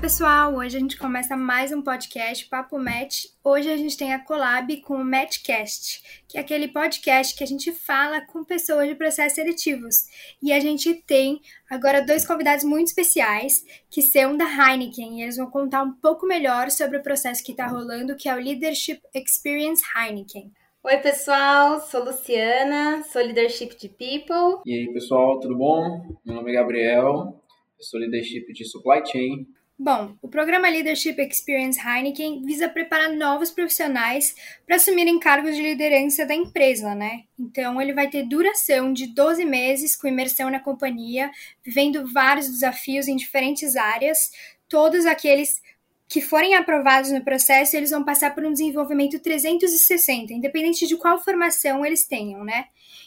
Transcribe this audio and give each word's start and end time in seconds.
pessoal! 0.00 0.54
Hoje 0.54 0.78
a 0.78 0.80
gente 0.80 0.96
começa 0.96 1.36
mais 1.36 1.72
um 1.72 1.82
podcast 1.82 2.48
Papo 2.48 2.78
Match. 2.78 3.26
Hoje 3.44 3.70
a 3.70 3.76
gente 3.76 3.98
tem 3.98 4.14
a 4.14 4.18
collab 4.18 4.74
com 4.80 4.94
o 4.94 5.04
Matchcast, 5.04 6.02
que 6.26 6.38
é 6.38 6.40
aquele 6.40 6.68
podcast 6.68 7.36
que 7.36 7.44
a 7.44 7.46
gente 7.46 7.70
fala 7.70 8.22
com 8.22 8.42
pessoas 8.42 8.88
de 8.88 8.94
processos 8.94 9.34
seletivos. 9.34 10.06
E 10.42 10.54
a 10.54 10.58
gente 10.58 10.94
tem 10.94 11.42
agora 11.68 12.00
dois 12.00 12.26
convidados 12.26 12.64
muito 12.64 12.88
especiais, 12.88 13.62
que 13.90 14.00
são 14.00 14.38
da 14.38 14.46
Heineken, 14.46 15.18
e 15.18 15.22
eles 15.22 15.36
vão 15.36 15.50
contar 15.50 15.82
um 15.82 15.92
pouco 15.92 16.26
melhor 16.26 16.70
sobre 16.70 16.96
o 16.96 17.02
processo 17.02 17.44
que 17.44 17.52
está 17.52 17.66
rolando, 17.66 18.16
que 18.16 18.26
é 18.26 18.34
o 18.34 18.40
Leadership 18.40 19.02
Experience 19.14 19.82
Heineken. 19.94 20.50
Oi, 20.82 20.96
pessoal, 20.96 21.78
sou 21.78 22.02
Luciana, 22.02 23.02
sou 23.02 23.20
Leadership 23.20 23.76
de 23.78 23.90
People. 23.90 24.62
E 24.64 24.72
aí, 24.72 24.92
pessoal, 24.94 25.38
tudo 25.40 25.54
bom? 25.58 26.16
Meu 26.24 26.36
nome 26.36 26.52
é 26.52 26.54
Gabriel, 26.54 27.38
eu 27.78 27.84
sou 27.84 28.00
Leadership 28.00 28.50
de 28.54 28.64
Supply 28.64 29.06
Chain. 29.06 29.59
Bom, 29.82 30.14
o 30.20 30.28
programa 30.28 30.68
Leadership 30.68 31.18
Experience 31.18 31.80
Heineken 31.80 32.42
visa 32.44 32.68
preparar 32.68 33.16
novos 33.16 33.50
profissionais 33.50 34.34
para 34.66 34.76
assumirem 34.76 35.18
cargos 35.18 35.56
de 35.56 35.62
liderança 35.62 36.26
da 36.26 36.34
empresa, 36.34 36.94
né? 36.94 37.22
Então, 37.38 37.80
ele 37.80 37.94
vai 37.94 38.06
ter 38.06 38.28
duração 38.28 38.92
de 38.92 39.06
12 39.06 39.42
meses 39.46 39.96
com 39.96 40.06
imersão 40.06 40.50
na 40.50 40.60
companhia, 40.60 41.30
vivendo 41.64 42.12
vários 42.12 42.46
desafios 42.46 43.08
em 43.08 43.16
diferentes 43.16 43.74
áreas, 43.74 44.30
todos 44.68 45.06
aqueles 45.06 45.62
que 46.06 46.20
forem 46.20 46.56
aprovados 46.56 47.10
no 47.10 47.24
processo, 47.24 47.74
eles 47.74 47.90
vão 47.90 48.04
passar 48.04 48.34
por 48.34 48.44
um 48.44 48.52
desenvolvimento 48.52 49.18
360, 49.18 50.34
independente 50.34 50.86
de 50.86 50.98
qual 50.98 51.24
formação 51.24 51.86
eles 51.86 52.06
tenham, 52.06 52.44
né? 52.44 52.66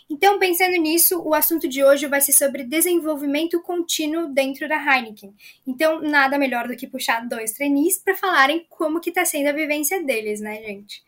Então, 0.09 0.37
pensando 0.37 0.75
nisso, 0.77 1.21
o 1.21 1.33
assunto 1.33 1.67
de 1.67 1.83
hoje 1.83 2.07
vai 2.07 2.21
ser 2.21 2.33
sobre 2.33 2.63
desenvolvimento 2.63 3.61
contínuo 3.61 4.27
dentro 4.27 4.67
da 4.67 4.75
Heineken. 4.75 5.33
Então, 5.65 6.01
nada 6.01 6.37
melhor 6.37 6.67
do 6.67 6.75
que 6.75 6.87
puxar 6.87 7.27
dois 7.27 7.53
trainees 7.53 7.97
para 7.97 8.15
falarem 8.15 8.65
como 8.69 8.99
que 8.99 9.09
está 9.09 9.25
sendo 9.25 9.47
a 9.47 9.53
vivência 9.53 10.03
deles, 10.03 10.41
né, 10.41 10.61
gente? 10.61 11.03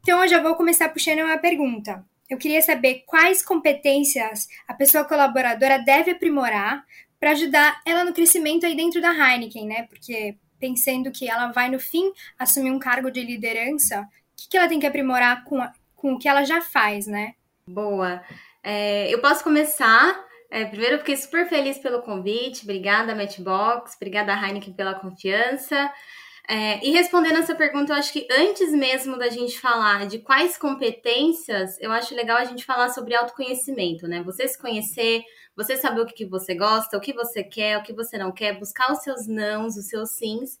Então, 0.00 0.22
eu 0.22 0.28
já 0.28 0.42
vou 0.42 0.54
começar 0.54 0.88
puxando 0.88 1.20
uma 1.20 1.38
pergunta. 1.38 2.04
Eu 2.28 2.38
queria 2.38 2.60
saber 2.62 3.04
quais 3.06 3.42
competências 3.42 4.48
a 4.66 4.74
pessoa 4.74 5.04
colaboradora 5.04 5.78
deve 5.78 6.10
aprimorar 6.10 6.84
para 7.20 7.30
ajudar 7.30 7.80
ela 7.86 8.04
no 8.04 8.12
crescimento 8.12 8.66
aí 8.66 8.74
dentro 8.74 9.00
da 9.00 9.12
Heineken, 9.12 9.66
né? 9.66 9.84
Porque 9.84 10.36
pensando 10.58 11.10
que 11.10 11.28
ela 11.28 11.52
vai, 11.52 11.70
no 11.70 11.78
fim, 11.78 12.12
assumir 12.38 12.70
um 12.70 12.78
cargo 12.78 13.10
de 13.10 13.22
liderança, 13.22 14.00
o 14.00 14.36
que, 14.36 14.48
que 14.48 14.56
ela 14.56 14.68
tem 14.68 14.80
que 14.80 14.86
aprimorar 14.86 15.44
com, 15.44 15.60
a, 15.60 15.72
com 15.94 16.14
o 16.14 16.18
que 16.18 16.28
ela 16.28 16.44
já 16.44 16.60
faz, 16.60 17.06
né? 17.06 17.34
Boa. 17.66 18.22
É, 18.62 19.12
eu 19.12 19.20
posso 19.20 19.42
começar. 19.42 20.24
É, 20.50 20.64
primeiro, 20.64 20.96
eu 20.96 20.98
fiquei 20.98 21.16
super 21.16 21.48
feliz 21.48 21.78
pelo 21.78 22.02
convite. 22.02 22.62
Obrigada, 22.64 23.14
Matchbox. 23.14 23.94
Obrigada, 23.96 24.32
Heineken, 24.32 24.74
pela 24.74 24.94
confiança. 24.94 25.90
É, 26.46 26.84
e 26.86 26.90
respondendo 26.90 27.38
essa 27.38 27.54
pergunta, 27.54 27.92
eu 27.92 27.96
acho 27.96 28.12
que 28.12 28.28
antes 28.30 28.70
mesmo 28.70 29.16
da 29.16 29.30
gente 29.30 29.58
falar 29.58 30.06
de 30.06 30.18
quais 30.18 30.58
competências, 30.58 31.78
eu 31.80 31.90
acho 31.90 32.14
legal 32.14 32.36
a 32.36 32.44
gente 32.44 32.66
falar 32.66 32.90
sobre 32.90 33.14
autoconhecimento, 33.14 34.06
né? 34.06 34.22
Você 34.22 34.46
se 34.46 34.58
conhecer, 34.58 35.22
você 35.56 35.74
saber 35.76 36.02
o 36.02 36.06
que, 36.06 36.12
que 36.12 36.26
você 36.26 36.54
gosta, 36.54 36.98
o 36.98 37.00
que 37.00 37.14
você 37.14 37.42
quer, 37.42 37.78
o 37.78 37.82
que 37.82 37.94
você 37.94 38.18
não 38.18 38.30
quer, 38.30 38.58
buscar 38.58 38.92
os 38.92 38.98
seus 38.98 39.26
nãos, 39.26 39.74
os 39.76 39.88
seus 39.88 40.10
sims, 40.10 40.58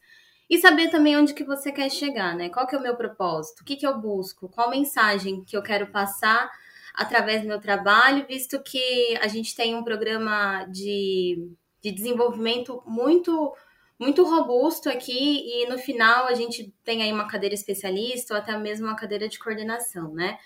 e 0.48 0.58
saber 0.58 0.88
também 0.88 1.18
onde 1.18 1.34
que 1.34 1.44
você 1.44 1.70
quer 1.70 1.90
chegar, 1.90 2.34
né? 2.34 2.48
Qual 2.48 2.66
que 2.66 2.74
é 2.74 2.78
o 2.78 2.82
meu 2.82 2.96
propósito? 2.96 3.60
O 3.60 3.64
que, 3.64 3.76
que 3.76 3.86
eu 3.86 3.98
busco? 3.98 4.48
Qual 4.48 4.70
mensagem 4.70 5.44
que 5.44 5.54
eu 5.54 5.62
quero 5.62 5.88
passar 5.88 6.50
através 6.94 7.42
do 7.42 7.48
meu 7.48 7.60
trabalho, 7.60 8.26
visto 8.26 8.62
que 8.62 9.18
a 9.20 9.26
gente 9.26 9.54
tem 9.54 9.74
um 9.74 9.82
programa 9.82 10.64
de, 10.66 11.50
de 11.82 11.90
desenvolvimento 11.90 12.82
muito 12.86 13.52
muito 13.98 14.24
robusto 14.24 14.88
aqui 14.88 15.12
e 15.46 15.68
no 15.68 15.78
final 15.78 16.26
a 16.26 16.34
gente 16.34 16.74
tem 16.82 17.02
aí 17.02 17.12
uma 17.12 17.28
cadeira 17.28 17.54
especialista 17.54 18.34
ou 18.34 18.40
até 18.40 18.56
mesmo 18.58 18.86
uma 18.86 18.96
cadeira 18.96 19.28
de 19.28 19.38
coordenação, 19.38 20.12
né? 20.12 20.36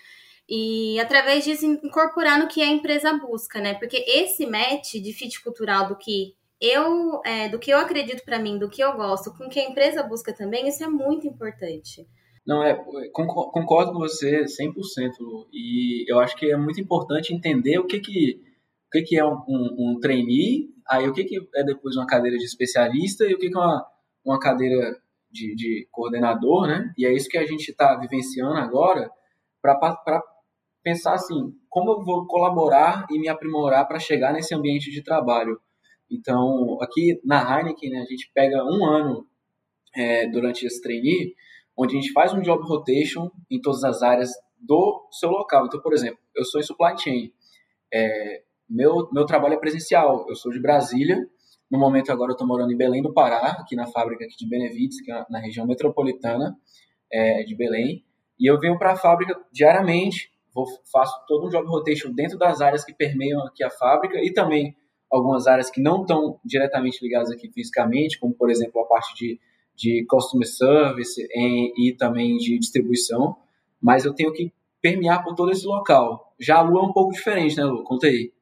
E 0.47 0.99
através 0.99 1.43
disso 1.43 1.65
incorporar 1.65 2.39
no 2.39 2.47
que 2.47 2.61
a 2.61 2.67
empresa 2.67 3.11
busca, 3.13 3.59
né? 3.59 3.73
Porque 3.73 3.97
esse 4.07 4.45
match 4.45 4.93
de 4.93 5.13
fit 5.13 5.41
cultural 5.41 5.87
do 5.87 5.95
que 5.95 6.35
eu 6.61 7.21
é, 7.25 7.49
do 7.49 7.59
que 7.59 7.71
eu 7.71 7.77
acredito 7.79 8.23
para 8.23 8.39
mim, 8.39 8.57
do 8.57 8.69
que 8.69 8.83
eu 8.83 8.93
gosto, 8.93 9.33
com 9.35 9.49
que 9.49 9.59
a 9.59 9.67
empresa 9.67 10.03
busca 10.03 10.33
também, 10.33 10.67
isso 10.67 10.83
é 10.83 10.87
muito 10.87 11.27
importante. 11.27 12.07
Não, 12.49 12.63
é, 12.63 12.73
concordo 13.13 13.93
com 13.93 13.99
você 13.99 14.45
100%, 14.45 15.19
Lu, 15.19 15.47
e 15.53 16.03
eu 16.11 16.19
acho 16.19 16.35
que 16.35 16.51
é 16.51 16.57
muito 16.57 16.81
importante 16.81 17.31
entender 17.31 17.77
o 17.77 17.85
que 17.85 17.99
que, 17.99 18.41
o 18.87 18.89
que, 18.91 19.03
que 19.03 19.19
é 19.19 19.23
um, 19.23 19.37
um, 19.47 19.75
um 19.77 19.99
trainee, 19.99 20.67
aí 20.89 21.07
o 21.07 21.13
que, 21.13 21.25
que 21.25 21.47
é 21.53 21.63
depois 21.63 21.95
uma 21.95 22.07
cadeira 22.07 22.39
de 22.39 22.45
especialista 22.45 23.23
e 23.23 23.35
o 23.35 23.37
que, 23.37 23.51
que 23.51 23.55
é 23.55 23.59
uma, 23.59 23.85
uma 24.25 24.39
cadeira 24.39 24.97
de, 25.29 25.53
de 25.53 25.87
coordenador, 25.91 26.65
né? 26.65 26.91
E 26.97 27.05
é 27.05 27.13
isso 27.13 27.29
que 27.29 27.37
a 27.37 27.45
gente 27.45 27.69
está 27.69 27.95
vivenciando 27.97 28.55
agora 28.55 29.11
para 29.61 30.19
pensar 30.81 31.13
assim, 31.13 31.53
como 31.69 31.91
eu 31.91 32.03
vou 32.03 32.25
colaborar 32.25 33.05
e 33.11 33.19
me 33.19 33.27
aprimorar 33.27 33.87
para 33.87 33.99
chegar 33.99 34.33
nesse 34.33 34.55
ambiente 34.55 34.89
de 34.89 35.03
trabalho. 35.03 35.61
Então, 36.09 36.81
aqui 36.81 37.21
na 37.23 37.59
Heineken, 37.59 37.91
né, 37.91 37.99
a 37.99 38.05
gente 38.05 38.31
pega 38.33 38.65
um 38.65 38.83
ano 38.83 39.27
é, 39.95 40.27
durante 40.27 40.65
esse 40.65 40.81
trainee, 40.81 41.35
onde 41.79 41.97
a 41.97 42.01
gente 42.01 42.11
faz 42.11 42.33
um 42.33 42.41
job 42.41 42.61
rotation 42.63 43.31
em 43.49 43.61
todas 43.61 43.85
as 43.85 44.03
áreas 44.03 44.31
do 44.59 45.07
seu 45.11 45.29
local. 45.29 45.65
Então, 45.65 45.81
por 45.81 45.93
exemplo, 45.93 46.19
eu 46.35 46.43
sou 46.43 46.59
em 46.59 46.63
supply 46.63 46.97
chain, 46.97 47.31
é, 47.91 48.43
meu, 48.69 49.09
meu 49.13 49.25
trabalho 49.25 49.53
é 49.53 49.57
presencial, 49.57 50.25
eu 50.27 50.35
sou 50.35 50.51
de 50.51 50.59
Brasília, 50.59 51.25
no 51.71 51.79
momento 51.79 52.11
agora 52.11 52.31
eu 52.31 52.33
estou 52.33 52.45
morando 52.45 52.73
em 52.73 52.77
Belém 52.77 53.01
do 53.01 53.13
Pará, 53.13 53.57
aqui 53.59 53.75
na 53.75 53.87
fábrica 53.87 54.25
aqui 54.25 54.35
de 54.35 54.47
Benevides, 54.47 54.99
que 55.01 55.09
é 55.09 55.25
na 55.29 55.39
região 55.39 55.65
metropolitana 55.65 56.57
é, 57.11 57.43
de 57.43 57.55
Belém, 57.55 58.03
e 58.37 58.49
eu 58.49 58.59
venho 58.59 58.77
para 58.77 58.91
a 58.91 58.95
fábrica 58.97 59.39
diariamente, 59.51 60.31
vou, 60.53 60.65
faço 60.91 61.13
todo 61.27 61.47
um 61.47 61.49
job 61.49 61.65
rotation 61.65 62.11
dentro 62.11 62.37
das 62.37 62.59
áreas 62.59 62.83
que 62.83 62.93
permeiam 62.93 63.41
aqui 63.45 63.63
a 63.63 63.69
fábrica 63.69 64.17
e 64.21 64.33
também 64.33 64.75
algumas 65.09 65.47
áreas 65.47 65.69
que 65.69 65.81
não 65.81 66.01
estão 66.01 66.39
diretamente 66.43 66.99
ligadas 67.01 67.31
aqui 67.31 67.49
fisicamente, 67.49 68.19
como 68.19 68.33
por 68.33 68.49
exemplo 68.49 68.81
a 68.81 68.85
parte 68.85 69.15
de 69.15 69.39
de 69.79 70.05
customer 70.09 70.47
service 70.47 71.25
em, 71.33 71.71
e 71.77 71.95
também 71.95 72.37
de 72.37 72.59
distribuição, 72.59 73.37
mas 73.81 74.03
eu 74.03 74.13
tenho 74.13 74.33
que 74.33 74.51
permear 74.81 75.23
por 75.23 75.35
todo 75.35 75.51
esse 75.51 75.65
local. 75.65 76.35
Já 76.37 76.57
a 76.57 76.61
Lu 76.61 76.79
é 76.79 76.83
um 76.83 76.91
pouco 76.91 77.13
diferente, 77.13 77.55
né, 77.55 77.63
Lu? 77.63 77.83
Conta 77.83 78.07
aí. 78.07 78.33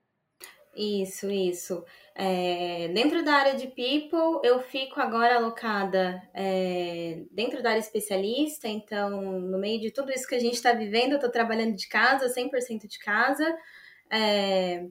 Isso, 0.75 1.29
isso. 1.29 1.83
É, 2.15 2.87
dentro 2.89 3.23
da 3.23 3.33
área 3.33 3.55
de 3.55 3.67
people, 3.67 4.39
eu 4.43 4.59
fico 4.59 4.99
agora 4.99 5.35
alocada 5.35 6.21
é, 6.33 7.23
dentro 7.31 7.61
da 7.61 7.69
área 7.69 7.79
especialista, 7.79 8.67
então, 8.67 9.21
no 9.39 9.59
meio 9.59 9.79
de 9.79 9.91
tudo 9.91 10.11
isso 10.11 10.27
que 10.27 10.35
a 10.35 10.39
gente 10.39 10.55
está 10.55 10.73
vivendo, 10.73 11.11
eu 11.11 11.17
estou 11.17 11.31
trabalhando 11.31 11.75
de 11.75 11.87
casa, 11.87 12.33
100% 12.33 12.87
de 12.87 12.97
casa. 12.97 13.55
É, 14.11 14.87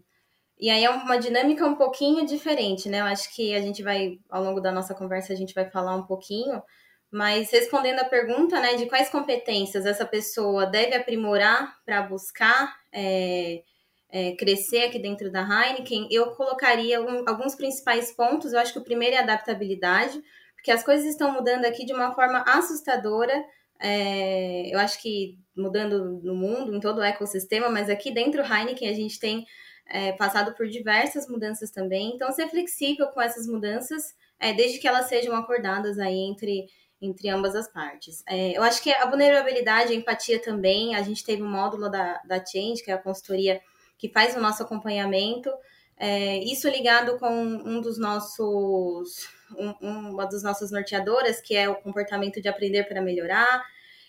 e 0.59 0.71
aí 0.71 0.85
é 0.85 0.91
uma 0.91 1.19
dinâmica 1.19 1.67
um 1.67 1.75
pouquinho 1.75 2.25
diferente, 2.25 2.89
né? 2.89 3.01
Eu 3.01 3.05
acho 3.05 3.35
que 3.35 3.55
a 3.55 3.61
gente 3.61 3.83
vai, 3.83 4.19
ao 4.31 4.43
longo 4.43 4.61
da 4.61 4.73
nossa 4.73 4.95
conversa, 4.95 5.33
a 5.33 5.37
gente 5.37 5.55
vai 5.55 5.69
falar 5.71 5.95
um 5.95 6.05
pouquinho, 6.05 6.63
mas 7.11 7.51
respondendo 7.51 8.01
a 8.01 8.05
pergunta, 8.05 8.59
né, 8.61 8.75
de 8.75 8.87
quais 8.87 9.09
competências 9.09 9.87
essa 9.87 10.05
pessoa 10.05 10.67
deve 10.67 10.95
aprimorar 10.95 11.77
para 11.85 12.03
buscar 12.03 12.75
é, 12.93 13.63
é, 14.11 14.33
crescer 14.33 14.85
aqui 14.85 14.99
dentro 14.99 15.31
da 15.31 15.43
Heineken, 15.43 16.09
eu 16.11 16.31
colocaria 16.33 17.01
um, 17.03 17.29
alguns 17.29 17.55
principais 17.55 18.13
pontos. 18.13 18.53
Eu 18.53 18.61
acho 18.61 18.73
que 18.73 18.79
o 18.79 18.85
primeiro 18.85 19.17
é 19.17 19.19
adaptabilidade, 19.19 20.23
porque 20.55 20.71
as 20.71 20.83
coisas 20.83 21.07
estão 21.07 21.33
mudando 21.33 21.67
aqui 21.67 21.85
de 21.85 21.93
uma 21.93 22.15
forma 22.15 22.43
assustadora. 22.47 23.45
É, 23.79 24.75
eu 24.75 24.79
acho 24.79 25.01
que 25.03 25.39
mudando 25.55 26.21
no 26.23 26.35
mundo, 26.35 26.75
em 26.75 26.81
todo 26.81 26.99
o 26.99 27.03
ecossistema, 27.05 27.69
mas 27.69 27.91
aqui 27.91 28.11
dentro 28.11 28.43
Heineken 28.43 28.89
a 28.89 28.95
gente 28.95 29.21
tem 29.21 29.45
é, 29.89 30.13
passado 30.13 30.55
por 30.55 30.67
diversas 30.69 31.29
mudanças 31.29 31.71
também. 31.71 32.13
Então, 32.15 32.31
ser 32.33 32.49
flexível 32.49 33.09
com 33.09 33.21
essas 33.21 33.47
mudanças, 33.47 34.15
é, 34.39 34.53
desde 34.53 34.79
que 34.79 34.89
elas 34.89 35.07
sejam 35.07 35.35
acordadas 35.35 35.99
aí 35.99 36.19
entre, 36.19 36.67
entre 37.01 37.29
ambas 37.29 37.55
as 37.55 37.69
partes. 37.69 38.23
É, 38.29 38.57
eu 38.57 38.63
acho 38.63 38.83
que 38.83 38.91
a 38.93 39.09
vulnerabilidade, 39.09 39.93
a 39.93 39.97
empatia 39.97 40.41
também, 40.41 40.95
a 40.95 41.03
gente 41.03 41.25
teve 41.25 41.43
um 41.43 41.51
módulo 41.51 41.89
da, 41.89 42.21
da 42.25 42.45
Change, 42.45 42.83
que 42.83 42.91
é 42.91 42.95
a 42.95 42.99
consultoria 42.99 43.61
que 43.99 44.09
faz 44.09 44.37
o 44.37 44.41
nosso 44.41 44.63
acompanhamento, 44.63 45.51
é, 45.99 46.39
isso 46.45 46.69
ligado 46.69 47.19
com 47.19 47.33
um 47.33 47.81
dos 47.81 47.99
nossos, 47.99 49.29
um, 49.57 50.11
uma 50.11 50.27
das 50.27 50.43
nossas 50.43 50.71
norteadoras, 50.71 51.41
que 51.41 51.57
é 51.57 51.69
o 51.69 51.77
comportamento 51.77 52.41
de 52.41 52.49
aprender 52.49 52.85
para 52.85 53.01
melhorar, 53.01 53.65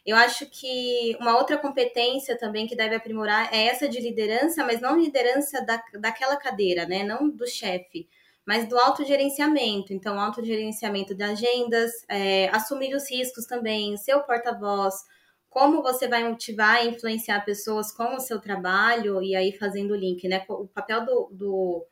eu 0.08 0.16
acho 0.16 0.46
que 0.48 1.18
uma 1.20 1.38
outra 1.38 1.58
competência 1.58 2.38
também 2.40 2.66
que 2.66 2.78
deve 2.78 2.96
aprimorar 2.96 3.54
é 3.54 3.68
essa 3.68 3.90
de 3.90 4.00
liderança, 4.00 4.64
mas 4.66 4.80
não 4.82 4.98
liderança 5.00 5.62
da, 5.66 5.84
daquela 6.00 6.38
cadeira, 6.38 6.88
né? 6.88 7.04
Não 7.04 7.30
do 7.30 7.46
chefe, 7.46 8.08
mas 8.46 8.68
do 8.70 8.78
autogerenciamento. 8.80 9.94
Então, 9.94 10.20
autogerenciamento 10.20 11.14
de 11.14 11.24
agendas, 11.24 11.92
é, 12.08 12.48
assumir 12.50 12.96
os 12.96 13.10
riscos 13.12 13.46
também, 13.46 13.98
ser 13.98 14.16
o 14.16 14.24
porta-voz, 14.24 14.96
como 15.50 15.84
você 15.84 16.08
vai 16.08 16.24
motivar 16.24 16.86
e 16.86 16.90
influenciar 16.90 17.42
pessoas 17.44 17.92
com 17.92 18.16
o 18.16 18.20
seu 18.22 18.40
trabalho, 18.40 19.22
e 19.22 19.36
aí 19.36 19.52
fazendo 19.58 19.92
o 19.92 19.98
link, 19.98 20.26
né? 20.28 20.46
O 20.48 20.68
papel 20.68 21.06
do, 21.06 21.30
do 21.32 21.86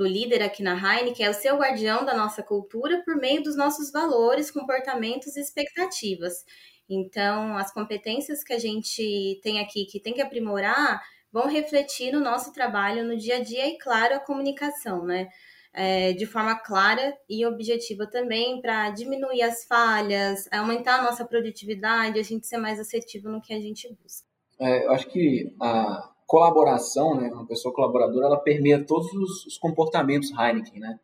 do 0.00 0.06
líder 0.06 0.42
aqui 0.42 0.62
na 0.62 0.72
Heineken 0.72 1.26
é 1.26 1.28
o 1.28 1.34
ser 1.34 1.52
o 1.52 1.58
guardião 1.58 2.06
da 2.06 2.16
nossa 2.16 2.42
cultura 2.42 3.02
por 3.04 3.16
meio 3.16 3.42
dos 3.42 3.54
nossos 3.54 3.92
valores, 3.92 4.50
comportamentos 4.50 5.36
e 5.36 5.40
expectativas. 5.40 6.42
Então, 6.90 7.56
as 7.56 7.72
competências 7.72 8.42
que 8.42 8.52
a 8.52 8.58
gente 8.58 9.38
tem 9.44 9.60
aqui, 9.60 9.86
que 9.86 10.00
tem 10.00 10.12
que 10.12 10.20
aprimorar, 10.20 11.00
vão 11.32 11.46
refletir 11.46 12.12
no 12.12 12.18
nosso 12.18 12.52
trabalho 12.52 13.04
no 13.04 13.16
dia 13.16 13.36
a 13.36 13.40
dia 13.40 13.68
e, 13.68 13.78
claro, 13.78 14.16
a 14.16 14.20
comunicação, 14.20 15.04
né? 15.04 15.28
É, 15.72 16.12
de 16.14 16.26
forma 16.26 16.56
clara 16.56 17.16
e 17.28 17.46
objetiva 17.46 18.04
também, 18.04 18.60
para 18.60 18.90
diminuir 18.90 19.40
as 19.42 19.64
falhas, 19.66 20.48
aumentar 20.50 20.98
a 20.98 21.02
nossa 21.02 21.24
produtividade, 21.24 22.18
a 22.18 22.24
gente 22.24 22.44
ser 22.44 22.56
mais 22.56 22.80
assertivo 22.80 23.28
no 23.28 23.40
que 23.40 23.54
a 23.54 23.60
gente 23.60 23.88
busca. 24.02 24.26
É, 24.58 24.84
eu 24.84 24.90
acho 24.90 25.06
que 25.08 25.54
a 25.62 26.10
colaboração, 26.26 27.14
né, 27.14 27.30
uma 27.32 27.46
pessoa 27.46 27.72
colaboradora, 27.72 28.26
ela 28.26 28.40
permeia 28.40 28.84
todos 28.84 29.12
os, 29.12 29.46
os 29.46 29.58
comportamentos 29.58 30.32
Heineken, 30.32 30.80
né? 30.80 30.98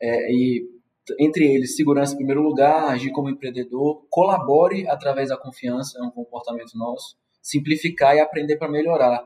É, 0.00 0.32
e 0.32 0.75
entre 1.18 1.44
eles, 1.54 1.76
segurança 1.76 2.14
em 2.14 2.16
primeiro 2.16 2.42
lugar, 2.42 2.90
agir 2.90 3.10
como 3.12 3.30
empreendedor, 3.30 4.06
colabore 4.10 4.88
através 4.88 5.28
da 5.28 5.36
confiança, 5.36 5.98
é 5.98 6.02
um 6.02 6.10
comportamento 6.10 6.76
nosso, 6.76 7.16
simplificar 7.40 8.16
e 8.16 8.20
aprender 8.20 8.56
para 8.56 8.70
melhorar. 8.70 9.24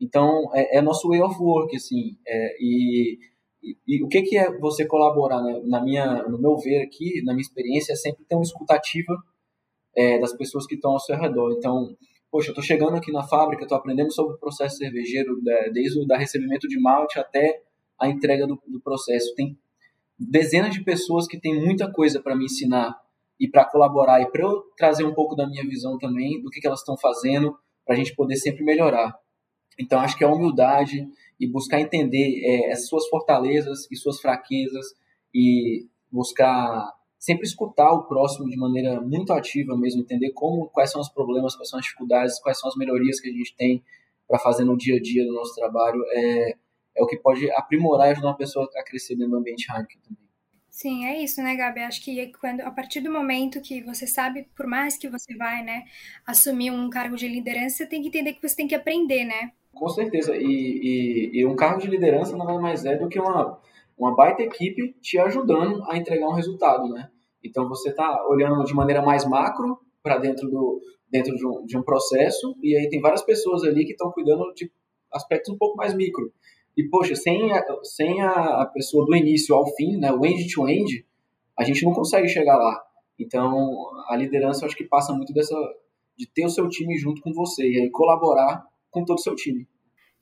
Então, 0.00 0.50
é, 0.54 0.78
é, 0.78 0.82
nosso 0.82 1.08
way 1.08 1.22
of 1.22 1.40
work, 1.40 1.76
assim, 1.76 2.16
é, 2.26 2.56
e, 2.60 3.18
e, 3.62 3.76
e, 3.86 4.04
o 4.04 4.08
que, 4.08 4.22
que 4.22 4.36
é 4.36 4.50
você 4.58 4.84
colaborar, 4.84 5.40
né? 5.42 5.60
Na 5.64 5.80
minha, 5.82 6.24
no 6.24 6.38
meu 6.38 6.56
ver 6.56 6.82
aqui, 6.82 7.22
na 7.24 7.32
minha 7.32 7.42
experiência, 7.42 7.92
é 7.92 7.96
sempre 7.96 8.24
ter 8.24 8.34
uma 8.34 8.42
escutativa 8.42 9.16
é, 9.96 10.18
das 10.18 10.36
pessoas 10.36 10.66
que 10.66 10.74
estão 10.74 10.92
ao 10.92 10.98
seu 10.98 11.16
redor. 11.16 11.52
Então, 11.56 11.96
poxa, 12.30 12.48
eu 12.48 12.52
estou 12.52 12.64
chegando 12.64 12.96
aqui 12.96 13.12
na 13.12 13.22
fábrica, 13.22 13.62
estou 13.62 13.78
aprendendo 13.78 14.12
sobre 14.12 14.34
o 14.34 14.38
processo 14.38 14.78
cervejeiro, 14.78 15.40
desde 15.72 16.00
o 16.00 16.06
da 16.06 16.16
recebimento 16.18 16.66
de 16.66 16.80
malte 16.80 17.18
até 17.18 17.62
a 18.00 18.08
entrega 18.08 18.46
do, 18.46 18.60
do 18.66 18.80
processo. 18.80 19.32
Tem 19.36 19.56
dezenas 20.28 20.74
de 20.74 20.82
pessoas 20.82 21.26
que 21.26 21.38
têm 21.38 21.60
muita 21.60 21.90
coisa 21.90 22.20
para 22.20 22.36
me 22.36 22.46
ensinar 22.46 22.96
e 23.38 23.48
para 23.48 23.64
colaborar 23.64 24.20
e 24.20 24.30
para 24.30 24.42
eu 24.42 24.62
trazer 24.76 25.04
um 25.04 25.14
pouco 25.14 25.34
da 25.34 25.46
minha 25.46 25.66
visão 25.66 25.98
também 25.98 26.40
do 26.40 26.50
que, 26.50 26.60
que 26.60 26.66
elas 26.66 26.80
estão 26.80 26.96
fazendo 26.96 27.56
para 27.84 27.94
a 27.94 27.98
gente 27.98 28.14
poder 28.14 28.36
sempre 28.36 28.64
melhorar. 28.64 29.14
Então, 29.78 30.00
acho 30.00 30.16
que 30.16 30.24
a 30.24 30.28
humildade 30.28 31.08
e 31.40 31.46
buscar 31.46 31.80
entender 31.80 32.40
é, 32.44 32.72
as 32.72 32.86
suas 32.86 33.08
fortalezas 33.08 33.90
e 33.90 33.96
suas 33.96 34.20
fraquezas 34.20 34.86
e 35.34 35.86
buscar 36.10 36.92
sempre 37.18 37.46
escutar 37.46 37.92
o 37.92 38.04
próximo 38.04 38.48
de 38.48 38.56
maneira 38.56 39.00
muito 39.00 39.32
ativa 39.32 39.76
mesmo, 39.76 40.02
entender 40.02 40.32
como, 40.32 40.68
quais 40.68 40.90
são 40.90 41.00
os 41.00 41.08
problemas, 41.08 41.56
quais 41.56 41.68
são 41.68 41.78
as 41.78 41.84
dificuldades, 41.84 42.40
quais 42.40 42.58
são 42.58 42.68
as 42.68 42.76
melhorias 42.76 43.20
que 43.20 43.28
a 43.28 43.32
gente 43.32 43.54
tem 43.56 43.82
para 44.28 44.38
fazer 44.38 44.64
no 44.64 44.76
dia 44.76 44.96
a 44.96 45.00
dia 45.00 45.24
do 45.24 45.32
nosso 45.32 45.54
trabalho, 45.54 46.02
é, 46.14 46.56
é 46.96 47.02
o 47.02 47.06
que 47.06 47.16
pode 47.16 47.50
aprimorar 47.52 48.08
e 48.08 48.10
ajudar 48.12 48.28
uma 48.28 48.36
pessoa 48.36 48.68
a 48.76 48.84
crescer 48.84 49.16
dentro 49.16 49.32
do 49.32 49.38
ambiente 49.38 49.66
Heineken 49.70 50.00
também. 50.00 50.22
Sim, 50.68 51.04
é 51.04 51.22
isso, 51.22 51.42
né, 51.42 51.54
Gabi? 51.54 51.80
Acho 51.80 52.02
que 52.02 52.32
quando, 52.40 52.62
a 52.62 52.70
partir 52.70 53.00
do 53.00 53.12
momento 53.12 53.60
que 53.60 53.82
você 53.82 54.06
sabe, 54.06 54.48
por 54.56 54.66
mais 54.66 54.96
que 54.96 55.08
você 55.08 55.36
vai, 55.36 55.62
né, 55.62 55.84
assumir 56.26 56.70
um 56.70 56.88
cargo 56.88 57.14
de 57.14 57.28
liderança, 57.28 57.76
você 57.76 57.86
tem 57.86 58.00
que 58.00 58.08
entender 58.08 58.32
que 58.32 58.48
você 58.48 58.56
tem 58.56 58.66
que 58.66 58.74
aprender, 58.74 59.24
né? 59.24 59.52
Com 59.74 59.88
certeza. 59.88 60.34
E, 60.34 60.40
e, 60.42 61.40
e 61.40 61.46
um 61.46 61.54
cargo 61.54 61.80
de 61.80 61.88
liderança 61.88 62.36
nada 62.36 62.58
mais 62.58 62.84
é 62.84 62.96
do 62.96 63.08
que 63.08 63.18
uma, 63.18 63.60
uma 63.98 64.14
baita 64.14 64.42
equipe 64.42 64.94
te 65.00 65.18
ajudando 65.18 65.84
a 65.90 65.96
entregar 65.96 66.28
um 66.28 66.34
resultado, 66.34 66.88
né? 66.88 67.10
Então 67.44 67.68
você 67.68 67.90
está 67.90 68.26
olhando 68.26 68.64
de 68.64 68.74
maneira 68.74 69.02
mais 69.02 69.24
macro 69.26 69.78
para 70.02 70.18
dentro 70.18 70.48
do 70.48 70.80
dentro 71.10 71.36
de 71.36 71.46
um, 71.46 71.64
de 71.66 71.76
um 71.76 71.82
processo 71.82 72.56
e 72.62 72.74
aí 72.74 72.88
tem 72.88 72.98
várias 72.98 73.22
pessoas 73.22 73.62
ali 73.64 73.84
que 73.84 73.92
estão 73.92 74.10
cuidando 74.10 74.50
de 74.54 74.72
aspectos 75.12 75.52
um 75.52 75.58
pouco 75.58 75.76
mais 75.76 75.94
micro. 75.94 76.32
E, 76.76 76.84
poxa, 76.88 77.14
sem 77.14 77.52
a, 77.52 77.64
sem 77.82 78.20
a, 78.22 78.64
pessoa 78.66 79.04
do 79.04 79.14
início 79.14 79.54
ao 79.54 79.66
fim, 79.74 79.98
né, 79.98 80.10
o 80.10 80.24
end-to-end, 80.24 80.84
-end, 80.84 81.04
a 81.58 81.64
gente 81.64 81.84
não 81.84 81.92
consegue 81.92 82.28
chegar 82.28 82.56
lá. 82.56 82.82
Então, 83.18 83.90
a 84.08 84.16
liderança, 84.16 84.64
eu 84.64 84.68
acho 84.68 84.76
que 84.76 84.84
passa 84.84 85.12
muito 85.12 85.32
dessa 85.32 85.54
de 86.16 86.26
ter 86.26 86.44
o 86.44 86.50
seu 86.50 86.68
time 86.68 86.96
junto 86.96 87.20
com 87.22 87.32
você 87.32 87.62
e 87.62 87.80
aí 87.80 87.90
colaborar 87.90 88.66
com 88.90 89.04
todo 89.04 89.18
o 89.18 89.22
seu 89.22 89.34
time. 89.34 89.66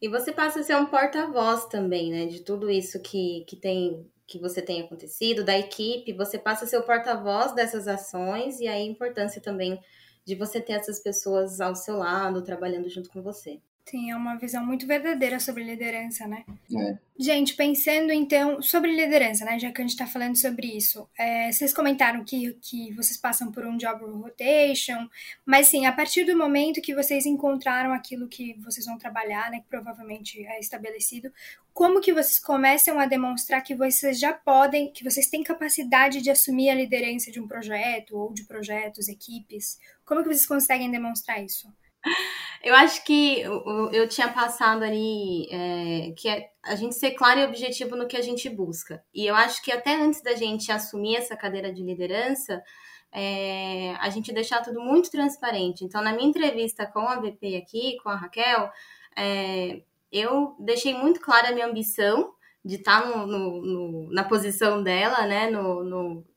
E 0.00 0.08
você 0.08 0.32
passa 0.32 0.60
a 0.60 0.62
ser 0.62 0.76
um 0.76 0.86
porta-voz 0.86 1.66
também, 1.66 2.10
né, 2.10 2.26
de 2.26 2.42
tudo 2.42 2.70
isso 2.70 3.00
que, 3.00 3.44
que 3.46 3.56
tem 3.56 4.06
que 4.26 4.38
você 4.38 4.62
tem 4.62 4.80
acontecido, 4.82 5.44
da 5.44 5.58
equipe, 5.58 6.12
você 6.12 6.38
passa 6.38 6.64
a 6.64 6.68
ser 6.68 6.78
o 6.78 6.84
porta-voz 6.84 7.52
dessas 7.52 7.88
ações 7.88 8.60
e 8.60 8.68
aí 8.68 8.82
a 8.82 8.86
importância 8.86 9.42
também 9.42 9.76
de 10.24 10.36
você 10.36 10.60
ter 10.60 10.74
essas 10.74 11.00
pessoas 11.00 11.60
ao 11.60 11.74
seu 11.74 11.96
lado, 11.96 12.44
trabalhando 12.44 12.88
junto 12.88 13.10
com 13.10 13.20
você. 13.20 13.60
Sim, 13.86 14.12
é 14.12 14.16
uma 14.16 14.36
visão 14.36 14.64
muito 14.64 14.86
verdadeira 14.86 15.40
sobre 15.40 15.64
liderança, 15.64 16.24
né? 16.24 16.44
É. 16.72 16.98
Gente, 17.18 17.56
pensando 17.56 18.12
então 18.12 18.62
sobre 18.62 18.94
liderança, 18.94 19.44
né? 19.44 19.58
Já 19.58 19.72
que 19.72 19.80
a 19.80 19.84
gente 19.84 19.90
está 19.90 20.06
falando 20.06 20.36
sobre 20.36 20.68
isso, 20.68 21.08
é, 21.18 21.50
vocês 21.50 21.72
comentaram 21.72 22.22
que, 22.22 22.56
que 22.62 22.92
vocês 22.92 23.16
passam 23.16 23.50
por 23.50 23.66
um 23.66 23.76
job 23.76 24.04
rotation, 24.04 25.08
mas 25.44 25.66
sim, 25.66 25.86
a 25.86 25.92
partir 25.92 26.24
do 26.24 26.38
momento 26.38 26.80
que 26.80 26.94
vocês 26.94 27.26
encontraram 27.26 27.92
aquilo 27.92 28.28
que 28.28 28.54
vocês 28.60 28.86
vão 28.86 28.96
trabalhar, 28.96 29.50
né? 29.50 29.58
Que 29.58 29.68
provavelmente 29.68 30.46
é 30.46 30.60
estabelecido, 30.60 31.32
como 31.74 32.00
que 32.00 32.12
vocês 32.12 32.38
começam 32.38 33.00
a 33.00 33.06
demonstrar 33.06 33.60
que 33.60 33.74
vocês 33.74 34.20
já 34.20 34.32
podem, 34.32 34.92
que 34.92 35.02
vocês 35.02 35.26
têm 35.26 35.42
capacidade 35.42 36.22
de 36.22 36.30
assumir 36.30 36.70
a 36.70 36.74
liderança 36.76 37.30
de 37.32 37.40
um 37.40 37.48
projeto 37.48 38.16
ou 38.16 38.32
de 38.32 38.44
projetos, 38.44 39.08
equipes? 39.08 39.80
Como 40.04 40.22
que 40.22 40.28
vocês 40.28 40.46
conseguem 40.46 40.90
demonstrar 40.92 41.42
isso? 41.42 41.68
Eu 42.62 42.74
acho 42.74 43.02
que 43.04 43.40
eu, 43.40 43.90
eu 43.90 44.08
tinha 44.08 44.28
passado 44.28 44.82
ali 44.82 45.48
é, 45.50 46.12
que 46.12 46.28
é 46.28 46.50
a 46.62 46.74
gente 46.74 46.94
ser 46.94 47.12
claro 47.12 47.40
e 47.40 47.44
objetivo 47.44 47.96
no 47.96 48.06
que 48.06 48.16
a 48.16 48.22
gente 48.22 48.50
busca. 48.50 49.02
E 49.14 49.26
eu 49.26 49.34
acho 49.34 49.62
que 49.62 49.72
até 49.72 49.94
antes 49.94 50.22
da 50.22 50.34
gente 50.34 50.70
assumir 50.70 51.16
essa 51.16 51.34
cadeira 51.34 51.72
de 51.72 51.82
liderança, 51.82 52.62
é, 53.10 53.94
a 53.98 54.10
gente 54.10 54.32
deixar 54.32 54.60
tudo 54.62 54.80
muito 54.80 55.10
transparente. 55.10 55.84
Então, 55.84 56.02
na 56.02 56.12
minha 56.12 56.28
entrevista 56.28 56.86
com 56.86 57.00
a 57.00 57.18
VP 57.18 57.56
aqui, 57.56 57.96
com 58.02 58.10
a 58.10 58.16
Raquel, 58.16 58.70
é, 59.16 59.80
eu 60.12 60.54
deixei 60.58 60.92
muito 60.92 61.18
clara 61.20 61.48
a 61.48 61.52
minha 61.52 61.66
ambição 61.66 62.34
de 62.62 62.74
estar 62.76 63.06
no, 63.06 63.26
no, 63.26 63.62
no, 63.62 64.12
na 64.12 64.24
posição 64.24 64.82
dela, 64.82 65.26
né, 65.26 65.48
no, 65.50 65.82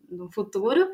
no 0.09 0.31
futuro 0.31 0.87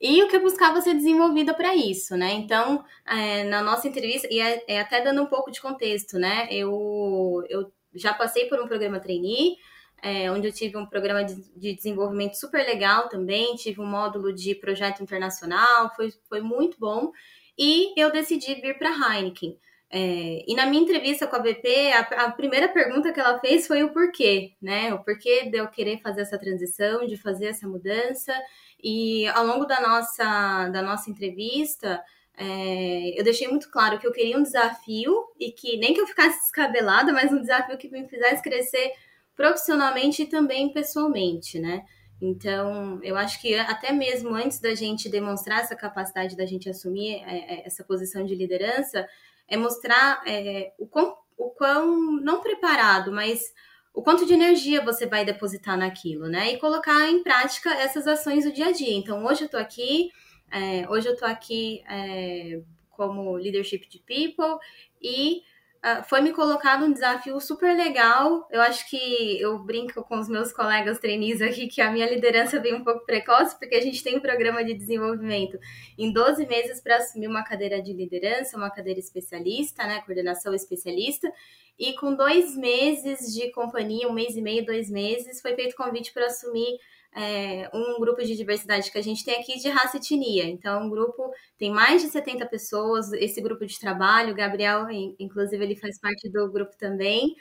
e 0.00 0.22
o 0.22 0.28
que 0.28 0.36
eu 0.36 0.42
buscava 0.42 0.80
ser 0.80 0.94
desenvolvida 0.94 1.52
para 1.54 1.74
isso, 1.74 2.16
né? 2.16 2.32
Então, 2.32 2.84
é, 3.06 3.44
na 3.44 3.62
nossa 3.62 3.88
entrevista, 3.88 4.28
e 4.30 4.40
é, 4.40 4.64
é, 4.68 4.80
até 4.80 5.02
dando 5.02 5.22
um 5.22 5.26
pouco 5.26 5.50
de 5.50 5.60
contexto, 5.60 6.18
né? 6.18 6.48
Eu, 6.50 7.44
eu 7.48 7.72
já 7.94 8.14
passei 8.14 8.46
por 8.46 8.60
um 8.60 8.66
programa 8.68 9.00
trainee, 9.00 9.56
é, 10.02 10.30
onde 10.30 10.46
eu 10.46 10.52
tive 10.52 10.76
um 10.76 10.86
programa 10.86 11.24
de, 11.24 11.34
de, 11.56 11.74
desenvolvimento 11.74 12.34
super 12.34 12.64
legal 12.64 13.08
também, 13.08 13.56
tive 13.56 13.80
um 13.80 13.86
módulo 13.86 14.32
de 14.32 14.54
projeto 14.54 15.02
internacional, 15.02 15.92
foi, 15.96 16.12
foi 16.28 16.40
muito 16.40 16.78
bom, 16.78 17.10
e 17.58 17.92
eu 18.00 18.12
decidi 18.12 18.54
vir 18.54 18.78
para 18.78 18.90
Heineken. 18.90 19.58
É, 19.90 20.44
e 20.46 20.54
na 20.54 20.66
minha 20.66 20.82
entrevista 20.82 21.26
com 21.26 21.36
a 21.36 21.38
BP, 21.38 21.92
a, 21.92 22.00
a, 22.26 22.30
primeira 22.30 22.68
pergunta 22.68 23.10
que 23.10 23.18
ela 23.18 23.38
fez 23.40 23.66
foi 23.66 23.82
o 23.82 23.92
porquê, 23.92 24.52
né? 24.60 24.92
O 24.92 25.02
porquê 25.02 25.48
de 25.48 25.56
eu 25.56 25.68
querer 25.68 25.98
fazer 26.00 26.22
essa 26.22 26.38
transição, 26.38 27.06
de 27.06 27.16
fazer 27.16 27.46
essa 27.46 27.66
mudança. 27.66 28.34
E 28.82 29.26
ao 29.28 29.46
longo 29.46 29.64
da 29.64 29.80
nossa, 29.80 30.68
da 30.68 30.82
nossa 30.82 31.10
entrevista, 31.10 32.02
é, 32.36 33.18
eu 33.18 33.24
deixei 33.24 33.48
muito 33.48 33.70
claro 33.70 33.98
que 33.98 34.06
eu 34.06 34.12
queria 34.12 34.38
um 34.38 34.42
desafio 34.42 35.14
e 35.40 35.50
que 35.52 35.78
nem 35.78 35.94
que 35.94 36.00
eu 36.00 36.06
ficasse 36.06 36.38
descabelada, 36.38 37.12
mas 37.12 37.32
um 37.32 37.40
desafio 37.40 37.78
que 37.78 37.88
me 37.88 38.06
fizesse 38.08 38.42
crescer 38.42 38.92
profissionalmente 39.34 40.22
e 40.22 40.26
também 40.26 40.72
pessoalmente, 40.72 41.58
né? 41.58 41.84
Então, 42.20 43.00
eu 43.02 43.16
acho 43.16 43.40
que 43.40 43.54
até 43.54 43.92
mesmo 43.92 44.34
antes 44.34 44.60
da 44.60 44.74
gente 44.74 45.08
demonstrar 45.08 45.60
essa 45.60 45.76
capacidade 45.76 46.36
da 46.36 46.44
gente 46.44 46.68
assumir 46.68 47.22
é, 47.24 47.60
é 47.60 47.66
essa 47.66 47.84
posição 47.84 48.24
de 48.24 48.34
liderança, 48.34 49.06
é 49.48 49.56
mostrar 49.56 50.22
é, 50.26 50.72
o, 50.78 50.86
quão, 50.86 51.16
o 51.36 51.50
quão 51.50 52.12
não 52.20 52.40
preparado, 52.40 53.10
mas 53.10 53.52
o 53.94 54.02
quanto 54.02 54.26
de 54.26 54.34
energia 54.34 54.84
você 54.84 55.06
vai 55.06 55.24
depositar 55.24 55.76
naquilo, 55.76 56.28
né? 56.28 56.52
E 56.52 56.58
colocar 56.58 57.10
em 57.10 57.22
prática 57.22 57.70
essas 57.74 58.06
ações 58.06 58.44
do 58.44 58.52
dia 58.52 58.68
a 58.68 58.72
dia. 58.72 58.94
Então, 58.94 59.24
hoje 59.24 59.44
eu 59.44 59.48
tô 59.48 59.56
aqui, 59.56 60.12
é, 60.52 60.88
hoje 60.88 61.08
eu 61.08 61.16
tô 61.16 61.24
aqui 61.24 61.82
é, 61.88 62.60
como 62.90 63.36
leadership 63.36 63.88
de 63.88 63.98
people 64.00 64.58
e 65.02 65.42
uh, 65.84 66.02
foi 66.08 66.20
me 66.20 66.32
colocado 66.32 66.84
um 66.84 66.92
desafio 66.92 67.40
super 67.40 67.76
legal. 67.76 68.46
Eu 68.50 68.60
acho 68.60 68.88
que 68.88 69.40
eu 69.40 69.58
brinco 69.58 70.02
com 70.04 70.18
os 70.18 70.28
meus 70.28 70.52
colegas 70.52 70.98
trainees 70.98 71.40
aqui 71.40 71.66
que 71.68 71.80
a 71.80 71.90
minha 71.90 72.08
liderança 72.08 72.60
veio 72.60 72.76
um 72.76 72.84
pouco 72.84 73.04
precoce, 73.04 73.58
porque 73.58 73.74
a 73.74 73.80
gente 73.80 74.02
tem 74.02 74.16
um 74.16 74.20
programa 74.20 74.64
de 74.64 74.74
desenvolvimento 74.74 75.58
em 75.96 76.12
12 76.12 76.46
meses 76.46 76.80
para 76.80 76.96
assumir 76.96 77.28
uma 77.28 77.44
cadeira 77.44 77.82
de 77.82 77.92
liderança, 77.92 78.56
uma 78.56 78.70
cadeira 78.70 79.00
especialista, 79.00 79.84
né? 79.84 80.00
Coordenação 80.02 80.54
especialista. 80.54 81.32
E 81.78 81.94
com 81.94 82.14
dois 82.14 82.56
meses 82.56 83.32
de 83.32 83.50
companhia, 83.52 84.08
um 84.08 84.12
mês 84.12 84.36
e 84.36 84.42
meio, 84.42 84.66
dois 84.66 84.90
meses, 84.90 85.40
foi 85.40 85.54
feito 85.54 85.76
convite 85.76 86.12
para 86.12 86.26
assumir 86.26 86.78
é, 87.14 87.68
um 87.74 87.98
grupo 88.00 88.22
de 88.22 88.36
diversidade 88.36 88.90
que 88.92 88.98
a 88.98 89.02
gente 89.02 89.24
tem 89.24 89.40
aqui 89.40 89.58
de 89.58 89.68
raça 89.68 89.96
e 89.96 90.00
etnia. 90.00 90.44
Então, 90.44 90.84
um 90.84 90.90
grupo 90.90 91.30
tem 91.58 91.70
mais 91.70 92.02
de 92.02 92.08
70 92.08 92.46
pessoas, 92.46 93.12
esse 93.14 93.40
grupo 93.40 93.66
de 93.66 93.78
trabalho, 93.78 94.32
o 94.32 94.36
Gabriel, 94.36 94.86
inclusive, 95.18 95.62
ele 95.64 95.76
faz 95.76 95.98
parte 96.00 96.28
do 96.30 96.50
grupo 96.50 96.76
também. 96.78 97.34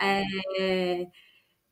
É, 0.00 0.22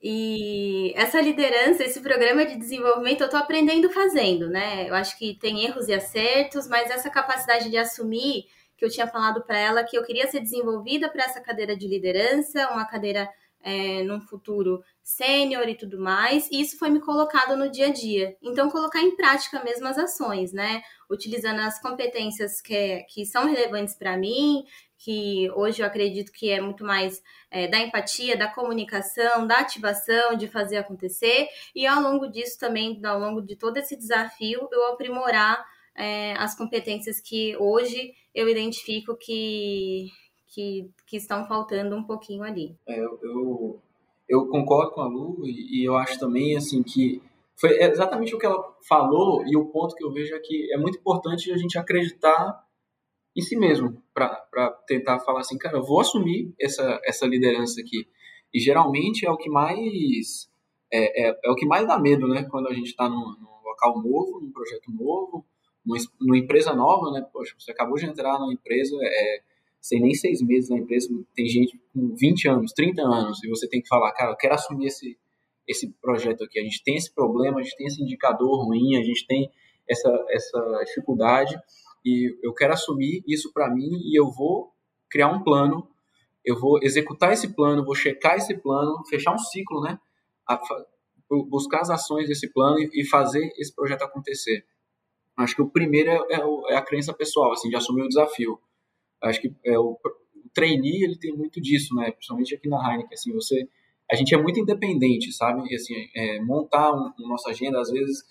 E 0.03 0.93
essa 0.97 1.21
liderança, 1.21 1.83
esse 1.83 2.01
programa 2.03 2.45
de 2.45 2.57
desenvolvimento, 2.59 3.23
eu 3.23 3.27
estou 3.27 3.41
aprendendo 3.41 3.89
fazendo, 3.91 4.49
né? 4.51 4.89
Eu 4.89 4.95
acho 4.95 5.17
que 5.19 5.39
tem 5.39 5.65
erros 5.65 5.89
e 5.89 5.95
acertos, 5.95 6.69
mas 6.69 6.91
essa 6.91 7.09
capacidade 7.11 7.71
de 7.71 7.77
assumir 7.79 8.45
que 8.77 8.85
eu 8.85 8.91
tinha 8.91 9.07
falado 9.07 9.43
para 9.45 9.59
ela 9.59 9.85
que 9.85 9.97
eu 9.97 10.05
queria 10.05 10.27
ser 10.31 10.41
desenvolvida 10.41 11.09
para 11.11 11.25
essa 11.25 11.41
cadeira 11.41 11.75
de 11.77 11.89
liderança, 11.89 12.69
uma 12.71 12.85
cadeira 12.87 13.29
é, 13.63 14.03
num 14.03 14.21
futuro 14.21 14.83
sênior 15.05 15.69
e 15.69 15.77
tudo 15.77 16.01
mais, 16.01 16.49
e 16.51 16.63
isso 16.63 16.79
foi 16.79 16.89
me 16.89 16.99
colocado 16.99 17.55
no 17.57 17.71
dia 17.71 17.89
a 17.89 17.93
dia. 17.93 18.35
Então, 18.43 18.71
colocar 18.71 19.03
em 19.03 19.15
prática 19.15 19.63
mesmo 19.63 19.87
as 19.87 19.99
ações, 19.99 20.51
né? 20.51 20.83
Utilizando 21.11 21.61
as 21.61 21.79
competências 21.79 22.63
que, 22.63 23.05
que 23.11 23.27
são 23.27 23.47
relevantes 23.47 23.95
para 23.95 24.17
mim, 24.17 24.65
que 24.97 25.51
hoje 25.55 25.83
eu 25.83 25.87
acredito 25.87 26.33
que 26.33 26.51
é 26.51 26.59
muito 26.59 26.83
mais 26.83 27.23
é, 27.51 27.69
da 27.69 27.79
empatia, 27.79 28.35
da 28.35 28.49
comunicação, 28.49 29.47
da 29.47 29.59
ativação, 29.59 30.35
de 30.35 30.49
fazer 30.49 30.79
acontecer, 30.79 31.49
e 31.75 31.87
ao 31.87 32.01
longo 32.01 32.27
disso 32.27 32.59
também, 32.59 32.99
ao 33.05 33.21
longo 33.21 33.43
de 33.43 33.57
todo 33.57 33.77
esse 33.77 33.97
desafio, 33.97 34.67
eu 34.73 34.87
aprimorar 34.87 35.63
é, 35.95 36.33
as 36.39 36.57
competências 36.57 37.21
que 37.21 37.55
hoje 37.59 38.15
eu 38.35 38.49
identifico 38.49 39.15
que, 39.17 40.11
que, 40.47 40.91
que 41.07 41.19
estão 41.19 41.47
faltando 41.47 41.95
um 41.95 42.05
pouquinho 42.05 42.43
ali. 42.43 42.75
É, 42.87 42.99
eu, 42.99 43.21
eu 43.23 43.83
concordo 44.49 44.93
com 44.93 45.01
a 45.01 45.07
Lu 45.07 45.43
e, 45.45 45.81
e 45.81 45.85
eu 45.85 45.97
acho 45.97 46.19
também 46.19 46.57
assim 46.57 46.83
que 46.83 47.23
foi 47.57 47.79
exatamente 47.83 48.35
o 48.35 48.39
que 48.39 48.47
ela 48.47 48.63
falou 48.89 49.45
e 49.47 49.57
o 49.57 49.67
ponto 49.67 49.95
que 49.95 50.05
eu 50.05 50.13
vejo 50.13 50.35
é 50.35 50.41
que 50.41 50.73
é 50.73 50.79
muito 50.79 50.99
importante 50.99 51.53
a 51.53 51.57
gente 51.57 51.79
acreditar 51.79 52.65
em 53.37 53.43
si 53.43 53.57
mesmo, 53.57 54.01
para 54.13 54.71
tentar 54.87 55.19
falar 55.21 55.41
assim, 55.41 55.59
cara, 55.59 55.79
eu 55.79 55.83
vou 55.83 56.01
assumir 56.01 56.55
essa, 56.61 57.01
essa 57.05 57.27
liderança 57.27 57.81
aqui. 57.81 58.07
E 58.53 58.61
geralmente 58.61 59.27
é 59.27 59.31
o 59.31 59.37
que 59.37 59.51
mais 59.51 60.49
é, 60.93 61.29
é, 61.29 61.41
é 61.45 61.51
o 61.51 61.57
que 61.57 61.67
mais 61.67 61.87
dá 61.87 61.99
medo, 61.99 62.29
né? 62.29 62.45
Quando 62.49 62.69
a 62.69 62.73
gente 62.73 62.87
está 62.87 63.09
num, 63.09 63.37
num, 63.41 63.55
local 63.65 64.01
novo, 64.01 64.41
num 64.41 64.53
projeto 64.53 64.93
novo, 64.93 65.45
numa, 65.85 65.99
numa, 66.21 66.39
empresa 66.39 66.73
nova, 66.73 67.11
né? 67.11 67.27
Poxa, 67.33 67.57
você 67.59 67.73
acabou 67.73 67.97
de 67.97 68.07
entrar 68.07 68.39
numa 68.39 68.53
empresa, 68.53 68.97
é, 69.03 69.43
sem 69.85 70.01
nem 70.01 70.15
seis 70.15 70.41
meses 70.41 70.71
na 70.71 70.79
empresa, 70.79 71.11
tem 71.35 71.47
gente 71.47 71.79
com 71.93 72.15
20 72.17 72.49
anos, 72.49 72.73
30 72.73 73.03
anos, 73.03 73.45
e 73.45 73.49
você 73.51 73.69
tem 73.69 73.83
que 73.83 73.87
falar, 73.87 74.11
cara, 74.13 74.33
eu 74.33 74.37
quero 74.37 74.55
assumir 74.55 74.87
esse, 74.87 75.19
esse 75.69 75.93
projeto 76.01 76.43
aqui. 76.43 76.59
A 76.59 76.63
gente 76.63 76.83
tem 76.83 76.97
esse 76.97 77.15
problema, 77.15 77.61
a 77.61 77.63
gente 77.63 77.77
tem 77.77 77.87
esse 77.87 78.03
indicador 78.03 78.65
ruim, 78.65 78.97
a 78.97 79.03
gente 79.03 79.27
tem 79.27 79.51
essa, 79.87 80.09
essa 80.31 80.85
dificuldade 80.87 81.55
e 82.03 82.35
eu 82.43 82.55
quero 82.55 82.73
assumir 82.73 83.23
isso 83.29 83.53
para 83.53 83.69
mim 83.69 83.91
e 84.07 84.19
eu 84.19 84.31
vou 84.31 84.73
criar 85.11 85.29
um 85.29 85.45
plano, 85.45 85.87
eu 86.43 86.59
vou 86.59 86.79
executar 86.83 87.35
esse 87.35 87.55
plano, 87.55 87.85
vou 87.85 87.95
checar 87.95 88.39
esse 88.39 88.57
plano, 88.57 89.05
fechar 89.11 89.35
um 89.35 89.39
ciclo, 89.39 89.83
né? 89.83 89.99
A, 90.49 90.59
buscar 91.51 91.83
as 91.83 91.91
ações 91.91 92.29
desse 92.29 92.51
plano 92.51 92.79
e 92.81 93.05
fazer 93.05 93.53
esse 93.59 93.75
projeto 93.75 94.01
acontecer. 94.01 94.65
Acho 95.37 95.57
que 95.57 95.63
o 95.63 95.69
primeiro 95.69 96.09
é, 96.09 96.37
é, 96.37 96.73
é 96.73 96.77
a 96.77 96.83
crença 96.83 97.13
pessoal, 97.13 97.53
assim, 97.53 97.69
de 97.69 97.77
assumir 97.77 98.01
o 98.01 98.09
desafio. 98.09 98.59
Acho 99.25 99.41
que 99.41 99.53
é, 99.65 99.79
o, 99.79 99.93
o 99.93 100.49
trainee, 100.53 101.05
ele 101.05 101.19
tem 101.19 101.33
muito 101.33 101.61
disso, 101.61 101.95
né? 101.95 102.11
Principalmente 102.13 102.55
aqui 102.55 102.69
na 102.69 102.79
Heineken, 102.79 103.15
assim, 103.15 103.33
você... 103.33 103.69
A 104.11 104.17
gente 104.17 104.35
é 104.35 104.39
muito 104.39 104.61
independente, 104.61 105.33
sabe? 105.33 105.63
E, 105.71 105.75
assim, 105.75 105.95
é, 106.15 106.41
montar 106.43 106.93
um, 106.93 107.11
um, 107.19 107.29
nossa 107.29 107.51
agenda, 107.51 107.81
às 107.81 107.91
vezes 107.91 108.23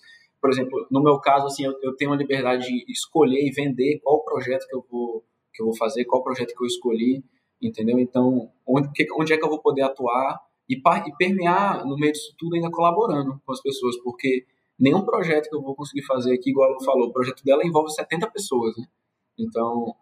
por 0.44 0.50
exemplo, 0.50 0.86
no 0.90 1.02
meu 1.02 1.18
caso, 1.20 1.46
assim, 1.46 1.64
eu, 1.64 1.72
eu 1.82 1.96
tenho 1.96 2.12
a 2.12 2.16
liberdade 2.16 2.66
de 2.66 2.92
escolher 2.92 3.46
e 3.46 3.50
vender 3.50 3.98
qual 4.00 4.22
projeto 4.22 4.66
que 4.68 4.76
eu 4.76 4.84
vou 4.90 5.24
que 5.54 5.62
eu 5.62 5.64
vou 5.64 5.74
fazer, 5.74 6.04
qual 6.04 6.22
projeto 6.22 6.54
que 6.54 6.62
eu 6.62 6.66
escolhi, 6.66 7.24
entendeu? 7.62 7.98
Então, 7.98 8.50
onde, 8.66 8.90
onde 9.18 9.32
é 9.32 9.38
que 9.38 9.42
eu 9.42 9.48
vou 9.48 9.62
poder 9.62 9.80
atuar 9.80 10.38
e, 10.68 10.74
e 10.74 11.16
permear 11.16 11.86
no 11.86 11.96
meio 11.96 12.12
disso 12.12 12.34
tudo 12.36 12.56
ainda 12.56 12.70
colaborando 12.70 13.40
com 13.42 13.52
as 13.52 13.62
pessoas, 13.62 13.96
porque 14.02 14.44
nenhum 14.78 15.02
projeto 15.02 15.48
que 15.48 15.56
eu 15.56 15.62
vou 15.62 15.74
conseguir 15.74 16.02
fazer 16.02 16.34
aqui, 16.34 16.50
igual 16.50 16.68
ela 16.68 16.84
falou, 16.84 17.08
o 17.08 17.12
projeto 17.12 17.42
dela 17.42 17.64
envolve 17.64 17.90
70 17.90 18.30
pessoas, 18.30 18.76
né? 18.76 18.84
Então, 19.38 19.94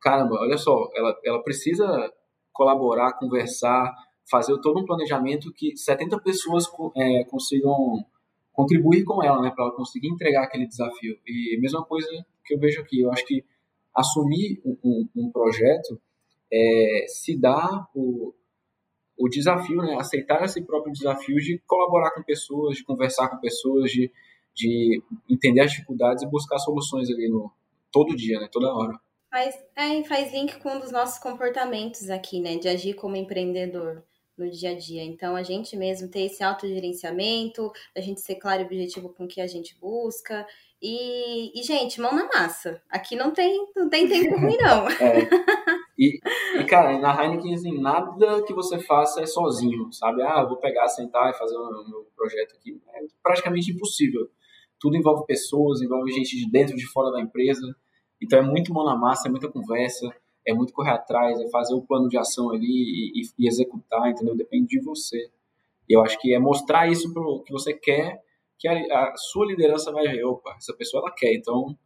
caramba, 0.00 0.36
olha 0.40 0.56
só, 0.56 0.88
ela, 0.94 1.18
ela 1.24 1.42
precisa 1.42 2.12
colaborar, 2.52 3.18
conversar, 3.18 3.94
fazer 4.30 4.58
todo 4.60 4.80
um 4.80 4.84
planejamento 4.84 5.52
que 5.52 5.76
70 5.76 6.20
pessoas 6.20 6.66
é, 6.96 7.24
consigam 7.24 8.04
contribuir 8.52 9.04
com 9.04 9.22
ela, 9.22 9.40
né, 9.40 9.50
para 9.50 9.64
ela 9.64 9.74
conseguir 9.74 10.08
entregar 10.08 10.44
aquele 10.44 10.66
desafio. 10.66 11.18
E 11.26 11.58
mesma 11.60 11.84
coisa 11.84 12.08
que 12.44 12.54
eu 12.54 12.58
vejo 12.58 12.80
aqui, 12.80 13.00
eu 13.00 13.10
acho 13.10 13.24
que 13.24 13.44
assumir 13.94 14.60
um, 14.64 14.76
um, 14.84 15.08
um 15.16 15.30
projeto 15.30 16.00
é, 16.52 17.06
se 17.08 17.38
dá 17.38 17.86
o, 17.94 18.34
o 19.18 19.28
desafio, 19.28 19.82
né, 19.82 19.96
aceitar 19.98 20.42
esse 20.44 20.62
próprio 20.62 20.92
desafio 20.92 21.36
de 21.36 21.58
colaborar 21.66 22.12
com 22.12 22.22
pessoas, 22.22 22.76
de 22.76 22.84
conversar 22.84 23.28
com 23.28 23.38
pessoas, 23.38 23.90
de, 23.90 24.10
de 24.54 25.02
entender 25.28 25.60
as 25.60 25.72
dificuldades 25.72 26.22
e 26.22 26.30
buscar 26.30 26.58
soluções 26.58 27.08
ali 27.10 27.28
no 27.28 27.50
todo 27.92 28.16
dia, 28.16 28.38
né, 28.40 28.48
toda 28.50 28.74
hora. 28.74 28.98
Faz, 29.30 29.54
é, 29.76 30.02
faz 30.04 30.32
link 30.32 30.58
com 30.58 30.70
um 30.70 30.80
dos 30.80 30.90
nossos 30.90 31.18
comportamentos 31.18 32.10
aqui, 32.10 32.40
né, 32.40 32.56
de 32.56 32.68
agir 32.68 32.94
como 32.94 33.14
empreendedor 33.14 34.02
no 34.36 34.50
dia 34.50 34.70
a 34.70 34.74
dia. 34.74 35.04
Então, 35.04 35.36
a 35.36 35.42
gente 35.42 35.76
mesmo 35.76 36.08
ter 36.08 36.22
esse 36.22 36.42
autogerenciamento, 36.42 37.70
a 37.96 38.00
gente 38.00 38.20
ser 38.20 38.36
claro 38.36 38.62
e 38.62 38.64
objetivo 38.64 39.10
com 39.10 39.24
o 39.24 39.28
que 39.28 39.40
a 39.40 39.46
gente 39.46 39.78
busca. 39.78 40.46
E, 40.82 41.58
e, 41.58 41.62
gente, 41.62 42.00
mão 42.00 42.14
na 42.14 42.26
massa. 42.26 42.82
Aqui 42.88 43.14
não 43.14 43.32
tem, 43.32 43.68
não 43.76 43.88
tem 43.88 44.08
tempo 44.08 44.36
ruim, 44.36 44.56
não. 44.56 44.88
É. 45.00 45.28
E, 45.98 46.18
e, 46.58 46.64
cara, 46.64 46.98
na 46.98 47.22
Heineken, 47.22 47.52
assim, 47.52 47.78
nada 47.78 48.42
que 48.44 48.54
você 48.54 48.78
faça 48.78 49.20
é 49.20 49.26
sozinho, 49.26 49.92
sabe? 49.92 50.22
Ah, 50.22 50.42
vou 50.42 50.56
pegar, 50.56 50.88
sentar 50.88 51.30
e 51.30 51.36
fazer 51.36 51.54
o 51.54 51.86
meu 51.86 52.08
projeto 52.16 52.56
aqui. 52.56 52.80
É 52.94 53.00
praticamente 53.22 53.70
impossível. 53.70 54.26
Tudo 54.80 54.96
envolve 54.96 55.26
pessoas, 55.26 55.82
envolve 55.82 56.10
gente 56.10 56.38
de 56.38 56.50
dentro 56.50 56.72
e 56.74 56.78
de 56.78 56.86
fora 56.86 57.12
da 57.12 57.20
empresa. 57.20 57.76
Então, 58.22 58.38
é 58.38 58.42
muito 58.42 58.72
mão 58.72 58.84
na 58.84 58.96
massa, 58.96 59.28
é 59.28 59.30
muita 59.30 59.48
conversa 59.48 60.14
é 60.46 60.54
muito 60.54 60.72
correr 60.72 60.92
atrás, 60.92 61.40
é 61.40 61.48
fazer 61.48 61.74
o 61.74 61.82
plano 61.82 62.08
de 62.08 62.18
ação 62.18 62.50
ali 62.50 62.66
e, 62.66 63.20
e, 63.20 63.22
e 63.38 63.48
executar, 63.48 64.08
entendeu? 64.08 64.36
Depende 64.36 64.66
de 64.66 64.80
você. 64.80 65.30
E 65.88 65.92
eu 65.94 66.02
acho 66.02 66.18
que 66.18 66.34
é 66.34 66.38
mostrar 66.38 66.88
isso 66.88 67.12
pro 67.12 67.42
que 67.42 67.52
você 67.52 67.74
quer, 67.74 68.20
que 68.58 68.68
a, 68.68 68.74
a, 68.74 69.16
sua 69.16 69.46
liderança 69.46 69.90
vai 69.92 70.06
ver, 70.06 70.24
opa, 70.24 70.54
essa 70.56 70.74
pessoa 70.74 71.02
ela 71.02 71.14
quer, 71.14 71.32
então 71.34 71.76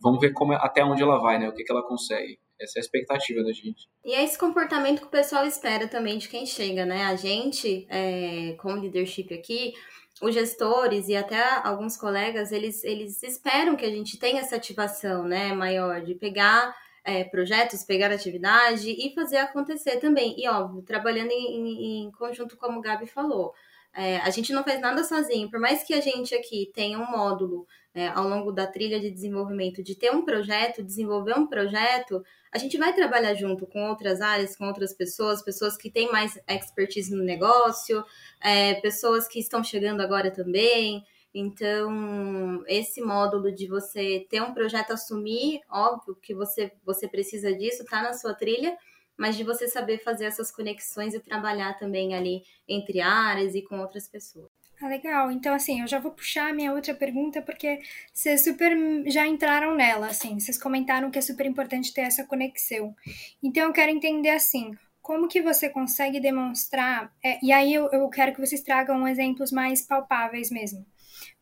vamos 0.00 0.20
ver 0.20 0.32
como, 0.32 0.52
até 0.54 0.84
onde 0.84 1.02
ela 1.02 1.18
vai, 1.18 1.38
né? 1.38 1.48
O 1.48 1.52
que, 1.52 1.64
que 1.64 1.72
ela 1.72 1.82
consegue. 1.82 2.38
Essa 2.58 2.78
é 2.78 2.80
a 2.80 2.84
expectativa 2.84 3.42
da 3.42 3.52
gente. 3.52 3.86
E 4.04 4.14
é 4.14 4.24
esse 4.24 4.38
comportamento 4.38 5.00
que 5.00 5.06
o 5.06 5.10
pessoal 5.10 5.44
espera 5.44 5.86
também 5.88 6.16
de 6.16 6.28
quem 6.28 6.46
chega, 6.46 6.86
né? 6.86 7.04
A 7.04 7.14
gente, 7.14 7.86
é, 7.90 8.54
como 8.58 8.80
leadership 8.80 9.32
aqui, 9.34 9.74
os 10.20 10.34
gestores 10.34 11.08
e 11.08 11.16
até 11.16 11.42
alguns 11.62 11.96
colegas, 11.96 12.50
eles, 12.52 12.82
eles 12.84 13.22
esperam 13.22 13.76
que 13.76 13.84
a 13.84 13.90
gente 13.90 14.18
tenha 14.18 14.40
essa 14.40 14.56
ativação, 14.56 15.24
né, 15.24 15.52
maior, 15.52 16.00
de 16.00 16.14
pegar 16.14 16.74
é, 17.04 17.22
projetos, 17.24 17.84
pegar 17.84 18.10
atividade 18.10 18.90
e 18.90 19.14
fazer 19.14 19.36
acontecer 19.36 19.98
também. 19.98 20.34
E, 20.38 20.48
óbvio, 20.48 20.82
trabalhando 20.82 21.30
em, 21.30 22.04
em 22.06 22.10
conjunto, 22.12 22.56
como 22.56 22.78
o 22.78 22.82
Gabi 22.82 23.06
falou. 23.06 23.52
É, 23.94 24.18
a 24.18 24.30
gente 24.30 24.52
não 24.52 24.62
faz 24.62 24.80
nada 24.80 25.02
sozinho, 25.04 25.50
por 25.50 25.58
mais 25.58 25.82
que 25.82 25.94
a 25.94 26.00
gente 26.02 26.34
aqui 26.34 26.70
tenha 26.74 26.98
um 26.98 27.10
módulo 27.10 27.66
é, 27.94 28.08
ao 28.08 28.28
longo 28.28 28.52
da 28.52 28.66
trilha 28.66 29.00
de 29.00 29.10
desenvolvimento 29.10 29.82
de 29.82 29.94
ter 29.94 30.10
um 30.10 30.22
projeto, 30.22 30.82
desenvolver 30.82 31.38
um 31.38 31.46
projeto, 31.46 32.22
a 32.56 32.58
gente 32.58 32.78
vai 32.78 32.94
trabalhar 32.94 33.34
junto 33.34 33.66
com 33.66 33.86
outras 33.86 34.22
áreas, 34.22 34.56
com 34.56 34.66
outras 34.66 34.94
pessoas, 34.94 35.42
pessoas 35.42 35.76
que 35.76 35.90
têm 35.90 36.10
mais 36.10 36.38
expertise 36.48 37.14
no 37.14 37.22
negócio, 37.22 38.02
é, 38.42 38.74
pessoas 38.80 39.28
que 39.28 39.38
estão 39.38 39.62
chegando 39.62 40.00
agora 40.00 40.30
também. 40.30 41.04
Então, 41.34 42.64
esse 42.66 43.02
módulo 43.02 43.54
de 43.54 43.68
você 43.68 44.26
ter 44.30 44.40
um 44.40 44.54
projeto 44.54 44.92
assumir, 44.92 45.60
óbvio 45.70 46.16
que 46.16 46.34
você, 46.34 46.72
você 46.82 47.06
precisa 47.06 47.52
disso, 47.54 47.84
tá 47.84 48.02
na 48.02 48.14
sua 48.14 48.32
trilha, 48.32 48.74
mas 49.18 49.36
de 49.36 49.44
você 49.44 49.68
saber 49.68 49.98
fazer 49.98 50.24
essas 50.24 50.50
conexões 50.50 51.12
e 51.12 51.20
trabalhar 51.20 51.78
também 51.78 52.14
ali 52.14 52.42
entre 52.66 53.02
áreas 53.02 53.54
e 53.54 53.60
com 53.60 53.78
outras 53.80 54.08
pessoas. 54.08 54.50
Ah, 54.80 54.88
legal. 54.88 55.30
Então, 55.30 55.54
assim, 55.54 55.80
eu 55.80 55.86
já 55.86 55.98
vou 55.98 56.12
puxar 56.12 56.50
a 56.50 56.52
minha 56.52 56.72
outra 56.72 56.94
pergunta, 56.94 57.40
porque 57.40 57.80
vocês 58.12 58.44
super 58.44 58.76
já 59.06 59.26
entraram 59.26 59.74
nela, 59.74 60.08
assim. 60.08 60.38
Vocês 60.38 60.60
comentaram 60.60 61.10
que 61.10 61.18
é 61.18 61.22
super 61.22 61.46
importante 61.46 61.94
ter 61.94 62.02
essa 62.02 62.24
conexão. 62.24 62.94
Então, 63.42 63.64
eu 63.64 63.72
quero 63.72 63.90
entender, 63.90 64.30
assim, 64.30 64.76
como 65.00 65.28
que 65.28 65.40
você 65.40 65.70
consegue 65.70 66.20
demonstrar... 66.20 67.12
É, 67.24 67.38
e 67.42 67.52
aí, 67.52 67.72
eu, 67.72 67.88
eu 67.90 68.08
quero 68.10 68.34
que 68.34 68.40
vocês 68.40 68.62
tragam 68.62 69.08
exemplos 69.08 69.50
mais 69.50 69.82
palpáveis 69.82 70.50
mesmo 70.50 70.84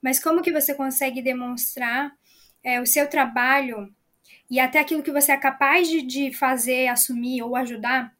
mas 0.04 0.22
como 0.22 0.42
que 0.42 0.52
você 0.52 0.74
consegue 0.74 1.22
demonstrar 1.22 2.14
é, 2.62 2.78
o 2.78 2.86
seu 2.86 3.08
trabalho 3.08 3.90
e 4.50 4.60
até 4.60 4.78
aquilo 4.78 5.02
que 5.02 5.10
você 5.10 5.32
é 5.32 5.36
capaz 5.36 5.88
de, 5.88 6.02
de 6.02 6.32
fazer, 6.32 6.88
assumir 6.88 7.42
ou 7.42 7.56
ajudar 7.56 8.14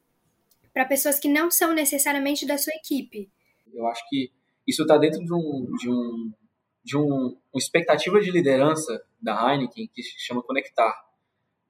para 0.73 0.87
pessoas 0.87 1.21
que 1.21 1.29
não 1.29 1.51
são 1.51 1.75
necessariamente 1.75 2.47
da 2.47 2.57
sua 2.57 2.73
equipe? 2.75 3.31
Eu 3.73 3.87
acho 3.87 4.03
que 4.09 4.33
isso 4.67 4.83
está 4.83 4.97
dentro 4.97 5.25
de 5.25 5.33
um, 5.33 5.77
de 5.77 5.91
um 5.91 6.33
de 6.85 6.99
um, 6.99 7.29
uma 7.29 7.59
expectativa 7.59 8.21
de 8.21 8.31
liderança 8.31 9.03
da 9.21 9.53
Heineken 9.53 9.89
que 9.93 10.03
se 10.03 10.19
chama 10.19 10.43
conectar. 10.43 10.95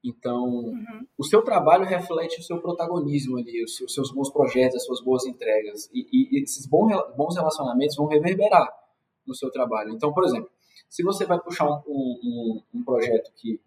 Então, 0.03 0.45
uhum. 0.45 1.07
o 1.17 1.25
seu 1.25 1.41
trabalho 1.41 1.87
reflete 1.87 2.41
o 2.41 2.43
seu 2.43 2.61
protagonismo 2.61 3.39
ali, 3.39 3.63
os 3.63 3.77
seus, 3.89 4.13
bons 4.13 4.29
projetos, 4.31 4.77
as 4.77 4.85
suas 4.85 5.01
boas 5.01 5.25
entregas. 5.25 5.89
E, 5.95 6.07
e 6.13 6.43
esses 6.43 6.67
bons 6.67 7.37
relacionamentos 7.37 7.97
vão 7.97 8.07
reverberar 8.07 8.69
no 9.27 9.35
seu 9.35 9.51
trabalho. 9.51 9.93
Então, 9.93 10.13
por 10.13 10.25
exemplo, 10.25 10.51
se 10.91 11.03
você 11.03 11.25
vai 11.25 11.41
puxar 11.41 11.67
um, 11.67 11.83
um, 11.89 12.63
um 12.75 12.85
projeto 12.85 13.33
que 13.37 13.59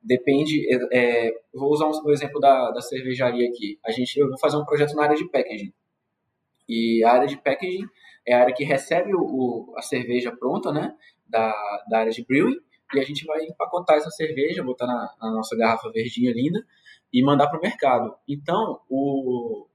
depende, 0.00 0.66
é, 0.72 1.26
é 1.26 1.40
vou 1.52 1.70
usar 1.70 1.88
um, 1.88 2.04
o 2.04 2.12
exemplo 2.12 2.40
da, 2.40 2.70
da 2.70 2.80
cervejaria 2.80 3.46
aqui. 3.46 3.78
A 3.84 3.90
gente, 3.90 4.18
eu 4.18 4.28
vou 4.28 4.38
fazer 4.38 4.56
um 4.56 4.64
projeto 4.64 4.94
na 4.94 5.02
área 5.02 5.16
de 5.16 5.28
packaging. 5.28 5.72
E 6.66 7.04
a 7.04 7.12
área 7.12 7.26
de 7.26 7.36
packaging 7.36 7.86
é 8.26 8.34
a 8.34 8.40
área 8.40 8.54
que 8.54 8.64
recebe 8.64 9.14
o, 9.14 9.20
o, 9.20 9.74
a 9.76 9.82
cerveja 9.82 10.34
pronta, 10.36 10.72
né, 10.72 10.94
da, 11.28 11.52
da 11.88 11.98
área 12.00 12.12
de 12.12 12.24
brewing, 12.24 12.56
e 12.94 13.00
a 13.00 13.04
gente 13.04 13.24
vai 13.24 13.44
empacotar 13.44 13.96
essa 13.96 14.10
cerveja, 14.10 14.62
botar 14.62 14.86
na, 14.86 15.14
na 15.20 15.30
nossa 15.32 15.56
garrafa 15.56 15.90
verdinha 15.90 16.32
linda 16.32 16.64
e 17.12 17.22
mandar 17.22 17.48
para 17.48 17.58
o 17.58 17.62
mercado. 17.62 18.14
Então, 18.28 18.80
o, 18.88 19.66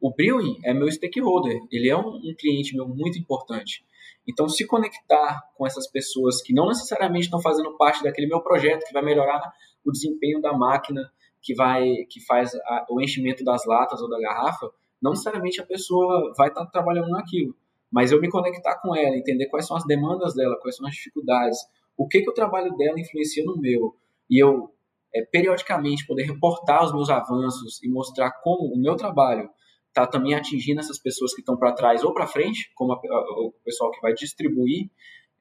o 0.00 0.14
brewing 0.14 0.58
é 0.64 0.74
meu 0.74 0.90
stakeholder, 0.90 1.58
ele 1.70 1.88
é 1.88 1.96
um, 1.96 2.16
um 2.16 2.34
cliente 2.38 2.74
meu 2.74 2.88
muito 2.88 3.18
importante. 3.18 3.84
Então, 4.28 4.48
se 4.48 4.66
conectar 4.66 5.40
com 5.56 5.66
essas 5.66 5.90
pessoas 5.90 6.42
que 6.42 6.52
não 6.52 6.68
necessariamente 6.68 7.24
estão 7.24 7.40
fazendo 7.40 7.76
parte 7.76 8.02
daquele 8.02 8.26
meu 8.26 8.42
projeto, 8.42 8.86
que 8.86 8.92
vai 8.92 9.02
melhorar 9.02 9.52
o 9.84 9.90
desempenho 9.90 10.40
da 10.40 10.52
máquina, 10.52 11.10
que 11.42 11.54
vai 11.54 12.04
que 12.08 12.24
faz 12.26 12.54
a, 12.54 12.86
o 12.90 13.00
enchimento 13.00 13.42
das 13.42 13.64
latas 13.64 14.00
ou 14.00 14.08
da 14.08 14.20
garrafa, 14.20 14.70
não 15.02 15.12
necessariamente 15.12 15.60
a 15.60 15.66
pessoa 15.66 16.32
vai 16.36 16.48
estar 16.48 16.64
tá 16.64 16.70
trabalhando 16.70 17.08
naquilo. 17.08 17.54
Mas 17.90 18.12
eu 18.12 18.20
me 18.20 18.28
conectar 18.30 18.80
com 18.80 18.94
ela, 18.94 19.16
entender 19.16 19.46
quais 19.46 19.66
são 19.66 19.76
as 19.76 19.84
demandas 19.84 20.34
dela, 20.34 20.58
quais 20.60 20.76
são 20.76 20.86
as 20.86 20.94
dificuldades, 20.94 21.58
o 21.96 22.06
que, 22.06 22.22
que 22.22 22.30
o 22.30 22.34
trabalho 22.34 22.74
dela 22.76 23.00
influencia 23.00 23.44
no 23.44 23.56
meu, 23.56 23.94
e 24.28 24.38
eu 24.42 24.72
é, 25.14 25.22
periodicamente 25.22 26.06
poder 26.06 26.24
reportar 26.24 26.84
os 26.84 26.92
meus 26.92 27.10
avanços 27.10 27.82
e 27.82 27.88
mostrar 27.88 28.30
como 28.42 28.72
o 28.72 28.78
meu 28.78 28.96
trabalho 28.96 29.50
está 29.88 30.06
também 30.06 30.34
atingindo 30.34 30.80
essas 30.80 30.98
pessoas 30.98 31.34
que 31.34 31.40
estão 31.40 31.56
para 31.56 31.72
trás 31.72 32.04
ou 32.04 32.14
para 32.14 32.26
frente, 32.26 32.70
como 32.74 32.92
a, 32.92 32.96
o 32.96 33.52
pessoal 33.64 33.90
que 33.90 34.00
vai 34.00 34.14
distribuir 34.14 34.88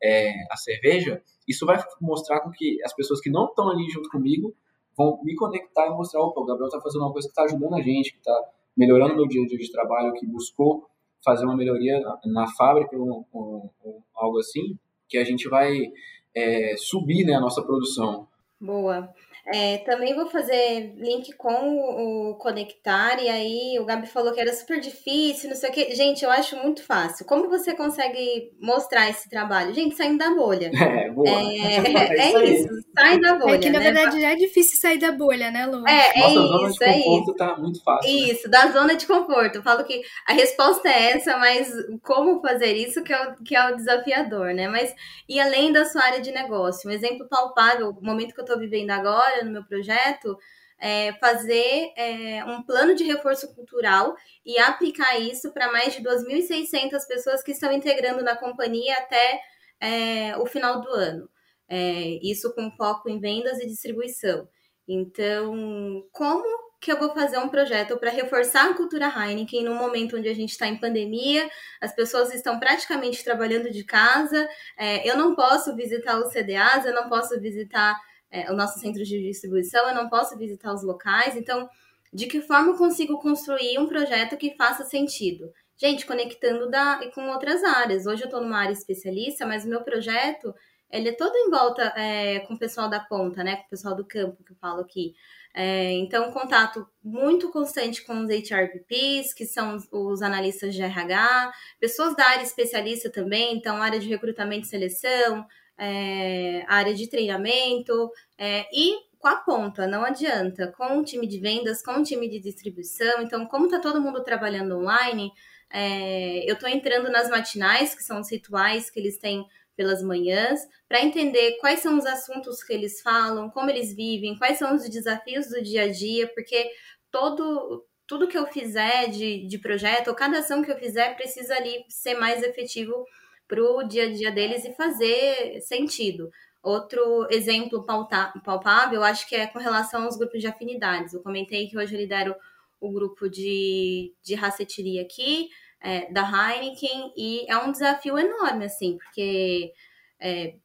é, 0.01 0.32
a 0.51 0.58
cerveja, 0.58 1.22
isso 1.48 1.65
vai 1.65 1.82
mostrar 2.01 2.39
com 2.41 2.50
que 2.50 2.82
as 2.84 2.94
pessoas 2.94 3.22
que 3.22 3.29
não 3.29 3.46
estão 3.46 3.70
ali 3.70 3.88
junto 3.89 4.10
comigo 4.10 4.56
vão 4.98 5.22
me 5.24 5.36
conectar 5.36 5.88
e 5.88 5.91
mostrar, 5.91 6.22
opa, 6.22 6.41
o 6.41 6.46
Gabriel 6.46 6.68
está 6.68 6.82
fazendo 6.82 7.03
uma 7.03 7.12
coisa 7.13 7.27
que 7.27 7.32
está 7.32 7.44
ajudando 7.44 7.75
a 7.75 7.82
gente, 7.82 8.12
que 8.12 8.18
está 8.18 8.51
melhorando 8.75 9.15
meu 9.15 9.27
dia 9.27 9.44
a 9.44 9.48
dia 9.48 9.58
de 9.58 9.72
trabalho, 9.72 10.13
que 10.13 10.25
buscou 10.25 10.88
fazer 11.23 11.45
uma 11.45 11.55
melhoria 11.55 11.99
na, 12.25 12.47
fábrica 12.47 12.95
ou, 12.97 13.25
ou, 13.31 13.73
ou, 13.83 14.03
algo 14.15 14.39
assim, 14.39 14.77
que 15.07 15.17
a 15.17 15.23
gente 15.23 15.47
vai 15.49 15.91
é, 16.35 16.75
subir 16.77 17.25
né, 17.25 17.35
a 17.35 17.39
nossa 17.39 17.61
produção. 17.61 18.27
Boa. 18.59 19.13
É, 19.51 19.79
também 19.79 20.15
vou 20.15 20.27
fazer 20.27 20.94
link 20.98 21.34
com 21.34 21.50
o, 21.50 22.36
Conectar, 22.36 23.22
e 23.22 23.27
aí 23.27 23.79
o 23.79 23.86
Gabi 23.86 24.06
falou 24.06 24.32
que 24.32 24.39
era 24.39 24.53
super 24.53 24.79
difícil, 24.79 25.50
não 25.50 25.56
sei 25.56 25.70
o 25.70 25.74
que. 25.74 25.96
Gente, 25.96 26.24
eu 26.24 26.29
acho 26.29 26.56
muito 26.58 26.84
fácil. 26.84 27.25
Como 27.25 27.50
você 27.50 27.74
consegue 27.74 28.51
mostrar 28.62 29.10
esse 29.10 29.27
trabalho? 29.27 29.74
Gente, 29.74 29.96
saindo 29.96 30.18
da 30.18 30.29
bolha. 30.32 30.70
É, 31.00 31.10
boa. 31.12 31.29
É, 31.29 31.77
é, 31.86 32.34
é 32.34 32.46
isso, 32.46 32.68
sai 32.98 33.20
da 33.20 33.36
bolha. 33.36 33.56
É 33.56 33.58
que 33.60 33.70
na 33.70 33.79
né? 33.79 33.91
verdade 33.91 34.20
já 34.20 34.32
é 34.32 34.36
difícil 34.36 34.79
sair 34.79 34.98
da 34.98 35.12
bolha, 35.12 35.51
né, 35.51 35.65
Lu? 35.65 35.88
É, 35.88 36.20
é 36.20 36.34
Nossa, 36.34 36.34
isso, 36.34 36.48
zona 36.48 36.72
de 36.72 36.84
é 36.84 36.94
conforto 36.94 37.24
isso. 37.24 37.34
tá 37.36 37.58
muito 37.58 37.84
fácil. 37.84 38.12
Né? 38.12 38.20
Isso, 38.32 38.44
né? 38.46 38.51
da 38.51 38.72
zona 38.72 38.96
de 38.96 39.06
conforto. 39.06 39.56
Eu 39.56 39.63
falo 39.63 39.84
que 39.84 40.01
a 40.27 40.34
resposta 40.34 40.89
é 40.89 41.12
essa, 41.12 41.38
mas 41.38 41.72
como 42.03 42.41
fazer 42.41 42.74
isso 42.74 43.03
que 43.03 43.13
é 43.13 43.27
o, 43.27 43.36
que 43.44 43.56
é 43.56 43.72
o 43.72 43.75
desafiador, 43.75 44.53
né? 44.53 44.68
Mas, 44.68 44.94
e 45.27 45.39
além 45.39 45.72
da 45.72 45.86
sua 45.86 46.03
área 46.03 46.22
de 46.22 46.32
negócio, 46.32 46.89
um 46.89 46.94
exemplo 46.94 47.27
palpável, 47.29 47.89
o 47.89 48.06
momento 48.06 48.34
que 48.34 48.39
eu 48.39 48.46
estou 48.46 48.60
vivendo 48.60 48.91
agora 48.91 49.38
no 49.43 49.51
meu 49.51 49.63
projeto, 49.63 50.38
é, 50.79 51.13
fazer 51.13 51.91
é, 51.96 52.43
um 52.46 52.63
plano 52.63 52.96
de 52.96 53.03
reforço 53.03 53.53
cultural 53.53 54.15
e 54.46 54.58
aplicar 54.58 55.19
isso 55.19 55.51
para 55.51 55.72
mais 55.72 55.93
de 55.93 56.01
2.600 56.01 57.05
pessoas 57.08 57.43
que 57.43 57.51
estão 57.51 57.72
integrando 57.72 58.24
na 58.24 58.36
companhia 58.36 58.96
até 58.98 59.41
é, 59.79 60.38
o 60.38 60.46
final 60.46 60.81
do 60.81 60.90
ano. 60.90 61.29
É, 61.68 62.20
isso 62.24 62.53
com 62.55 62.72
foco 62.72 63.09
em 63.09 63.20
vendas 63.20 63.59
e 63.59 63.68
distribuição. 63.68 64.48
Então, 64.87 66.03
como 66.11 66.70
que 66.79 66.92
eu 66.92 66.98
vou 66.98 67.13
fazer 67.13 67.37
um 67.37 67.50
projeto 67.50 67.98
para 67.98 68.09
reforçar 68.09 68.70
a 68.70 68.74
cultura 68.74 69.05
Heineken 69.07 69.66
num 69.66 69.75
momento 69.75 70.18
onde 70.18 70.29
a 70.29 70.33
gente 70.33 70.51
está 70.51 70.66
em 70.66 70.79
pandemia, 70.79 71.50
as 71.81 71.94
pessoas 71.94 72.33
estão 72.33 72.57
praticamente 72.57 73.24
trabalhando 73.24 73.70
de 73.70 73.83
casa, 73.83 74.48
é, 74.77 75.07
eu 75.07 75.18
não 75.18 75.35
posso 75.35 75.75
visitar 75.75 76.18
os 76.18 76.31
CDAs, 76.31 76.85
eu 76.85 76.94
não 76.94 77.09
posso 77.09 77.40
visitar 77.40 78.00
é, 78.31 78.51
o 78.51 78.55
nosso 78.55 78.79
centro 78.79 79.03
de 79.03 79.22
distribuição, 79.22 79.87
eu 79.87 79.96
não 79.96 80.09
posso 80.09 80.37
visitar 80.37 80.74
os 80.74 80.83
locais. 80.83 81.35
Então, 81.35 81.70
de 82.13 82.25
que 82.25 82.42
forma 82.42 82.70
eu 82.70 82.77
consigo 82.77 83.20
construir 83.20 83.77
um 83.77 83.87
projeto 83.87 84.37
que 84.37 84.55
faça 84.55 84.83
sentido? 84.83 85.51
Gente, 85.77 86.05
conectando 86.05 86.70
da, 86.70 87.00
com 87.13 87.29
outras 87.29 87.63
áreas. 87.63 88.05
Hoje 88.05 88.24
eu 88.24 88.25
estou 88.25 88.42
numa 88.42 88.59
área 88.59 88.74
especialista, 88.74 89.46
mas 89.46 89.65
o 89.65 89.70
meu 89.70 89.81
projeto 89.81 90.53
ele 90.92 91.09
é 91.09 91.13
todo 91.13 91.35
em 91.35 91.50
volta 91.50 91.94
é, 91.96 92.39
com 92.39 92.55
o 92.55 92.59
pessoal 92.59 92.89
da 92.89 93.00
ponta, 93.00 93.44
né? 93.44 93.57
Com 93.57 93.65
o 93.65 93.70
pessoal 93.70 93.96
do 93.96 94.05
campo 94.05 94.44
que 94.44 94.51
eu 94.51 94.57
falo 94.57 94.81
aqui. 94.81 95.13
É, 95.53 95.92
então, 95.94 96.31
contato 96.31 96.87
muito 97.03 97.51
constante 97.51 98.03
com 98.03 98.20
os 98.20 98.29
HRVPs, 98.29 99.33
que 99.33 99.46
são 99.46 99.77
os 99.92 100.22
analistas 100.22 100.74
de 100.74 100.81
RH, 100.81 101.51
pessoas 101.79 102.15
da 102.15 102.25
área 102.25 102.44
especialista 102.44 103.09
também, 103.09 103.55
então 103.55 103.81
área 103.81 104.00
de 104.00 104.07
recrutamento 104.07 104.65
e 104.65 104.70
seleção, 104.70 105.46
é, 105.79 106.63
área 106.68 106.94
de 106.94 107.09
treinamento 107.09 108.11
é, 108.37 108.68
e 108.74 108.96
com 109.18 109.27
a 109.27 109.35
ponta, 109.35 109.87
não 109.87 110.03
adianta, 110.03 110.74
com 110.77 111.00
o 111.00 111.03
time 111.03 111.27
de 111.27 111.39
vendas, 111.39 111.81
com 111.81 111.92
o 111.94 112.03
time 112.03 112.29
de 112.29 112.39
distribuição. 112.39 113.22
Então, 113.22 113.46
como 113.46 113.65
está 113.65 113.79
todo 113.79 114.01
mundo 114.01 114.24
trabalhando 114.24 114.77
online, 114.77 115.31
é, 115.72 116.50
eu 116.50 116.53
estou 116.53 116.70
entrando 116.70 117.11
nas 117.11 117.29
matinais, 117.29 117.94
que 117.94 118.03
são 118.03 118.20
os 118.20 118.31
rituais 118.31 118.89
que 118.89 119.00
eles 119.00 119.18
têm 119.18 119.46
pelas 119.75 120.03
manhãs, 120.03 120.61
para 120.87 121.01
entender 121.01 121.57
quais 121.59 121.79
são 121.79 121.98
os 121.98 122.05
assuntos 122.05 122.63
que 122.63 122.74
eles 122.74 123.01
falam, 123.01 123.50
como 123.50 123.70
eles 123.70 123.96
vivem, 123.96 124.37
quais 124.37 124.57
são 124.57 124.75
os 124.75 124.89
desafios 124.89 125.48
do 125.48 125.61
dia 125.61 125.83
a 125.83 125.92
dia, 125.92 126.27
porque 126.33 126.70
todo 127.11 127.85
tudo 128.05 128.27
que 128.27 128.37
eu 128.37 128.48
fizer 128.48 129.07
de, 129.11 129.46
de 129.46 129.59
projeto, 129.59 130.07
ou 130.07 130.15
cada 130.15 130.39
ação 130.39 130.63
que 130.63 130.72
eu 130.72 130.79
fizer, 130.79 131.15
precisa 131.15 131.53
ali 131.55 131.85
ser 131.87 132.15
mais 132.15 132.42
efetivo 132.42 133.05
para 133.50 133.62
o 133.62 133.83
dia 133.83 134.03
a 134.03 134.14
dia 134.14 134.31
deles 134.31 134.64
e 134.64 134.72
fazer 134.74 135.59
sentido. 135.59 136.31
Outro 136.62 137.27
exemplo 137.31 137.83
palpável, 137.85 139.03
acho 139.03 139.27
que 139.27 139.35
é 139.35 139.48
com 139.48 139.57
relação 139.57 140.03
aos 140.03 140.16
grupos 140.16 140.40
de 140.40 140.48
afinidades. 140.48 141.14
Eu 141.14 141.24
comentei 141.24 141.68
que 141.68 141.77
hoje 141.77 141.96
eu 141.96 142.00
lidero 142.00 142.35
o 142.79 142.92
grupo 142.92 143.27
de, 143.27 144.14
de 144.22 144.35
raceteria 144.35 145.01
aqui, 145.01 145.50
é, 145.81 146.12
da 146.12 146.22
Heineken, 146.22 147.12
e 147.18 147.46
é 147.50 147.57
um 147.57 147.72
desafio 147.72 148.20
enorme, 148.20 148.66
assim, 148.66 148.98
porque 148.98 149.74
é, 150.20 150.55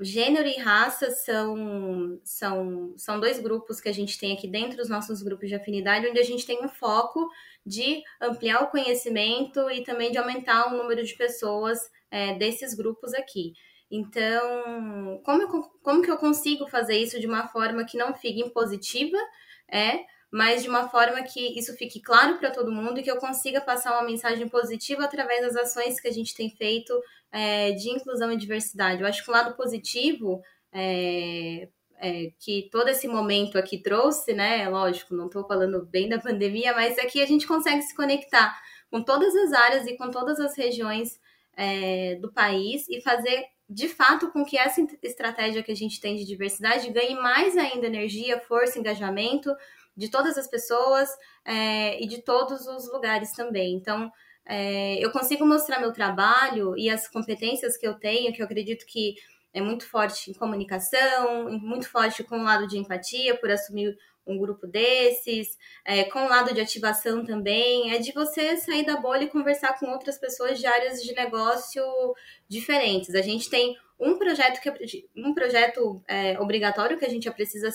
gênero 0.00 0.48
e 0.48 0.58
raça 0.58 1.10
são, 1.10 2.20
são, 2.24 2.94
são 2.96 3.20
dois 3.20 3.38
grupos 3.38 3.80
que 3.80 3.88
a 3.88 3.92
gente 3.92 4.18
tem 4.18 4.32
aqui 4.32 4.48
dentro 4.48 4.76
dos 4.76 4.88
nossos 4.88 5.22
grupos 5.22 5.48
de 5.48 5.54
afinidade, 5.54 6.08
onde 6.08 6.18
a 6.18 6.24
gente 6.24 6.44
tem 6.44 6.62
um 6.64 6.68
foco 6.68 7.28
de 7.64 8.02
ampliar 8.20 8.62
o 8.62 8.70
conhecimento 8.70 9.70
e 9.70 9.82
também 9.84 10.10
de 10.10 10.18
aumentar 10.18 10.66
o 10.66 10.76
número 10.76 11.04
de 11.04 11.14
pessoas 11.14 11.78
é, 12.14 12.32
desses 12.34 12.74
grupos 12.74 13.12
aqui. 13.12 13.54
Então, 13.90 15.20
como, 15.24 15.42
eu, 15.42 15.48
como 15.82 16.00
que 16.00 16.10
eu 16.10 16.16
consigo 16.16 16.64
fazer 16.68 16.96
isso 16.96 17.18
de 17.18 17.26
uma 17.26 17.48
forma 17.48 17.84
que 17.84 17.98
não 17.98 18.14
fique 18.14 18.40
impositiva, 18.40 19.18
é, 19.68 19.98
mas 20.30 20.62
de 20.62 20.68
uma 20.68 20.88
forma 20.88 21.22
que 21.24 21.58
isso 21.58 21.76
fique 21.76 22.00
claro 22.00 22.38
para 22.38 22.52
todo 22.52 22.70
mundo 22.70 23.00
e 23.00 23.02
que 23.02 23.10
eu 23.10 23.16
consiga 23.16 23.60
passar 23.60 23.98
uma 23.98 24.06
mensagem 24.06 24.48
positiva 24.48 25.04
através 25.04 25.40
das 25.42 25.56
ações 25.56 26.00
que 26.00 26.06
a 26.06 26.12
gente 26.12 26.36
tem 26.36 26.50
feito 26.50 26.92
é, 27.32 27.72
de 27.72 27.90
inclusão 27.90 28.30
e 28.30 28.36
diversidade. 28.36 29.02
Eu 29.02 29.08
acho 29.08 29.24
que 29.24 29.30
o 29.30 29.32
lado 29.32 29.56
positivo 29.56 30.40
é, 30.72 31.68
é, 31.98 32.30
que 32.38 32.68
todo 32.70 32.88
esse 32.88 33.08
momento 33.08 33.58
aqui 33.58 33.78
trouxe, 33.78 34.32
né? 34.34 34.68
Lógico, 34.68 35.16
não 35.16 35.26
estou 35.26 35.44
falando 35.48 35.84
bem 35.86 36.08
da 36.08 36.18
pandemia, 36.22 36.74
mas 36.74 36.96
aqui 36.96 37.20
a 37.20 37.26
gente 37.26 37.44
consegue 37.44 37.82
se 37.82 37.94
conectar 37.94 38.56
com 38.88 39.02
todas 39.02 39.34
as 39.34 39.52
áreas 39.52 39.86
e 39.88 39.96
com 39.96 40.12
todas 40.12 40.38
as 40.38 40.56
regiões 40.56 41.18
é, 41.56 42.16
do 42.16 42.32
país 42.32 42.88
e 42.88 43.00
fazer 43.00 43.44
de 43.68 43.88
fato 43.88 44.30
com 44.30 44.44
que 44.44 44.58
essa 44.58 44.84
estratégia 45.02 45.62
que 45.62 45.72
a 45.72 45.76
gente 45.76 46.00
tem 46.00 46.16
de 46.16 46.24
diversidade 46.24 46.90
ganhe 46.90 47.14
mais 47.14 47.56
ainda 47.56 47.86
energia, 47.86 48.40
força, 48.40 48.78
engajamento 48.78 49.54
de 49.96 50.10
todas 50.10 50.36
as 50.36 50.46
pessoas 50.46 51.08
é, 51.44 52.02
e 52.02 52.06
de 52.06 52.20
todos 52.22 52.66
os 52.66 52.92
lugares 52.92 53.32
também. 53.32 53.74
Então, 53.74 54.10
é, 54.44 55.02
eu 55.02 55.10
consigo 55.10 55.46
mostrar 55.46 55.80
meu 55.80 55.92
trabalho 55.92 56.76
e 56.76 56.90
as 56.90 57.08
competências 57.08 57.76
que 57.76 57.86
eu 57.86 57.94
tenho, 57.94 58.32
que 58.32 58.42
eu 58.42 58.46
acredito 58.46 58.84
que 58.86 59.14
é 59.52 59.60
muito 59.60 59.88
forte 59.88 60.30
em 60.30 60.34
comunicação, 60.34 61.50
muito 61.58 61.88
forte 61.88 62.24
com 62.24 62.40
o 62.40 62.42
lado 62.42 62.66
de 62.66 62.76
empatia, 62.76 63.36
por 63.36 63.50
assumir 63.50 63.96
um 64.26 64.38
grupo 64.38 64.66
desses, 64.66 65.56
é, 65.84 66.04
com 66.04 66.20
o 66.20 66.28
lado 66.28 66.54
de 66.54 66.60
ativação 66.60 67.24
também, 67.24 67.92
é 67.92 67.98
de 67.98 68.12
você 68.12 68.56
sair 68.56 68.84
da 68.84 68.96
bolha 68.96 69.24
e 69.24 69.30
conversar 69.30 69.78
com 69.78 69.86
outras 69.86 70.18
pessoas 70.18 70.58
de 70.58 70.66
áreas 70.66 71.02
de 71.02 71.14
negócio 71.14 71.82
diferentes. 72.48 73.14
A 73.14 73.22
gente 73.22 73.50
tem 73.50 73.76
um 73.98 74.18
projeto 74.18 74.60
que 74.60 74.68
é, 74.68 74.74
um 75.16 75.34
projeto 75.34 76.02
é, 76.08 76.38
obrigatório 76.40 76.98
que 76.98 77.04
a 77.04 77.10
gente 77.10 77.30
precisa 77.30 77.70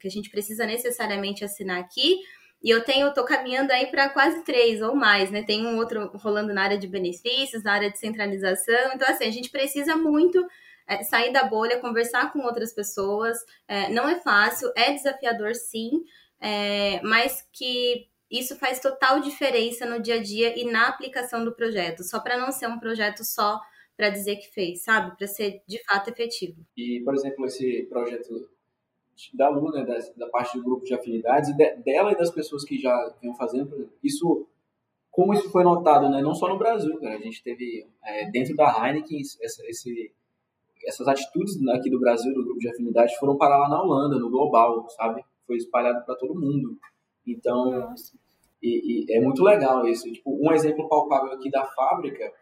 que 0.00 0.06
a 0.06 0.10
gente 0.10 0.30
precisa 0.30 0.66
necessariamente 0.66 1.44
assinar 1.44 1.80
aqui. 1.80 2.18
E 2.62 2.70
eu 2.70 2.82
tenho, 2.82 3.12
tô 3.12 3.24
caminhando 3.24 3.72
aí 3.72 3.86
para 3.86 4.08
quase 4.08 4.42
três 4.42 4.80
ou 4.80 4.94
mais, 4.94 5.30
né? 5.30 5.42
Tem 5.42 5.66
um 5.66 5.76
outro 5.76 6.10
rolando 6.14 6.54
na 6.54 6.62
área 6.62 6.78
de 6.78 6.88
benefícios, 6.88 7.62
na 7.62 7.74
área 7.74 7.90
de 7.90 7.98
centralização. 7.98 8.92
Então, 8.94 9.06
assim, 9.06 9.24
a 9.24 9.30
gente 9.30 9.50
precisa 9.50 9.94
muito 9.96 10.42
é, 10.86 11.02
sair 11.02 11.32
da 11.32 11.44
bolha, 11.44 11.80
conversar 11.80 12.32
com 12.32 12.40
outras 12.40 12.72
pessoas. 12.72 13.38
É, 13.66 13.88
não 13.90 14.08
é 14.08 14.20
fácil, 14.20 14.70
é 14.76 14.92
desafiador 14.92 15.54
sim, 15.54 16.04
é, 16.40 17.00
mas 17.02 17.46
que 17.52 18.08
isso 18.30 18.56
faz 18.56 18.80
total 18.80 19.20
diferença 19.20 19.86
no 19.86 20.00
dia 20.00 20.16
a 20.16 20.22
dia 20.22 20.58
e 20.58 20.70
na 20.70 20.88
aplicação 20.88 21.44
do 21.44 21.54
projeto, 21.54 22.02
só 22.02 22.20
para 22.20 22.36
não 22.36 22.50
ser 22.50 22.66
um 22.66 22.78
projeto 22.78 23.24
só 23.24 23.60
para 23.96 24.10
dizer 24.10 24.36
que 24.36 24.52
fez, 24.52 24.82
sabe? 24.82 25.16
Para 25.16 25.26
ser 25.26 25.62
de 25.66 25.82
fato 25.84 26.10
efetivo. 26.10 26.60
E, 26.76 27.00
por 27.04 27.14
exemplo, 27.14 27.46
esse 27.46 27.86
projeto 27.88 28.48
da 29.32 29.48
Luna, 29.48 29.84
da, 29.84 29.98
da 30.16 30.26
parte 30.28 30.58
do 30.58 30.64
grupo 30.64 30.84
de 30.84 30.94
afinidades, 30.94 31.54
de, 31.56 31.76
dela 31.76 32.12
e 32.12 32.16
das 32.16 32.30
pessoas 32.30 32.64
que 32.64 32.76
já 32.76 33.14
vinham 33.20 33.36
fazendo, 33.36 33.88
isso, 34.02 34.48
como 35.10 35.32
isso 35.32 35.48
foi 35.50 35.62
notado, 35.62 36.08
né? 36.08 36.20
Não 36.20 36.34
só 36.34 36.48
no 36.48 36.58
Brasil, 36.58 36.98
cara. 36.98 37.14
A 37.14 37.20
gente 37.20 37.42
teve 37.42 37.86
é, 38.02 38.28
dentro 38.30 38.56
da 38.56 38.66
Heineken 38.84 39.20
essa, 39.40 39.64
esse 39.66 40.12
essas 40.86 41.06
atitudes 41.08 41.56
aqui 41.68 41.90
do 41.90 42.00
Brasil, 42.00 42.32
do 42.34 42.44
grupo 42.44 42.60
de 42.60 42.68
afinidade, 42.68 43.16
foram 43.18 43.36
parar 43.36 43.58
lá 43.58 43.68
na 43.68 43.82
Holanda, 43.82 44.18
no 44.18 44.30
global, 44.30 44.86
sabe? 44.90 45.22
Foi 45.46 45.56
espalhado 45.56 46.04
para 46.04 46.14
todo 46.14 46.38
mundo. 46.38 46.76
Então, 47.26 47.94
e, 48.62 49.04
e 49.04 49.16
é 49.16 49.20
muito 49.20 49.42
legal 49.42 49.86
isso. 49.86 50.10
Tipo, 50.10 50.38
um 50.42 50.52
exemplo 50.52 50.88
palpável 50.88 51.32
aqui 51.32 51.50
da 51.50 51.64
fábrica, 51.64 52.32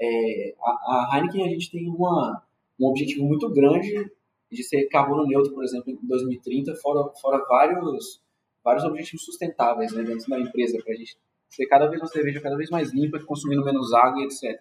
é, 0.00 0.54
a, 0.60 1.14
a 1.14 1.18
Heineken, 1.18 1.46
a 1.46 1.48
gente 1.50 1.70
tem 1.70 1.88
uma, 1.88 2.42
um 2.80 2.86
objetivo 2.86 3.24
muito 3.24 3.48
grande 3.50 4.10
de 4.50 4.62
ser 4.62 4.86
carbono 4.88 5.26
neutro, 5.26 5.54
por 5.54 5.64
exemplo, 5.64 5.90
em 5.90 6.06
2030, 6.06 6.74
fora, 6.76 7.10
fora 7.20 7.44
vários, 7.48 8.22
vários 8.62 8.84
objetivos 8.84 9.24
sustentáveis 9.24 9.92
né, 9.92 10.02
dentro 10.02 10.28
da 10.28 10.38
empresa, 10.38 10.78
para 10.82 10.92
a 10.92 10.96
gente 10.96 11.16
ter 11.56 11.66
cada 11.66 11.86
vez 11.86 12.00
uma 12.00 12.08
cerveja 12.08 12.40
cada 12.40 12.56
vez 12.56 12.70
mais 12.70 12.92
limpa, 12.92 13.18
consumindo 13.24 13.64
menos 13.64 13.92
água, 13.92 14.22
etc. 14.24 14.60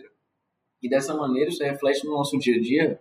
E 0.82 0.90
dessa 0.90 1.14
maneira, 1.14 1.50
isso 1.50 1.64
reflete 1.64 2.06
no 2.06 2.12
nosso 2.12 2.38
dia 2.38 2.56
a 2.56 2.62
dia 2.62 3.00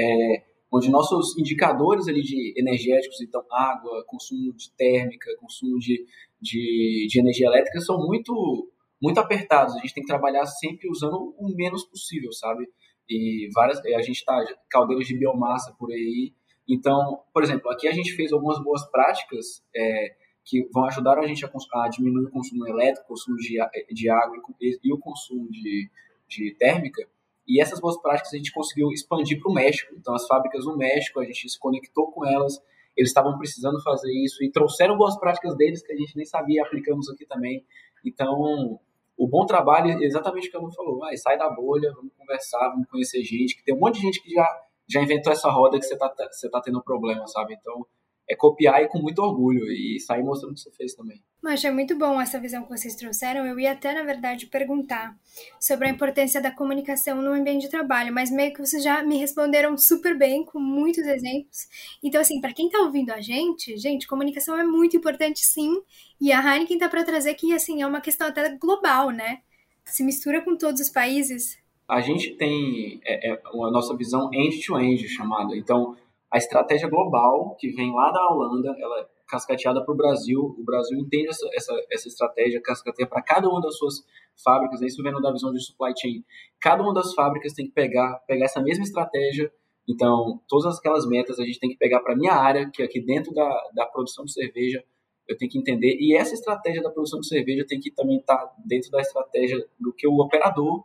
é, 0.00 0.42
onde 0.72 0.90
nossos 0.90 1.36
indicadores 1.36 2.08
ali 2.08 2.22
de 2.22 2.54
energéticos, 2.56 3.20
então 3.20 3.42
água, 3.50 4.04
consumo 4.06 4.52
de 4.54 4.70
térmica, 4.72 5.28
consumo 5.38 5.78
de, 5.78 6.06
de, 6.40 7.06
de 7.10 7.20
energia 7.20 7.48
elétrica, 7.48 7.80
são 7.80 7.98
muito, 7.98 8.70
muito 9.02 9.18
apertados. 9.18 9.74
A 9.74 9.80
gente 9.80 9.94
tem 9.94 10.02
que 10.02 10.08
trabalhar 10.08 10.46
sempre 10.46 10.88
usando 10.88 11.34
o 11.36 11.54
menos 11.54 11.84
possível, 11.84 12.32
sabe? 12.32 12.68
E 13.08 13.48
várias, 13.52 13.84
a 13.84 14.02
gente 14.02 14.18
está 14.18 14.42
caldeiras 14.70 15.06
de 15.06 15.18
biomassa 15.18 15.74
por 15.78 15.90
aí. 15.90 16.32
Então, 16.68 17.20
por 17.34 17.42
exemplo, 17.42 17.68
aqui 17.70 17.88
a 17.88 17.92
gente 17.92 18.14
fez 18.14 18.32
algumas 18.32 18.62
boas 18.62 18.88
práticas 18.90 19.64
é, 19.74 20.14
que 20.44 20.68
vão 20.72 20.84
ajudar 20.84 21.18
a 21.18 21.26
gente 21.26 21.44
a, 21.44 21.50
a, 21.74 21.88
diminuir 21.88 22.26
o 22.26 22.30
consumo 22.30 22.66
elétrico, 22.68 23.06
o 23.06 23.08
consumo 23.08 23.36
de, 23.36 23.58
de 23.92 24.08
água 24.08 24.36
e, 24.60 24.78
e 24.84 24.92
o 24.92 24.98
consumo 24.98 25.50
de, 25.50 25.90
de 26.28 26.54
térmica. 26.56 27.08
E 27.50 27.60
essas 27.60 27.80
boas 27.80 28.00
práticas 28.00 28.32
a 28.32 28.36
gente 28.36 28.52
conseguiu 28.52 28.92
expandir 28.92 29.40
para 29.40 29.50
o 29.50 29.52
México. 29.52 29.92
Então, 29.98 30.14
as 30.14 30.24
fábricas 30.24 30.64
no 30.64 30.76
México, 30.76 31.18
a 31.18 31.24
gente 31.24 31.48
se 31.48 31.58
conectou 31.58 32.12
com 32.12 32.24
elas, 32.24 32.62
eles 32.96 33.10
estavam 33.10 33.36
precisando 33.36 33.82
fazer 33.82 34.12
isso 34.12 34.44
e 34.44 34.52
trouxeram 34.52 34.96
boas 34.96 35.18
práticas 35.18 35.56
deles 35.56 35.82
que 35.82 35.92
a 35.92 35.96
gente 35.96 36.16
nem 36.16 36.24
sabia, 36.24 36.62
aplicamos 36.62 37.10
aqui 37.10 37.26
também. 37.26 37.66
Então, 38.04 38.78
o 39.16 39.26
bom 39.26 39.44
trabalho 39.46 39.90
é 39.90 40.04
exatamente 40.04 40.46
o 40.46 40.50
que 40.52 40.56
a 40.56 40.60
Lu 40.60 40.72
falou. 40.72 41.00
Vai, 41.00 41.16
sai 41.16 41.36
da 41.36 41.50
bolha, 41.50 41.92
vamos 41.92 42.12
conversar, 42.16 42.68
vamos 42.68 42.88
conhecer 42.88 43.20
gente, 43.24 43.56
que 43.56 43.64
tem 43.64 43.74
um 43.74 43.80
monte 43.80 43.96
de 43.96 44.02
gente 44.02 44.22
que 44.22 44.30
já, 44.30 44.46
já 44.88 45.02
inventou 45.02 45.32
essa 45.32 45.50
roda 45.50 45.76
que 45.76 45.84
você 45.84 45.94
está 45.94 46.08
você 46.30 46.48
tá 46.48 46.60
tendo 46.60 46.80
problema, 46.80 47.26
sabe? 47.26 47.54
Então, 47.58 47.84
é 48.30 48.36
copiar 48.36 48.80
e 48.80 48.88
com 48.88 49.00
muito 49.00 49.18
orgulho 49.20 49.64
e 49.72 49.98
sair 49.98 50.22
mostrando 50.22 50.52
o 50.52 50.54
que 50.54 50.60
você 50.60 50.70
fez 50.70 50.94
também. 50.94 51.20
Mas 51.42 51.64
é 51.64 51.70
muito 51.70 51.98
bom 51.98 52.20
essa 52.20 52.38
visão 52.38 52.62
que 52.62 52.68
vocês 52.68 52.94
trouxeram. 52.94 53.44
Eu 53.44 53.58
ia 53.58 53.72
até, 53.72 53.92
na 53.92 54.04
verdade, 54.04 54.46
perguntar 54.46 55.18
sobre 55.58 55.88
a 55.88 55.90
importância 55.90 56.40
da 56.40 56.52
comunicação 56.52 57.20
no 57.20 57.32
ambiente 57.32 57.62
de 57.62 57.68
trabalho, 57.68 58.14
mas 58.14 58.30
meio 58.30 58.52
que 58.52 58.60
vocês 58.60 58.84
já 58.84 59.02
me 59.02 59.16
responderam 59.16 59.76
super 59.76 60.16
bem, 60.16 60.44
com 60.44 60.60
muitos 60.60 61.04
exemplos. 61.04 61.66
Então, 62.04 62.20
assim, 62.20 62.40
para 62.40 62.52
quem 62.52 62.66
está 62.66 62.78
ouvindo 62.80 63.10
a 63.10 63.20
gente, 63.20 63.76
gente, 63.76 64.06
comunicação 64.06 64.56
é 64.56 64.62
muito 64.62 64.96
importante 64.96 65.40
sim, 65.40 65.82
e 66.20 66.30
a 66.30 66.40
Heineken 66.40 66.78
tá 66.78 66.88
para 66.88 67.02
trazer 67.02 67.34
que, 67.34 67.52
assim, 67.52 67.82
é 67.82 67.86
uma 67.86 68.00
questão 68.00 68.28
até 68.28 68.56
global, 68.56 69.10
né? 69.10 69.40
Se 69.84 70.04
mistura 70.04 70.40
com 70.40 70.56
todos 70.56 70.80
os 70.80 70.88
países. 70.88 71.58
A 71.88 72.00
gente 72.00 72.36
tem 72.36 73.00
é, 73.04 73.32
é, 73.32 73.32
a 73.32 73.70
nossa 73.70 73.96
visão 73.96 74.30
end-to-end 74.32 75.08
chamada. 75.08 75.56
Então, 75.56 75.96
a 76.30 76.38
estratégia 76.38 76.88
global 76.88 77.56
que 77.58 77.70
vem 77.70 77.92
lá 77.92 78.10
da 78.12 78.28
Holanda, 78.28 78.74
ela 78.78 79.00
é 79.00 79.06
cascateada 79.26 79.84
para 79.84 79.92
o 79.92 79.96
Brasil. 79.96 80.40
O 80.40 80.64
Brasil 80.64 80.98
entende 80.98 81.28
essa, 81.28 81.48
essa, 81.54 81.86
essa 81.90 82.08
estratégia, 82.08 82.60
cascateia 82.62 83.08
para 83.08 83.20
cada 83.20 83.48
uma 83.48 83.60
das 83.60 83.76
suas 83.76 84.04
fábricas. 84.42 84.80
Isso 84.80 85.02
vendo 85.02 85.20
da 85.20 85.32
visão 85.32 85.52
de 85.52 85.60
supply 85.60 85.92
chain. 86.00 86.24
Cada 86.60 86.82
uma 86.82 86.94
das 86.94 87.14
fábricas 87.14 87.52
tem 87.52 87.66
que 87.66 87.72
pegar, 87.72 88.20
pegar 88.28 88.44
essa 88.44 88.60
mesma 88.62 88.84
estratégia. 88.84 89.52
Então, 89.88 90.40
todas 90.48 90.78
aquelas 90.78 91.04
metas 91.06 91.40
a 91.40 91.44
gente 91.44 91.58
tem 91.58 91.70
que 91.70 91.76
pegar 91.76 92.00
para 92.00 92.12
a 92.12 92.16
minha 92.16 92.34
área, 92.34 92.70
que 92.70 92.80
é 92.80 92.84
aqui 92.84 93.00
dentro 93.00 93.34
da, 93.34 93.50
da 93.74 93.86
produção 93.86 94.24
de 94.24 94.32
cerveja, 94.32 94.84
eu 95.26 95.36
tenho 95.36 95.50
que 95.50 95.58
entender. 95.58 95.96
E 95.98 96.16
essa 96.16 96.34
estratégia 96.34 96.80
da 96.80 96.90
produção 96.90 97.18
de 97.18 97.26
cerveja 97.26 97.64
tem 97.66 97.80
que 97.80 97.90
também 97.90 98.18
estar 98.18 98.36
tá 98.36 98.54
dentro 98.64 98.90
da 98.90 99.00
estratégia 99.00 99.64
do 99.80 99.92
que 99.92 100.06
o 100.06 100.14
operador 100.20 100.84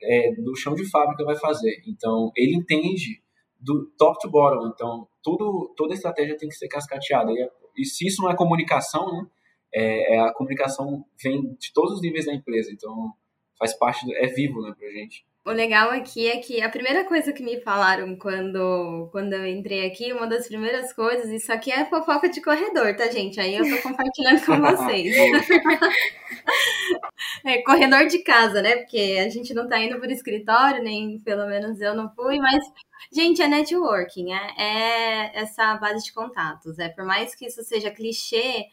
é, 0.00 0.32
do 0.34 0.54
chão 0.54 0.74
de 0.74 0.88
fábrica 0.88 1.24
vai 1.24 1.36
fazer. 1.36 1.82
Então, 1.88 2.30
ele 2.36 2.54
entende 2.54 3.20
do 3.58 3.86
top 3.98 4.18
to 4.20 4.30
bottom. 4.30 4.68
Então, 4.68 5.08
tudo, 5.22 5.72
toda 5.76 5.94
estratégia 5.94 6.36
tem 6.36 6.48
que 6.48 6.54
ser 6.54 6.68
cascateada. 6.68 7.30
E, 7.32 7.50
e 7.78 7.84
se 7.84 8.06
isso 8.06 8.22
não 8.22 8.30
é 8.30 8.36
comunicação, 8.36 9.12
né, 9.12 9.26
é, 9.74 10.14
é, 10.14 10.20
a 10.20 10.32
comunicação 10.32 11.04
vem 11.22 11.54
de 11.58 11.72
todos 11.72 11.94
os 11.94 12.02
níveis 12.02 12.26
da 12.26 12.34
empresa. 12.34 12.70
Então, 12.72 13.12
faz 13.58 13.76
parte, 13.76 14.06
do, 14.06 14.14
é 14.14 14.26
vivo 14.26 14.60
né, 14.62 14.74
pra 14.78 14.88
gente. 14.90 15.24
O 15.46 15.52
legal 15.52 15.90
aqui 15.90 16.26
é 16.26 16.38
que 16.38 16.60
a 16.60 16.68
primeira 16.68 17.04
coisa 17.04 17.32
que 17.32 17.40
me 17.40 17.60
falaram 17.60 18.16
quando, 18.16 19.08
quando 19.12 19.32
eu 19.32 19.46
entrei 19.46 19.86
aqui, 19.86 20.12
uma 20.12 20.26
das 20.26 20.48
primeiras 20.48 20.92
coisas, 20.92 21.30
isso 21.30 21.52
aqui 21.52 21.70
é 21.70 21.84
fofoca 21.84 22.28
de 22.28 22.42
corredor, 22.42 22.96
tá, 22.96 23.08
gente? 23.08 23.38
Aí 23.38 23.54
eu 23.54 23.62
tô 23.62 23.80
compartilhando 23.80 24.44
com 24.44 24.58
vocês. 24.60 25.14
é, 27.44 27.62
corredor 27.62 28.06
de 28.06 28.18
casa, 28.20 28.62
né? 28.62 28.76
Porque 28.76 29.18
a 29.24 29.28
gente 29.28 29.54
não 29.54 29.68
tá 29.68 29.78
indo 29.78 29.98
por 29.98 30.10
escritório, 30.10 30.82
nem 30.82 31.18
pelo 31.20 31.46
menos 31.46 31.80
eu 31.80 31.94
não 31.94 32.12
fui, 32.14 32.38
mas, 32.38 32.64
gente, 33.12 33.42
é 33.42 33.48
networking, 33.48 34.32
é, 34.32 34.54
é 34.56 35.40
essa 35.40 35.76
base 35.76 36.04
de 36.04 36.12
contatos. 36.12 36.78
É 36.78 36.88
por 36.88 37.04
mais 37.04 37.34
que 37.34 37.46
isso 37.46 37.62
seja 37.62 37.90
clichê, 37.90 38.66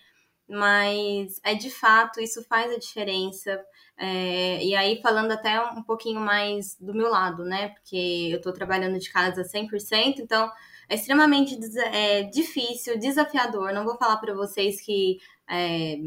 mas 0.48 1.40
é 1.44 1.56
de 1.56 1.70
fato, 1.70 2.20
isso 2.20 2.44
faz 2.44 2.72
a 2.72 2.80
diferença. 2.80 3.64
É, 3.98 4.64
e 4.64 4.76
aí, 4.76 5.02
falando 5.02 5.32
até 5.32 5.62
um 5.62 5.84
pouquinho 5.84 6.20
mais 6.20 6.76
do 6.80 6.94
meu 6.94 7.10
lado, 7.10 7.44
né? 7.46 7.70
Porque 7.70 8.30
eu 8.32 8.38
estou 8.38 8.54
trabalhando 8.54 9.00
de 9.00 9.12
casa 9.12 9.44
100%, 9.44 10.20
então 10.20 10.52
é 10.90 10.96
extremamente 10.96 11.58
é, 11.92 12.24
difícil, 12.24 13.00
desafiador. 13.00 13.74
Não 13.74 13.84
vou 13.86 13.98
falar 13.98 14.18
para 14.18 14.34
vocês 14.34 14.82
que. 14.82 15.18
É, 15.50 15.98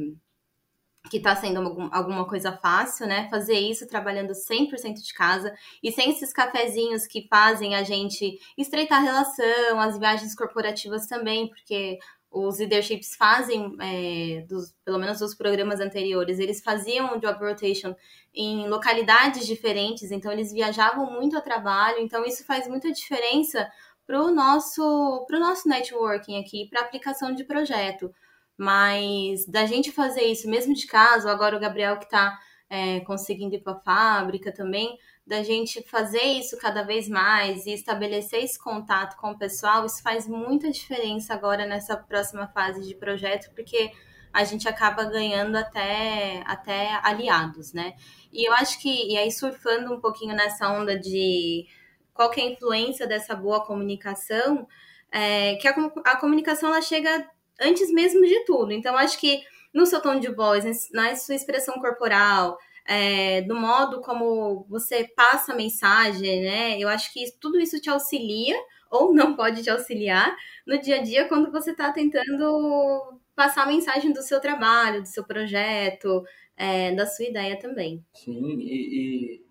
que 1.11 1.19
está 1.19 1.35
sendo 1.37 1.89
alguma 1.93 2.27
coisa 2.27 2.53
fácil, 2.53 3.07
né? 3.07 3.29
Fazer 3.31 3.59
isso 3.59 3.87
trabalhando 3.87 4.33
100% 4.33 4.95
de 4.95 5.15
casa 5.15 5.55
e 5.83 5.93
sem 5.93 6.11
esses 6.11 6.33
cafezinhos 6.33 7.07
que 7.07 7.27
fazem 7.29 7.75
a 7.75 7.83
gente 7.83 8.39
estreitar 8.57 8.99
a 8.99 9.03
relação, 9.03 9.81
as 9.81 9.99
viagens 9.99 10.35
corporativas 10.35 11.07
também, 11.07 11.49
porque 11.49 11.99
os 12.31 12.59
leaderships 12.59 13.17
fazem, 13.17 13.77
é, 13.81 14.45
dos, 14.47 14.75
pelo 14.85 14.99
menos 14.99 15.19
dos 15.19 15.35
programas 15.35 15.81
anteriores, 15.81 16.39
eles 16.39 16.63
faziam 16.63 17.19
job 17.19 17.39
rotation 17.39 17.95
em 18.35 18.69
localidades 18.69 19.47
diferentes, 19.47 20.11
então 20.11 20.31
eles 20.31 20.53
viajavam 20.53 21.11
muito 21.11 21.37
a 21.37 21.41
trabalho, 21.41 21.99
então 22.01 22.25
isso 22.27 22.45
faz 22.45 22.69
muita 22.69 22.93
diferença 22.93 23.67
para 24.07 24.23
o 24.23 24.31
nosso, 24.31 25.27
nosso 25.31 25.69
networking 25.69 26.39
aqui, 26.39 26.69
para 26.69 26.83
aplicação 26.83 27.35
de 27.35 27.43
projeto. 27.43 28.13
Mas 28.57 29.47
da 29.47 29.67
gente 29.67 29.93
fazer 29.93 30.23
isso 30.23 30.49
mesmo 30.49 30.75
de 30.75 30.87
casa, 30.87 31.31
agora 31.31 31.57
o 31.57 31.61
Gabriel 31.61 31.99
que 31.99 32.05
está 32.05 32.39
é, 32.69 33.01
conseguindo 33.01 33.55
ir 33.55 33.61
para 33.61 33.75
a 33.75 33.81
fábrica 33.81 34.53
também, 34.53 34.99
da 35.27 35.43
gente 35.43 35.83
fazer 35.89 36.23
isso 36.23 36.57
cada 36.59 36.83
vez 36.83 37.09
mais 37.09 37.67
e 37.67 37.73
estabelecer 37.73 38.45
esse 38.45 38.59
contato 38.59 39.17
com 39.17 39.33
o 39.33 39.39
pessoal, 39.39 39.85
isso 39.85 40.03
faz 40.03 40.29
muita 40.29 40.71
diferença 40.71 41.35
agora 41.35 41.67
nessa 41.67 41.97
próxima 41.97 42.47
fase 42.49 42.87
de 42.87 42.95
projeto, 42.95 43.51
porque 43.55 43.91
a 44.33 44.45
gente 44.45 44.69
acaba 44.69 45.05
ganhando 45.05 45.57
até, 45.57 46.43
até 46.47 47.01
aliados, 47.03 47.73
né? 47.73 47.95
E 48.33 48.49
eu 48.49 48.53
acho 48.53 48.79
que, 48.81 49.13
e 49.13 49.17
aí 49.17 49.33
surfando 49.33 49.93
um 49.95 50.01
pouquinho 50.01 50.37
nessa 50.37 50.69
onda 50.69 50.99
de 50.99 51.67
qual 52.13 52.33
é 52.33 52.41
a 52.41 52.51
influência 52.51 53.07
dessa 53.07 53.35
boa 53.35 53.65
comunicação, 53.65 54.69
é, 55.11 55.57
que 55.57 55.67
a, 55.67 55.75
a 56.05 56.17
comunicação 56.17 56.69
ela 56.69 56.83
chega 56.83 57.27
antes 57.61 57.91
mesmo 57.93 58.25
de 58.25 58.45
tudo. 58.45 58.73
Então, 58.73 58.97
acho 58.97 59.19
que 59.19 59.43
no 59.73 59.87
seu 59.87 60.01
tom 60.01 60.19
de 60.19 60.33
voz, 60.33 60.65
na 60.93 61.15
sua 61.17 61.35
expressão 61.35 61.75
corporal, 61.75 62.59
é, 62.87 63.43
do 63.43 63.55
modo 63.55 64.01
como 64.01 64.65
você 64.69 65.05
passa 65.17 65.53
a 65.53 65.57
mensagem, 65.57 66.43
né? 66.43 66.79
Eu 66.79 66.89
acho 66.89 67.13
que 67.13 67.25
tudo 67.41 67.59
isso 67.61 67.81
te 67.81 67.91
auxilia 67.91 68.57
ou 68.91 69.13
não 69.13 69.35
pode 69.35 69.63
te 69.63 69.71
auxiliar 69.71 70.35
no 70.67 70.81
dia 70.81 70.97
a 70.97 71.03
dia 71.03 71.29
quando 71.29 71.51
você 71.51 71.73
está 71.73 71.93
tentando 71.93 73.19
passar 73.35 73.65
a 73.65 73.67
mensagem 73.67 74.13
do 74.13 74.23
seu 74.23 74.41
trabalho, 74.41 75.03
do 75.03 75.09
seu 75.09 75.25
projeto, 75.25 76.25
é, 76.57 76.95
da 76.95 77.05
sua 77.05 77.27
ideia 77.27 77.59
também. 77.59 78.03
Sim, 78.15 78.59
e, 78.61 79.43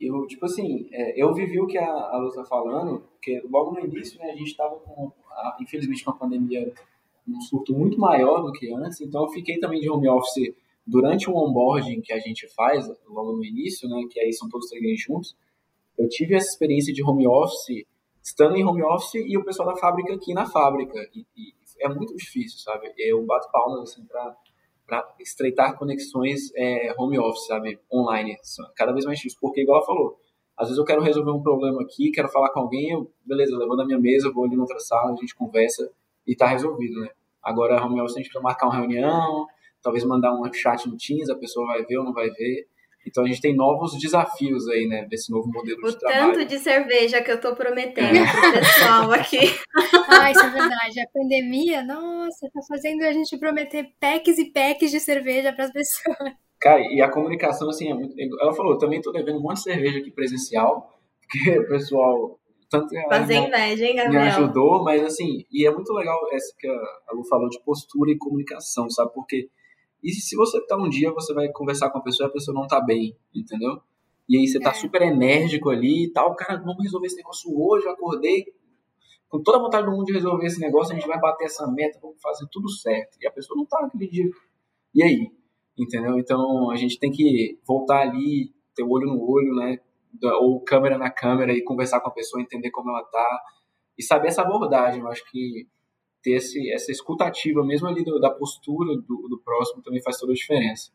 e 0.00 0.06
eu, 0.06 0.26
tipo 0.26 0.46
assim, 0.46 0.88
é, 0.92 1.20
eu 1.20 1.34
vivi 1.34 1.60
o 1.60 1.66
que 1.66 1.76
a, 1.76 1.86
a 1.86 2.16
Lu 2.18 2.28
está 2.28 2.44
falando, 2.44 3.00
porque 3.10 3.42
logo 3.50 3.72
no 3.72 3.80
início, 3.80 4.18
né, 4.18 4.30
a 4.30 4.36
gente 4.36 4.50
estava 4.50 4.76
com, 4.76 5.12
a, 5.30 5.56
infelizmente, 5.60 6.04
com 6.04 6.12
a 6.12 6.16
pandemia 6.16 6.72
um 7.28 7.40
surto 7.40 7.72
muito 7.72 7.98
maior 7.98 8.42
do 8.42 8.52
que 8.52 8.72
antes, 8.72 9.00
então 9.00 9.22
eu 9.24 9.28
fiquei 9.28 9.58
também 9.58 9.80
de 9.80 9.90
home 9.90 10.08
office 10.08 10.54
durante 10.86 11.28
o 11.28 11.36
onboarding 11.36 12.00
que 12.00 12.12
a 12.12 12.18
gente 12.18 12.46
faz 12.54 12.88
logo 13.08 13.32
no 13.32 13.44
início, 13.44 13.88
né, 13.88 14.02
que 14.10 14.20
aí 14.20 14.32
são 14.32 14.48
todos 14.48 14.68
três 14.68 15.00
juntos, 15.00 15.36
eu 15.98 16.08
tive 16.08 16.34
essa 16.34 16.48
experiência 16.48 16.92
de 16.92 17.02
home 17.02 17.26
office, 17.26 17.84
estando 18.22 18.56
em 18.56 18.64
home 18.64 18.82
office 18.82 19.14
e 19.14 19.36
o 19.36 19.44
pessoal 19.44 19.68
da 19.72 19.76
fábrica 19.76 20.14
aqui 20.14 20.32
na 20.34 20.46
fábrica, 20.46 20.98
e, 21.14 21.26
e 21.36 21.54
é 21.80 21.88
muito 21.88 22.14
difícil, 22.16 22.58
sabe? 22.58 22.92
Eu 22.96 23.24
bato 23.24 23.50
palmas 23.50 23.90
assim 23.90 24.04
para 24.04 25.14
estreitar 25.20 25.76
conexões 25.76 26.52
é, 26.54 26.94
home 26.98 27.18
office, 27.18 27.46
sabe, 27.46 27.78
online, 27.92 28.36
cada 28.74 28.92
vez 28.92 29.04
mais 29.04 29.18
difícil, 29.18 29.38
porque 29.40 29.62
igual 29.62 29.78
ela 29.78 29.86
falou, 29.86 30.18
às 30.56 30.68
vezes 30.68 30.78
eu 30.78 30.84
quero 30.84 31.02
resolver 31.02 31.30
um 31.30 31.42
problema 31.42 31.82
aqui, 31.82 32.10
quero 32.10 32.28
falar 32.28 32.50
com 32.50 32.60
alguém, 32.60 32.90
eu, 32.90 33.10
beleza, 33.24 33.56
levando 33.56 33.82
a 33.82 33.86
minha 33.86 33.98
mesa, 33.98 34.30
vou 34.30 34.44
ali 34.44 34.56
na 34.56 34.62
outra 34.62 34.78
sala, 34.78 35.12
a 35.12 35.16
gente 35.16 35.34
conversa 35.34 35.90
e 36.26 36.34
tá 36.34 36.46
resolvido, 36.46 37.00
né? 37.00 37.08
Agora, 37.42 37.82
home 37.84 38.00
office 38.00 38.16
a 38.16 38.18
gente 38.18 38.28
precisa 38.28 38.42
marcar 38.42 38.66
uma 38.66 38.76
reunião, 38.76 39.46
talvez 39.82 40.04
mandar 40.04 40.34
um 40.34 40.52
chat 40.52 40.88
no 40.88 40.96
Teams, 40.96 41.30
a 41.30 41.36
pessoa 41.36 41.66
vai 41.66 41.84
ver 41.84 41.98
ou 41.98 42.04
não 42.04 42.12
vai 42.12 42.28
ver. 42.30 42.66
Então 43.06 43.22
a 43.22 43.26
gente 43.28 43.40
tem 43.40 43.54
novos 43.54 43.96
desafios 44.00 44.68
aí, 44.68 44.88
né, 44.88 45.06
desse 45.08 45.30
novo 45.30 45.48
modelo 45.48 45.78
o 45.80 45.88
de 45.88 45.96
trabalho. 45.96 46.30
O 46.30 46.32
tanto 46.32 46.48
de 46.48 46.58
cerveja 46.58 47.22
que 47.22 47.30
eu 47.30 47.40
tô 47.40 47.54
prometendo 47.54 48.16
é. 48.16 48.32
pro 48.32 48.52
pessoal 48.52 49.12
aqui. 49.12 49.38
ah, 50.10 50.30
isso 50.32 50.44
é 50.44 50.50
verdade. 50.50 51.00
A 51.00 51.08
pandemia, 51.14 51.84
nossa, 51.84 52.50
tá 52.52 52.60
fazendo 52.68 53.04
a 53.04 53.12
gente 53.12 53.38
prometer 53.38 53.92
packs 54.00 54.38
e 54.38 54.50
packs 54.50 54.90
de 54.90 54.98
cerveja 54.98 55.52
para 55.52 55.66
as 55.66 55.72
pessoas. 55.72 56.16
Cara, 56.60 56.80
e 56.80 57.00
a 57.00 57.08
comunicação, 57.08 57.68
assim, 57.68 57.88
é 57.88 57.94
muito... 57.94 58.14
ela 58.40 58.52
falou, 58.52 58.72
eu 58.72 58.78
também 58.78 59.00
tô 59.00 59.12
devendo 59.12 59.38
um 59.38 59.42
monte 59.42 59.58
de 59.58 59.62
cerveja 59.62 59.98
aqui 59.98 60.10
presencial, 60.10 60.98
porque 61.20 61.58
o 61.60 61.68
pessoal 61.68 62.40
tanto 62.68 62.88
Fazer 63.08 63.36
inveja, 63.36 63.86
hein, 63.86 63.96
Gabriel? 63.96 64.22
Me 64.22 64.28
ajudou, 64.28 64.82
mas 64.82 65.02
assim, 65.04 65.44
e 65.50 65.66
é 65.66 65.70
muito 65.72 65.92
legal 65.92 66.18
essa 66.32 66.54
que 66.58 66.66
a 66.68 67.12
Lu 67.12 67.24
falou 67.24 67.48
de 67.48 67.60
postura 67.62 68.10
e 68.10 68.18
comunicação, 68.18 68.88
sabe? 68.90 69.12
Porque 69.14 69.48
e 70.02 70.12
se 70.12 70.36
você 70.36 70.64
tá 70.66 70.76
um 70.76 70.88
dia, 70.88 71.12
você 71.12 71.34
vai 71.34 71.48
conversar 71.48 71.90
com 71.90 71.98
a 71.98 72.02
pessoa 72.02 72.28
e 72.28 72.30
a 72.30 72.32
pessoa 72.32 72.54
não 72.54 72.66
tá 72.66 72.80
bem, 72.80 73.16
entendeu? 73.34 73.80
E 74.28 74.36
aí 74.36 74.46
você 74.46 74.60
tá 74.60 74.70
é. 74.70 74.74
super 74.74 75.02
enérgico 75.02 75.70
ali 75.70 76.04
e 76.04 76.12
tal, 76.12 76.34
cara, 76.34 76.58
vamos 76.58 76.82
resolver 76.82 77.06
esse 77.06 77.16
negócio 77.16 77.50
hoje, 77.56 77.86
eu 77.86 77.92
acordei 77.92 78.44
com 79.28 79.42
toda 79.42 79.58
a 79.58 79.60
vontade 79.60 79.86
do 79.86 79.92
mundo 79.92 80.04
de 80.04 80.12
resolver 80.12 80.46
esse 80.46 80.60
negócio, 80.60 80.92
a 80.92 80.94
gente 80.94 81.08
vai 81.08 81.18
bater 81.18 81.46
essa 81.46 81.66
meta, 81.66 81.98
vamos 82.00 82.20
fazer 82.20 82.46
tudo 82.50 82.70
certo. 82.70 83.18
E 83.20 83.26
a 83.26 83.30
pessoa 83.30 83.56
não 83.56 83.66
tá 83.66 83.82
naquele 83.82 84.08
dia. 84.08 84.30
E 84.94 85.02
aí? 85.02 85.30
Entendeu? 85.76 86.18
Então 86.18 86.70
a 86.70 86.76
gente 86.76 86.98
tem 86.98 87.10
que 87.10 87.58
voltar 87.66 88.02
ali, 88.02 88.52
ter 88.74 88.82
o 88.82 88.90
olho 88.90 89.08
no 89.08 89.28
olho, 89.28 89.54
né? 89.56 89.78
Ou 90.40 90.60
câmera 90.62 90.98
na 90.98 91.10
câmera 91.10 91.52
e 91.52 91.62
conversar 91.62 92.00
com 92.00 92.08
a 92.08 92.12
pessoa, 92.12 92.42
entender 92.42 92.70
como 92.70 92.90
ela 92.90 93.02
tá. 93.04 93.42
E 93.98 94.02
saber 94.02 94.28
essa 94.28 94.42
abordagem. 94.42 95.00
Eu 95.00 95.08
acho 95.08 95.28
que 95.30 95.66
ter 96.22 96.32
esse, 96.32 96.72
essa 96.72 96.90
escutativa, 96.90 97.64
mesmo 97.64 97.86
ali 97.86 98.04
do, 98.04 98.18
da 98.18 98.30
postura 98.30 98.96
do, 98.96 99.28
do 99.28 99.40
próximo, 99.44 99.82
também 99.82 100.02
faz 100.02 100.18
toda 100.18 100.32
a 100.32 100.34
diferença. 100.34 100.90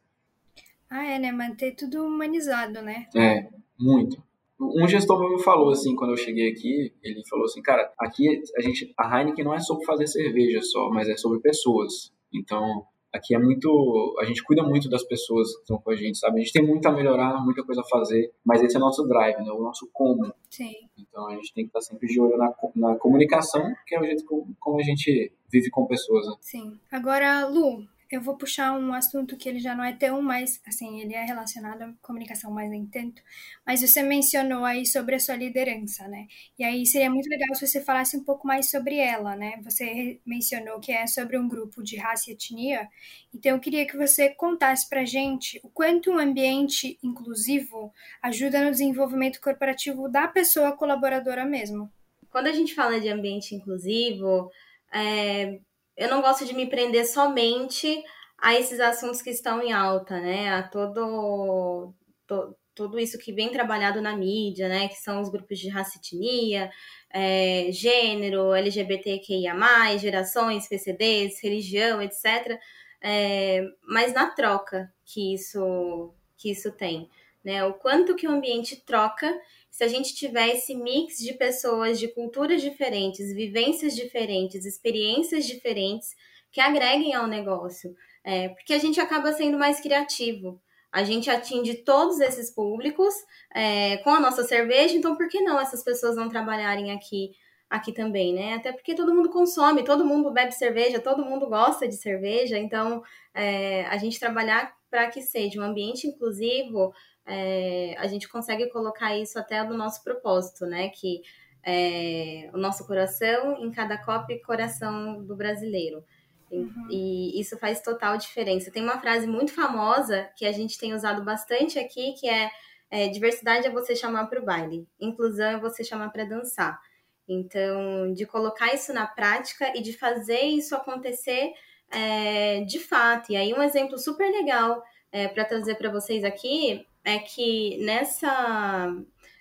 Ah, 0.90 1.06
é, 1.06 1.18
né? 1.18 1.32
Manter 1.32 1.74
tudo 1.74 2.06
humanizado, 2.06 2.82
né? 2.82 3.08
É, 3.16 3.48
muito. 3.80 4.22
Um 4.60 4.88
gestor 4.88 5.28
me 5.28 5.42
falou 5.42 5.72
assim, 5.72 5.96
quando 5.96 6.12
eu 6.12 6.18
cheguei 6.18 6.52
aqui, 6.52 6.94
ele 7.02 7.24
falou 7.28 7.46
assim, 7.46 7.62
cara, 7.64 7.92
aqui 7.98 8.44
a 8.56 8.62
gente, 8.62 8.94
a 8.96 9.20
Heineken 9.20 9.44
não 9.44 9.56
é 9.56 9.60
sobre 9.60 9.86
fazer 9.86 10.06
cerveja 10.06 10.62
só, 10.62 10.90
mas 10.90 11.10
é 11.10 11.18
sobre 11.18 11.40
pessoas. 11.40 12.14
Então, 12.32 12.86
aqui 13.14 13.36
é 13.36 13.40
muito. 13.40 14.16
A 14.20 14.26
gente 14.26 14.44
cuida 14.44 14.64
muito 14.64 14.90
das 14.90 15.04
pessoas 15.04 15.54
que 15.56 15.62
estão 15.62 15.78
com 15.78 15.92
a 15.92 15.96
gente, 15.96 16.18
sabe? 16.18 16.38
A 16.38 16.44
gente 16.44 16.54
tem 16.54 16.66
muito 16.66 16.86
a 16.88 16.92
melhorar, 16.92 17.44
muita 17.44 17.64
coisa 17.64 17.82
a 17.82 17.90
fazer, 17.90 18.32
mas 18.44 18.62
esse 18.62 18.76
é 18.76 18.80
o 18.80 18.82
nosso 18.82 19.04
drive, 19.08 19.38
né? 19.44 19.52
O 19.52 19.62
nosso 19.62 19.90
como. 19.92 20.34
Sim. 20.50 20.74
Então 20.98 21.28
a 21.28 21.36
gente 21.36 21.54
tem 21.54 21.66
que 21.66 21.70
estar 21.70 21.82
sempre 21.82 22.08
de 22.08 22.20
olho 22.20 22.38
na, 22.38 22.54
na 22.76 22.96
comunicação, 22.96 23.64
que 23.86 23.96
é 23.96 24.00
o 24.00 24.04
jeito 24.04 24.26
como, 24.26 24.56
como 24.60 24.80
a 24.80 24.84
gente 24.84 25.32
vive 25.52 25.70
com 25.70 25.86
pessoas. 25.86 26.26
Né? 26.28 26.34
Sim. 26.42 26.80
Agora, 26.92 27.48
Lu, 27.48 27.86
eu 28.12 28.22
vou 28.22 28.36
puxar 28.36 28.74
um 28.74 28.94
assunto 28.94 29.38
que 29.38 29.48
ele 29.48 29.60
já 29.60 29.74
não 29.74 29.84
é 29.84 29.94
tão 29.94 30.22
mais, 30.22 30.62
assim, 30.68 31.00
ele 31.00 31.14
é 31.14 31.24
relacionado 31.24 31.84
à 31.84 31.94
comunicação, 32.02 32.52
mas 32.52 32.70
nem 32.70 32.86
tanto. 32.86 33.22
Mas 33.66 33.82
você 33.82 34.04
mencionou 34.04 34.66
aí 34.66 34.86
sobre 34.86 35.16
a 35.16 35.20
sua 35.20 35.36
liderança, 35.36 36.08
né? 36.10 36.28
E 36.60 36.64
aí 36.64 36.86
seria 36.86 37.10
muito 37.10 37.30
legal 37.30 37.56
se 37.56 37.66
você 37.66 37.82
falasse 37.82 38.18
um 38.18 38.24
pouco 38.24 38.46
mais 38.46 38.70
sobre 38.70 38.98
ela, 38.98 39.36
né? 39.38 39.62
Você 39.64 40.20
mencionou 40.26 40.82
que 40.82 40.92
é 40.92 41.08
sobre 41.08 41.38
um 41.38 41.48
grupo 41.48 41.82
de 41.82 41.96
raça 41.96 42.30
e 42.30 42.34
etnia. 42.34 42.90
Então 43.34 43.54
eu 43.54 43.60
queria 43.60 43.88
que 43.88 43.96
você 43.96 44.30
contasse 44.30 44.90
pra 44.90 45.06
gente 45.06 45.62
o 45.64 45.70
quanto 45.70 46.12
um 46.12 46.20
ambiente 46.20 47.00
inclusivo 47.02 47.94
ajuda 48.22 48.64
no 48.64 48.72
desenvolvimento 48.72 49.40
corporativo 49.40 50.10
da 50.10 50.28
pessoa 50.28 50.74
colaboradora 50.74 51.46
mesmo. 51.46 51.90
Quando 52.30 52.48
a 52.48 52.54
gente 52.54 52.76
fala 52.76 53.00
de 53.00 53.08
ambiente 53.08 53.56
inclusivo, 53.56 54.52
é, 54.94 55.60
eu 55.96 56.10
não 56.10 56.22
gosto 56.22 56.46
de 56.46 56.54
me 56.54 56.68
prender 56.68 57.06
somente 57.06 58.04
a 58.38 58.56
esses 58.56 58.80
assuntos 58.80 59.22
que 59.22 59.30
estão 59.30 59.62
em 59.62 59.72
alta, 59.72 60.20
né? 60.20 60.50
A 60.50 60.64
todo, 60.64 61.94
to, 62.28 62.56
tudo 62.74 63.00
isso 63.00 63.18
que 63.18 63.32
vem 63.32 63.50
trabalhado 63.50 64.02
na 64.02 64.16
mídia, 64.16 64.68
né? 64.68 64.88
Que 64.88 64.96
são 64.96 65.22
os 65.22 65.30
grupos 65.30 65.60
de 65.60 65.70
raça 65.70 65.98
etnia, 65.98 66.72
é, 67.10 67.68
gênero, 67.72 68.54
LGBTQIA, 68.54 69.54
gerações, 70.00 70.68
PCDs, 70.68 71.42
religião, 71.42 72.02
etc. 72.02 72.60
É, 73.02 73.64
mas 73.88 74.14
na 74.14 74.32
troca 74.32 74.92
que 75.06 75.34
isso, 75.34 76.14
que 76.38 76.52
isso 76.52 76.72
tem. 76.72 77.10
Né? 77.44 77.64
O 77.66 77.74
quanto 77.74 78.16
que 78.16 78.28
o 78.28 78.32
ambiente 78.32 78.76
troca 78.86 79.40
se 79.72 79.86
a 79.86 79.88
gente 79.88 80.14
tiver 80.14 80.50
esse 80.50 80.76
mix 80.76 81.18
de 81.18 81.34
pessoas 81.34 81.98
de 81.98 82.10
culturas 82.10 82.62
diferentes, 82.62 83.34
vivências 83.34 83.96
diferentes, 83.96 84.66
experiências 84.66 85.46
diferentes 85.46 86.10
que 86.52 86.60
agreguem 86.60 87.16
ao 87.16 87.26
negócio. 87.26 87.96
É, 88.24 88.50
porque 88.50 88.74
a 88.74 88.78
gente 88.78 89.00
acaba 89.00 89.32
sendo 89.32 89.58
mais 89.58 89.80
criativo. 89.80 90.62
A 90.92 91.04
gente 91.06 91.30
atinge 91.30 91.76
todos 91.76 92.20
esses 92.20 92.54
públicos 92.54 93.14
é, 93.56 93.98
com 93.98 94.10
a 94.10 94.20
nossa 94.20 94.44
cerveja, 94.44 94.94
então 94.94 95.16
por 95.16 95.30
que 95.30 95.40
não 95.40 95.58
essas 95.58 95.82
pessoas 95.84 96.18
não 96.18 96.28
trabalharem 96.28 96.92
aqui 96.92 97.32
aqui 97.70 97.94
também, 97.94 98.34
né? 98.34 98.56
Até 98.56 98.74
porque 98.74 98.94
todo 98.94 99.16
mundo 99.16 99.30
consome, 99.30 99.86
todo 99.86 100.06
mundo 100.06 100.30
bebe 100.30 100.52
cerveja, 100.52 101.00
todo 101.00 101.24
mundo 101.24 101.48
gosta 101.48 101.88
de 101.88 101.96
cerveja, 101.96 102.58
então 102.58 103.02
é, 103.34 103.86
a 103.86 103.98
gente 103.98 104.20
trabalhar 104.20 104.76
para 104.90 105.08
que 105.08 105.22
seja 105.22 105.62
um 105.62 105.64
ambiente 105.64 106.06
inclusivo 106.06 106.94
é, 107.26 107.96
a 107.98 108.08
gente 108.08 108.28
consegue 108.28 108.70
colocar 108.70 109.16
isso 109.18 109.38
até 109.38 109.64
no 109.64 109.78
nosso 109.78 110.04
propósito, 110.04 110.66
né? 110.66 110.90
Que 110.90 111.22
é, 111.64 112.50
o 112.54 112.58
nosso 112.58 112.86
coração 112.86 113.64
em 113.64 113.72
cada 113.72 113.98
copo 113.98 114.32
e 114.32 114.42
coração 114.42 115.24
do 115.24 115.36
brasileiro. 115.36 116.04
Uhum. 116.52 116.88
E, 116.90 117.40
isso 117.40 117.58
faz 117.58 117.82
total 117.82 118.18
diferença. 118.18 118.72
Tem 118.72 118.84
uma 118.84 119.00
frase 119.00 119.28
muito 119.28 119.54
famosa 119.54 120.30
que 120.36 120.46
a 120.46 120.52
gente 120.52 120.78
tem 120.78 120.94
usado 120.94 121.24
bastante 121.24 121.80
aqui, 121.80 122.14
que 122.14 122.28
é, 122.28 122.50
é 122.90 123.08
diversidade 123.08 123.68
é 123.68 123.72
você 123.72 123.96
chamar 123.96 124.28
para 124.28 124.42
o 124.42 124.46
baile, 124.46 124.88
inclusão 125.00 125.52
é 125.52 125.60
você 125.60 125.84
chamar 125.84 126.10
para 126.10 126.26
dançar. 126.26 126.80
Então, 127.28 128.12
de 128.14 128.26
colocar 128.26 128.74
isso 128.74 128.92
na 128.92 129.08
prática 129.08 129.72
e 129.78 129.82
de 129.82 129.94
fazer 129.94 130.42
isso 130.42 130.76
acontecer 130.76 131.54
é, 131.90 132.62
de 132.62 132.80
fato. 132.80 133.32
E 133.32 133.38
aí, 133.38 133.54
um 133.54 133.62
exemplo 133.62 133.98
super 133.98 134.30
legal 134.30 134.84
é, 135.12 135.28
para 135.28 135.46
trazer 135.46 135.76
para 135.76 135.90
vocês 135.90 136.24
aqui 136.26 136.86
é 137.04 137.20
que 137.20 137.78
nessa 137.84 138.88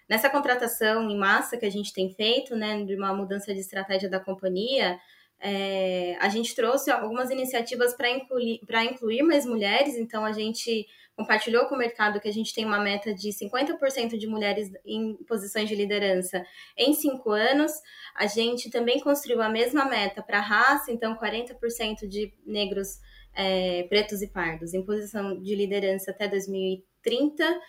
nessa 0.08 0.28
contratação 0.28 1.08
em 1.08 1.16
massa 1.16 1.56
que 1.56 1.64
a 1.64 1.70
gente 1.70 1.92
tem 1.92 2.12
feito, 2.12 2.56
né, 2.56 2.84
de 2.84 2.96
uma 2.96 3.14
mudança 3.14 3.54
de 3.54 3.60
estratégia 3.60 4.10
da 4.10 4.18
companhia, 4.18 4.98
é, 5.38 6.16
a 6.20 6.28
gente 6.28 6.54
trouxe 6.54 6.90
algumas 6.90 7.30
iniciativas 7.30 7.94
para 7.94 8.10
incluir, 8.10 8.60
incluir 8.90 9.22
mais 9.22 9.46
mulheres, 9.46 9.96
então 9.96 10.24
a 10.24 10.32
gente 10.32 10.86
compartilhou 11.16 11.66
com 11.66 11.74
o 11.74 11.78
mercado 11.78 12.20
que 12.20 12.28
a 12.28 12.32
gente 12.32 12.52
tem 12.52 12.64
uma 12.64 12.80
meta 12.80 13.14
de 13.14 13.28
50% 13.30 14.18
de 14.18 14.26
mulheres 14.26 14.70
em 14.84 15.16
posições 15.28 15.68
de 15.68 15.74
liderança 15.74 16.44
em 16.76 16.92
cinco 16.92 17.30
anos. 17.30 17.72
A 18.14 18.26
gente 18.26 18.70
também 18.70 19.00
construiu 19.00 19.40
a 19.40 19.48
mesma 19.48 19.84
meta 19.84 20.22
para 20.22 20.40
raça, 20.40 20.90
então 20.90 21.16
40% 21.16 22.06
de 22.08 22.34
negros, 22.44 22.98
é, 23.34 23.84
pretos 23.84 24.22
e 24.22 24.28
pardos 24.28 24.74
em 24.74 24.84
posição 24.84 25.40
de 25.40 25.54
liderança 25.54 26.10
até 26.10 26.26
2030. 26.26 26.89
30. 27.02 27.60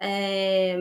É, 0.00 0.76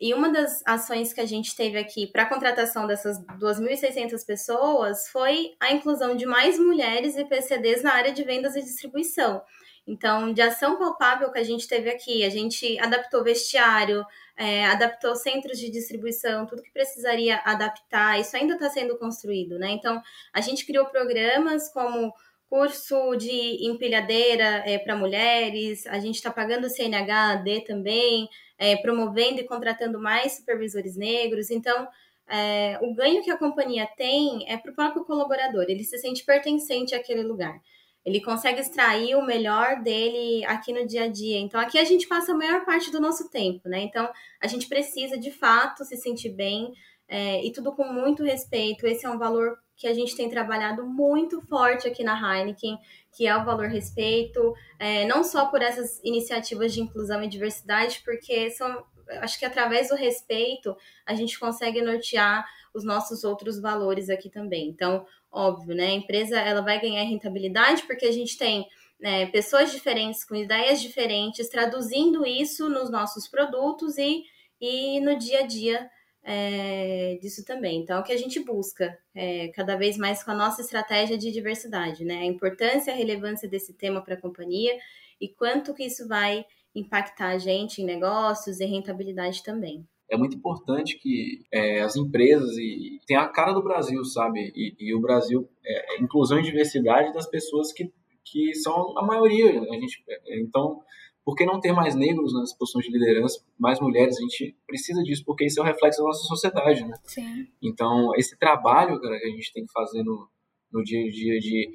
E 0.00 0.12
uma 0.14 0.30
das 0.30 0.62
ações 0.66 1.12
que 1.12 1.20
a 1.20 1.26
gente 1.26 1.54
teve 1.54 1.78
aqui 1.78 2.08
para 2.08 2.24
a 2.24 2.28
contratação 2.28 2.88
dessas 2.88 3.18
2.600 3.38 4.26
pessoas 4.26 5.08
foi 5.08 5.52
a 5.60 5.72
inclusão 5.72 6.16
de 6.16 6.26
mais 6.26 6.58
mulheres 6.58 7.16
e 7.16 7.24
PCDs 7.24 7.82
na 7.84 7.94
área 7.94 8.12
de 8.12 8.24
vendas 8.24 8.56
e 8.56 8.62
distribuição. 8.62 9.40
Então, 9.86 10.32
de 10.32 10.40
ação 10.42 10.76
palpável 10.78 11.30
que 11.32 11.38
a 11.38 11.44
gente 11.44 11.68
teve 11.68 11.88
aqui, 11.90 12.24
a 12.24 12.30
gente 12.30 12.78
adaptou 12.80 13.22
vestiário, 13.24 14.04
é, 14.36 14.64
adaptou 14.66 15.14
centros 15.16 15.58
de 15.58 15.70
distribuição, 15.70 16.46
tudo 16.46 16.62
que 16.62 16.72
precisaria 16.72 17.40
adaptar, 17.44 18.18
isso 18.20 18.36
ainda 18.36 18.54
está 18.54 18.70
sendo 18.70 18.96
construído, 18.98 19.58
né? 19.58 19.70
Então, 19.70 20.00
a 20.32 20.40
gente 20.40 20.64
criou 20.66 20.86
programas 20.86 21.68
como 21.72 22.12
curso 22.52 23.16
de 23.16 23.66
empilhadeira 23.66 24.62
é, 24.66 24.76
para 24.76 24.94
mulheres, 24.94 25.86
a 25.86 25.98
gente 25.98 26.16
está 26.16 26.30
pagando 26.30 26.66
o 26.66 26.68
CNHD 26.68 27.62
também, 27.62 28.28
é, 28.58 28.76
promovendo 28.76 29.40
e 29.40 29.46
contratando 29.46 29.98
mais 29.98 30.36
supervisores 30.36 30.94
negros. 30.94 31.50
Então, 31.50 31.88
é, 32.28 32.78
o 32.82 32.94
ganho 32.94 33.22
que 33.22 33.30
a 33.30 33.38
companhia 33.38 33.88
tem 33.96 34.44
é 34.46 34.58
para 34.58 34.70
o 34.70 34.74
próprio 34.74 35.02
colaborador, 35.06 35.64
ele 35.66 35.82
se 35.82 35.96
sente 35.96 36.26
pertencente 36.26 36.94
àquele 36.94 37.22
lugar. 37.22 37.58
Ele 38.04 38.20
consegue 38.20 38.60
extrair 38.60 39.14
o 39.14 39.24
melhor 39.24 39.82
dele 39.82 40.44
aqui 40.44 40.74
no 40.74 40.86
dia 40.86 41.04
a 41.04 41.08
dia. 41.08 41.38
Então, 41.38 41.58
aqui 41.58 41.78
a 41.78 41.84
gente 41.84 42.06
passa 42.06 42.32
a 42.32 42.36
maior 42.36 42.66
parte 42.66 42.92
do 42.92 43.00
nosso 43.00 43.30
tempo, 43.30 43.66
né? 43.66 43.80
Então, 43.80 44.06
a 44.38 44.46
gente 44.46 44.68
precisa 44.68 45.16
de 45.16 45.30
fato 45.30 45.86
se 45.86 45.96
sentir 45.96 46.34
bem 46.34 46.70
é, 47.08 47.42
e 47.46 47.50
tudo 47.50 47.74
com 47.74 47.90
muito 47.90 48.22
respeito. 48.22 48.86
Esse 48.86 49.06
é 49.06 49.08
um 49.08 49.18
valor 49.18 49.56
que 49.82 49.88
a 49.88 49.92
gente 49.92 50.14
tem 50.14 50.30
trabalhado 50.30 50.86
muito 50.86 51.40
forte 51.40 51.88
aqui 51.88 52.04
na 52.04 52.14
Heineken, 52.14 52.78
que 53.10 53.26
é 53.26 53.36
o 53.36 53.44
valor 53.44 53.66
respeito, 53.66 54.54
é, 54.78 55.04
não 55.06 55.24
só 55.24 55.46
por 55.46 55.60
essas 55.60 56.00
iniciativas 56.04 56.72
de 56.72 56.80
inclusão 56.80 57.20
e 57.20 57.28
diversidade, 57.28 58.00
porque 58.04 58.48
são, 58.50 58.86
acho 59.20 59.36
que 59.36 59.44
através 59.44 59.88
do 59.88 59.96
respeito 59.96 60.76
a 61.04 61.14
gente 61.14 61.36
consegue 61.36 61.82
nortear 61.82 62.46
os 62.72 62.84
nossos 62.84 63.24
outros 63.24 63.60
valores 63.60 64.08
aqui 64.08 64.30
também. 64.30 64.68
Então, 64.68 65.04
óbvio, 65.32 65.74
né? 65.74 65.86
A 65.86 65.94
empresa 65.94 66.38
ela 66.38 66.60
vai 66.60 66.80
ganhar 66.80 67.02
rentabilidade 67.02 67.82
porque 67.82 68.06
a 68.06 68.12
gente 68.12 68.38
tem 68.38 68.64
né, 69.00 69.26
pessoas 69.26 69.72
diferentes 69.72 70.24
com 70.24 70.36
ideias 70.36 70.80
diferentes 70.80 71.48
traduzindo 71.48 72.24
isso 72.24 72.68
nos 72.68 72.88
nossos 72.88 73.26
produtos 73.26 73.98
e, 73.98 74.22
e 74.60 75.00
no 75.00 75.18
dia 75.18 75.40
a 75.40 75.46
dia 75.46 75.90
é, 76.24 77.18
disso 77.20 77.44
também. 77.44 77.80
Então, 77.80 77.96
é 77.96 78.00
o 78.00 78.02
que 78.02 78.12
a 78.12 78.18
gente 78.18 78.38
busca 78.44 78.96
é, 79.14 79.48
cada 79.48 79.76
vez 79.76 79.96
mais 79.96 80.22
com 80.22 80.30
a 80.30 80.36
nossa 80.36 80.60
estratégia 80.60 81.18
de 81.18 81.32
diversidade, 81.32 82.04
né? 82.04 82.18
A 82.18 82.26
importância 82.26 82.90
e 82.90 82.94
a 82.94 82.96
relevância 82.96 83.48
desse 83.48 83.74
tema 83.74 84.02
para 84.02 84.14
a 84.14 84.20
companhia 84.20 84.76
e 85.20 85.28
quanto 85.28 85.74
que 85.74 85.84
isso 85.84 86.06
vai 86.06 86.44
impactar 86.74 87.28
a 87.28 87.38
gente 87.38 87.82
em 87.82 87.84
negócios 87.84 88.60
e 88.60 88.64
rentabilidade 88.64 89.42
também 89.42 89.86
é 90.12 90.16
muito 90.16 90.36
importante 90.36 90.98
que 90.98 91.40
é, 91.50 91.80
as 91.80 91.96
empresas 91.96 92.50
e 92.58 93.00
tem 93.06 93.16
a 93.16 93.26
cara 93.28 93.52
do 93.52 93.62
Brasil, 93.62 94.04
sabe? 94.04 94.52
E, 94.54 94.76
e 94.78 94.94
o 94.94 95.00
Brasil 95.00 95.48
é, 95.64 95.94
é 95.96 96.02
inclusão 96.02 96.38
e 96.38 96.42
diversidade 96.42 97.14
das 97.14 97.26
pessoas 97.26 97.72
que, 97.72 97.90
que 98.22 98.54
são 98.54 98.96
a 98.98 99.06
maioria. 99.06 99.58
A 99.58 99.74
gente, 99.74 100.04
é, 100.06 100.38
então, 100.38 100.82
por 101.24 101.36
que 101.36 101.46
não 101.46 101.60
ter 101.60 101.72
mais 101.72 101.94
negros 101.94 102.32
nas 102.32 102.52
posições 102.56 102.84
de 102.84 102.92
liderança, 102.92 103.40
mais 103.58 103.80
mulheres? 103.80 104.18
A 104.18 104.22
gente 104.22 104.56
precisa 104.66 105.02
disso 105.02 105.22
porque 105.24 105.46
isso 105.46 105.60
é 105.60 105.62
o 105.62 105.66
reflexo 105.66 106.00
da 106.00 106.08
nossa 106.08 106.24
sociedade, 106.24 106.84
né? 106.84 106.96
Sim. 107.04 107.46
Então, 107.62 108.10
esse 108.16 108.36
trabalho 108.36 109.00
cara, 109.00 109.18
que 109.18 109.26
a 109.26 109.30
gente 109.30 109.52
tem 109.52 109.64
que 109.64 109.72
fazer 109.72 110.02
no, 110.02 110.28
no 110.72 110.82
dia 110.82 111.06
a 111.06 111.10
dia 111.10 111.38
de 111.38 111.70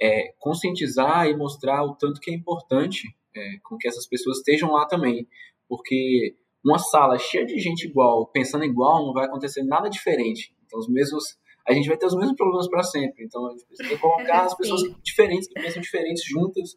é, 0.00 0.32
conscientizar 0.38 1.26
e 1.26 1.36
mostrar 1.36 1.84
o 1.84 1.94
tanto 1.94 2.20
que 2.20 2.30
é 2.30 2.34
importante 2.34 3.08
é, 3.34 3.58
com 3.64 3.76
que 3.76 3.88
essas 3.88 4.06
pessoas 4.06 4.38
estejam 4.38 4.70
lá 4.70 4.86
também, 4.86 5.26
porque 5.68 6.36
uma 6.64 6.78
sala 6.78 7.18
cheia 7.18 7.44
de 7.44 7.58
gente 7.58 7.86
igual, 7.86 8.26
pensando 8.26 8.64
igual, 8.64 9.04
não 9.04 9.12
vai 9.12 9.24
acontecer 9.24 9.64
nada 9.64 9.88
diferente. 9.88 10.54
Então, 10.64 10.78
os 10.78 10.88
mesmos, 10.88 11.36
a 11.66 11.72
gente 11.72 11.88
vai 11.88 11.96
ter 11.96 12.06
os 12.06 12.14
mesmos 12.14 12.36
problemas 12.36 12.68
para 12.68 12.82
sempre. 12.84 13.24
Então, 13.24 13.46
a 13.48 13.50
gente 13.50 13.66
precisa 13.66 13.98
colocar 13.98 14.44
as 14.44 14.54
pessoas 14.56 14.82
diferentes, 15.02 15.48
que 15.48 15.54
pensam 15.54 15.82
diferentes, 15.82 16.24
juntas, 16.24 16.76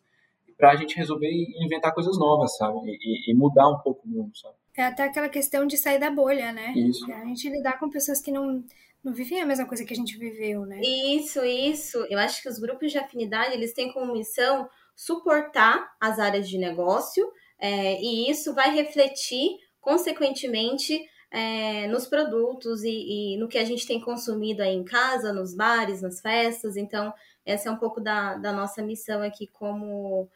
para 0.58 0.72
a 0.72 0.76
gente 0.76 0.96
resolver 0.96 1.28
e 1.28 1.66
inventar 1.66 1.94
coisas 1.94 2.18
novas, 2.18 2.56
sabe? 2.58 2.78
E, 2.86 3.32
e, 3.32 3.34
mudar 3.34 3.68
um 3.70 3.80
pouco 3.80 4.08
o 4.08 4.10
mundo, 4.10 4.36
sabe? 4.38 4.56
É 4.78 4.84
até 4.84 5.04
aquela 5.04 5.30
questão 5.30 5.66
de 5.66 5.78
sair 5.78 6.00
da 6.00 6.10
bolha, 6.10 6.52
né? 6.52 6.74
Isso. 6.76 7.12
A 7.12 7.26
gente 7.26 7.50
lidar 7.50 7.80
com 7.80 7.90
pessoas 7.90 8.22
que 8.22 8.32
não, 8.32 8.64
não 9.04 9.14
vivem 9.14 9.42
a 9.42 9.46
mesma 9.46 9.66
coisa 9.66 9.84
que 9.84 9.94
a 9.94 9.98
gente 9.98 10.18
viveu, 10.18 10.66
né? 10.66 10.82
Isso, 10.82 11.44
isso. 11.44 12.06
Eu 12.10 12.20
acho 12.20 12.42
que 12.42 12.50
os 12.50 12.60
grupos 12.60 12.92
de 12.92 12.98
afinidade, 12.98 13.54
eles 13.54 13.74
têm 13.74 13.92
como 13.92 14.14
missão 14.14 14.70
suportar 14.96 15.94
as 16.00 16.20
áreas 16.20 16.48
de 16.48 16.58
negócio, 16.58 17.30
é, 17.60 18.02
e 18.02 18.30
isso 18.30 18.54
vai 18.54 18.74
refletir 18.74 19.58
consequentemente, 19.86 21.00
é, 21.30 21.88
nos 21.88 22.08
produtos 22.08 22.84
e, 22.84 23.36
e, 23.36 23.38
no 23.38 23.48
que 23.48 23.60
a 23.60 23.64
gente 23.64 23.86
tem 23.86 24.02
consumido 24.02 24.64
aí 24.64 24.74
em 24.74 24.84
casa, 24.84 25.32
nos 25.32 25.56
bares, 25.56 26.02
nas 26.02 26.20
festas. 26.20 26.76
Então, 26.76 27.14
essa 27.46 27.70
é 27.70 27.72
um 27.72 27.78
pouco 27.78 28.02
da, 28.02 28.34
da 28.34 28.52
nossa 28.52 28.82
missão 28.82 29.22
aqui 29.22 29.46
como, 29.46 30.28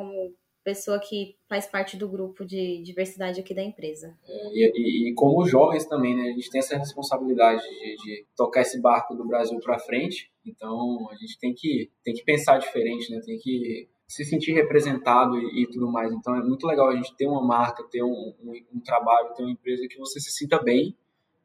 como 0.00 0.34
pessoa 0.64 0.98
que 0.98 1.36
faz 1.46 1.66
parte 1.66 1.96
do 1.96 2.08
grupo 2.08 2.44
de 2.44 2.82
diversidade 2.82 3.38
aqui 3.38 3.54
da 3.54 3.62
empresa. 3.62 4.16
É, 4.26 4.48
e, 4.54 5.10
e, 5.10 5.14
como 5.14 5.46
jovens 5.46 5.84
também, 5.84 6.16
né? 6.16 6.30
A 6.30 6.32
gente 6.32 6.50
tem 6.50 6.58
essa 6.58 6.78
responsabilidade 6.78 7.62
de, 7.62 7.96
de 7.96 8.26
tocar 8.34 8.62
esse 8.62 8.80
barco 8.80 9.14
do 9.14 9.26
Brasil 9.26 9.58
para 9.60 9.78
frente. 9.78 10.30
Então, 10.44 11.08
a 11.10 11.14
gente 11.16 11.38
tem 11.38 11.52
que, 11.54 11.90
tem 12.02 12.14
que 12.14 12.24
pensar 12.24 12.58
diferente, 12.58 13.10
né? 13.10 13.20
Tem 13.24 13.38
que 13.38 13.88
se 14.06 14.24
sentir 14.24 14.52
representado 14.52 15.38
e, 15.38 15.62
e, 15.62 15.66
tudo 15.66 15.90
mais. 15.90 16.12
Então 16.12 16.34
é 16.34 16.42
muito 16.42 16.66
legal 16.66 16.88
a 16.88 16.96
gente 16.96 17.14
ter 17.14 17.26
uma 17.26 17.44
marca, 17.44 17.84
ter 17.90 18.02
um, 18.02 18.34
um, 18.42 18.52
um, 18.74 18.80
trabalho, 18.80 19.34
ter 19.34 19.42
uma 19.42 19.52
empresa 19.52 19.86
que 19.88 19.98
você 19.98 20.18
se 20.18 20.30
sinta 20.32 20.62
bem. 20.62 20.96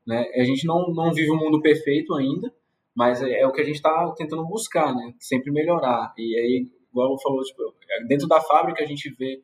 Né? 0.05 0.25
A 0.35 0.43
gente 0.43 0.65
não, 0.65 0.87
não 0.93 1.13
vive 1.13 1.31
um 1.31 1.37
mundo 1.37 1.61
perfeito 1.61 2.13
ainda, 2.15 2.51
mas 2.95 3.21
é, 3.21 3.41
é 3.41 3.47
o 3.47 3.51
que 3.51 3.61
a 3.61 3.63
gente 3.63 3.75
está 3.75 4.11
tentando 4.17 4.45
buscar, 4.45 4.95
né? 4.95 5.13
sempre 5.19 5.51
melhorar. 5.51 6.13
E 6.17 6.39
aí, 6.39 6.67
igual 6.95 7.19
falou, 7.21 7.41
tipo, 7.41 7.61
dentro 8.07 8.27
da 8.27 8.39
fábrica 8.39 8.81
a 8.81 8.87
gente 8.87 9.09
vê 9.15 9.41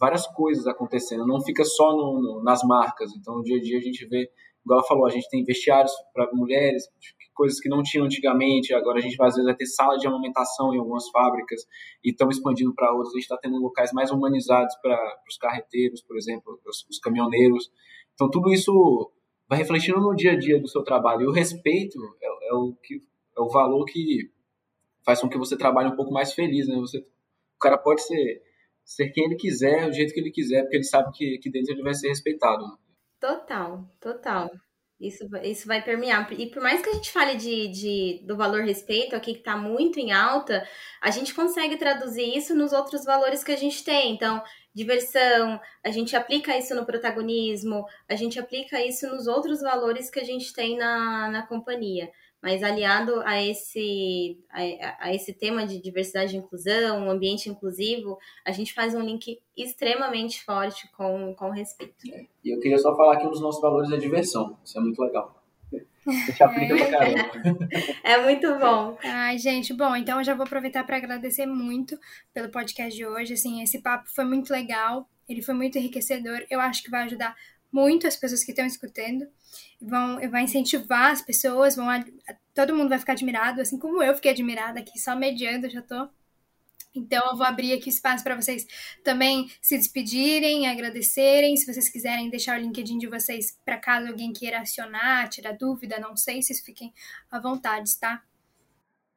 várias 0.00 0.26
coisas 0.26 0.66
acontecendo, 0.66 1.26
não 1.26 1.40
fica 1.42 1.64
só 1.64 1.92
no, 1.92 2.20
no, 2.20 2.42
nas 2.42 2.62
marcas. 2.62 3.14
Então, 3.14 3.36
no 3.36 3.42
dia 3.42 3.58
a 3.58 3.60
dia 3.60 3.78
a 3.78 3.82
gente 3.82 4.06
vê, 4.06 4.30
igual 4.64 4.86
falou, 4.86 5.06
a 5.06 5.10
gente 5.10 5.28
tem 5.28 5.44
vestiários 5.44 5.92
para 6.12 6.28
mulheres, 6.32 6.84
coisas 7.34 7.60
que 7.60 7.68
não 7.68 7.82
tinham 7.82 8.06
antigamente. 8.06 8.72
Agora 8.72 8.98
a 8.98 9.00
gente 9.02 9.20
às 9.20 9.34
vezes 9.34 9.44
vai 9.44 9.54
ter 9.54 9.66
sala 9.66 9.98
de 9.98 10.06
amamentação 10.06 10.72
em 10.74 10.78
algumas 10.78 11.08
fábricas 11.10 11.62
e 12.02 12.10
estamos 12.10 12.36
expandindo 12.36 12.74
para 12.74 12.92
outras. 12.92 13.10
A 13.10 13.16
gente 13.16 13.24
está 13.24 13.36
tendo 13.36 13.56
locais 13.56 13.92
mais 13.92 14.10
humanizados 14.10 14.74
para 14.80 14.96
os 15.28 15.36
carreteiros, 15.36 16.02
por 16.02 16.16
exemplo, 16.16 16.58
os, 16.66 16.86
os 16.88 16.98
caminhoneiros. 16.98 17.70
Então 18.14 18.30
tudo 18.30 18.52
isso 18.52 19.12
vai 19.48 19.58
refletindo 19.58 20.00
no 20.00 20.14
dia 20.14 20.32
a 20.32 20.38
dia 20.38 20.58
do 20.58 20.68
seu 20.68 20.82
trabalho. 20.82 21.22
E 21.22 21.26
o 21.26 21.32
respeito 21.32 21.98
é, 22.22 22.48
é, 22.50 22.54
o 22.54 22.74
que 22.82 23.00
é 23.36 23.40
o 23.40 23.48
valor 23.48 23.84
que 23.84 24.30
faz 25.04 25.20
com 25.20 25.28
que 25.28 25.38
você 25.38 25.56
trabalhe 25.56 25.88
um 25.88 25.96
pouco 25.96 26.12
mais 26.12 26.32
feliz, 26.32 26.66
né? 26.66 26.76
Você, 26.76 26.98
o 26.98 27.58
cara 27.60 27.78
pode 27.78 28.02
ser 28.02 28.42
ser 28.84 29.10
quem 29.10 29.24
ele 29.24 29.36
quiser, 29.36 29.88
o 29.88 29.92
jeito 29.92 30.12
que 30.12 30.20
ele 30.20 30.30
quiser, 30.30 30.62
porque 30.62 30.76
ele 30.76 30.84
sabe 30.84 31.10
que, 31.12 31.38
que 31.38 31.50
dentro 31.50 31.72
ele 31.72 31.82
vai 31.82 31.94
ser 31.94 32.08
respeitado. 32.08 32.64
Total, 33.18 33.82
total. 34.00 34.50
Isso, 35.00 35.24
isso 35.42 35.66
vai 35.66 35.82
permear. 35.82 36.30
E 36.38 36.50
por 36.50 36.62
mais 36.62 36.80
que 36.80 36.88
a 36.88 36.92
gente 36.92 37.10
fale 37.10 37.36
de, 37.36 37.68
de, 37.68 38.24
do 38.26 38.36
valor 38.36 38.62
respeito 38.62 39.16
aqui, 39.16 39.32
que 39.32 39.40
está 39.40 39.56
muito 39.56 39.98
em 39.98 40.12
alta, 40.12 40.66
a 41.02 41.10
gente 41.10 41.34
consegue 41.34 41.76
traduzir 41.76 42.36
isso 42.36 42.54
nos 42.54 42.72
outros 42.72 43.04
valores 43.04 43.42
que 43.42 43.52
a 43.52 43.56
gente 43.56 43.82
tem. 43.82 44.14
Então, 44.14 44.42
diversão, 44.74 45.60
a 45.84 45.90
gente 45.90 46.14
aplica 46.14 46.56
isso 46.56 46.74
no 46.74 46.86
protagonismo, 46.86 47.84
a 48.08 48.14
gente 48.14 48.38
aplica 48.38 48.80
isso 48.84 49.06
nos 49.08 49.26
outros 49.26 49.60
valores 49.60 50.10
que 50.10 50.20
a 50.20 50.24
gente 50.24 50.52
tem 50.52 50.76
na, 50.76 51.28
na 51.30 51.46
companhia 51.46 52.10
mas 52.44 52.62
aliado 52.62 53.22
a 53.24 53.42
esse, 53.42 54.38
a, 54.50 55.06
a, 55.06 55.14
esse 55.14 55.32
tema 55.32 55.66
de 55.66 55.80
diversidade 55.80 56.36
e 56.36 56.38
inclusão, 56.38 57.06
um 57.06 57.10
ambiente 57.10 57.48
inclusivo, 57.48 58.18
a 58.44 58.52
gente 58.52 58.74
faz 58.74 58.94
um 58.94 59.00
link 59.00 59.40
extremamente 59.56 60.44
forte 60.44 60.86
com, 60.92 61.34
com 61.34 61.48
respeito. 61.48 62.06
É. 62.12 62.26
E 62.44 62.54
eu 62.54 62.60
queria 62.60 62.76
só 62.76 62.94
falar 62.94 63.16
que 63.16 63.26
um 63.26 63.30
dos 63.30 63.40
nossos 63.40 63.62
valores 63.62 63.90
é 63.90 63.96
diversão, 63.96 64.58
isso 64.62 64.78
é 64.78 64.82
muito 64.82 65.00
legal. 65.02 65.42
Caramba. 66.38 67.64
É 68.04 68.22
muito 68.22 68.58
bom. 68.58 68.98
Ai, 69.02 69.38
gente, 69.38 69.72
bom, 69.72 69.96
então 69.96 70.18
eu 70.18 70.24
já 70.24 70.34
vou 70.34 70.44
aproveitar 70.44 70.84
para 70.84 70.98
agradecer 70.98 71.46
muito 71.46 71.98
pelo 72.34 72.50
podcast 72.50 72.94
de 72.94 73.06
hoje. 73.06 73.32
Assim, 73.32 73.62
esse 73.62 73.80
papo 73.80 74.10
foi 74.14 74.26
muito 74.26 74.52
legal, 74.52 75.08
ele 75.26 75.40
foi 75.40 75.54
muito 75.54 75.78
enriquecedor. 75.78 76.44
Eu 76.50 76.60
acho 76.60 76.82
que 76.82 76.90
vai 76.90 77.04
ajudar 77.04 77.34
muito 77.74 78.06
as 78.06 78.16
pessoas 78.16 78.44
que 78.44 78.52
estão 78.52 78.64
escutando. 78.64 79.26
Vão, 79.82 80.20
vai 80.30 80.44
incentivar 80.44 81.10
as 81.10 81.20
pessoas, 81.20 81.74
vão, 81.74 81.86
todo 82.54 82.74
mundo 82.74 82.88
vai 82.88 83.00
ficar 83.00 83.12
admirado, 83.12 83.60
assim 83.60 83.76
como 83.78 84.00
eu 84.00 84.14
fiquei 84.14 84.30
admirada 84.30 84.78
aqui, 84.78 84.96
só 84.98 85.16
mediando, 85.16 85.68
já 85.68 85.82
tô. 85.82 86.08
Então, 86.94 87.28
eu 87.28 87.36
vou 87.36 87.44
abrir 87.44 87.72
aqui 87.72 87.88
espaço 87.88 88.22
para 88.22 88.36
vocês 88.36 88.64
também 89.02 89.50
se 89.60 89.76
despedirem, 89.76 90.68
agradecerem. 90.68 91.56
Se 91.56 91.66
vocês 91.66 91.88
quiserem 91.88 92.30
deixar 92.30 92.56
o 92.56 92.62
LinkedIn 92.62 92.98
de 92.98 93.08
vocês 93.08 93.58
para 93.64 93.76
caso 93.76 94.06
alguém 94.06 94.32
queira 94.32 94.60
acionar, 94.60 95.28
tirar 95.28 95.56
dúvida, 95.58 95.98
não 95.98 96.16
sei, 96.16 96.40
vocês 96.40 96.60
fiquem 96.60 96.94
à 97.28 97.40
vontade, 97.40 97.98
tá? 97.98 98.22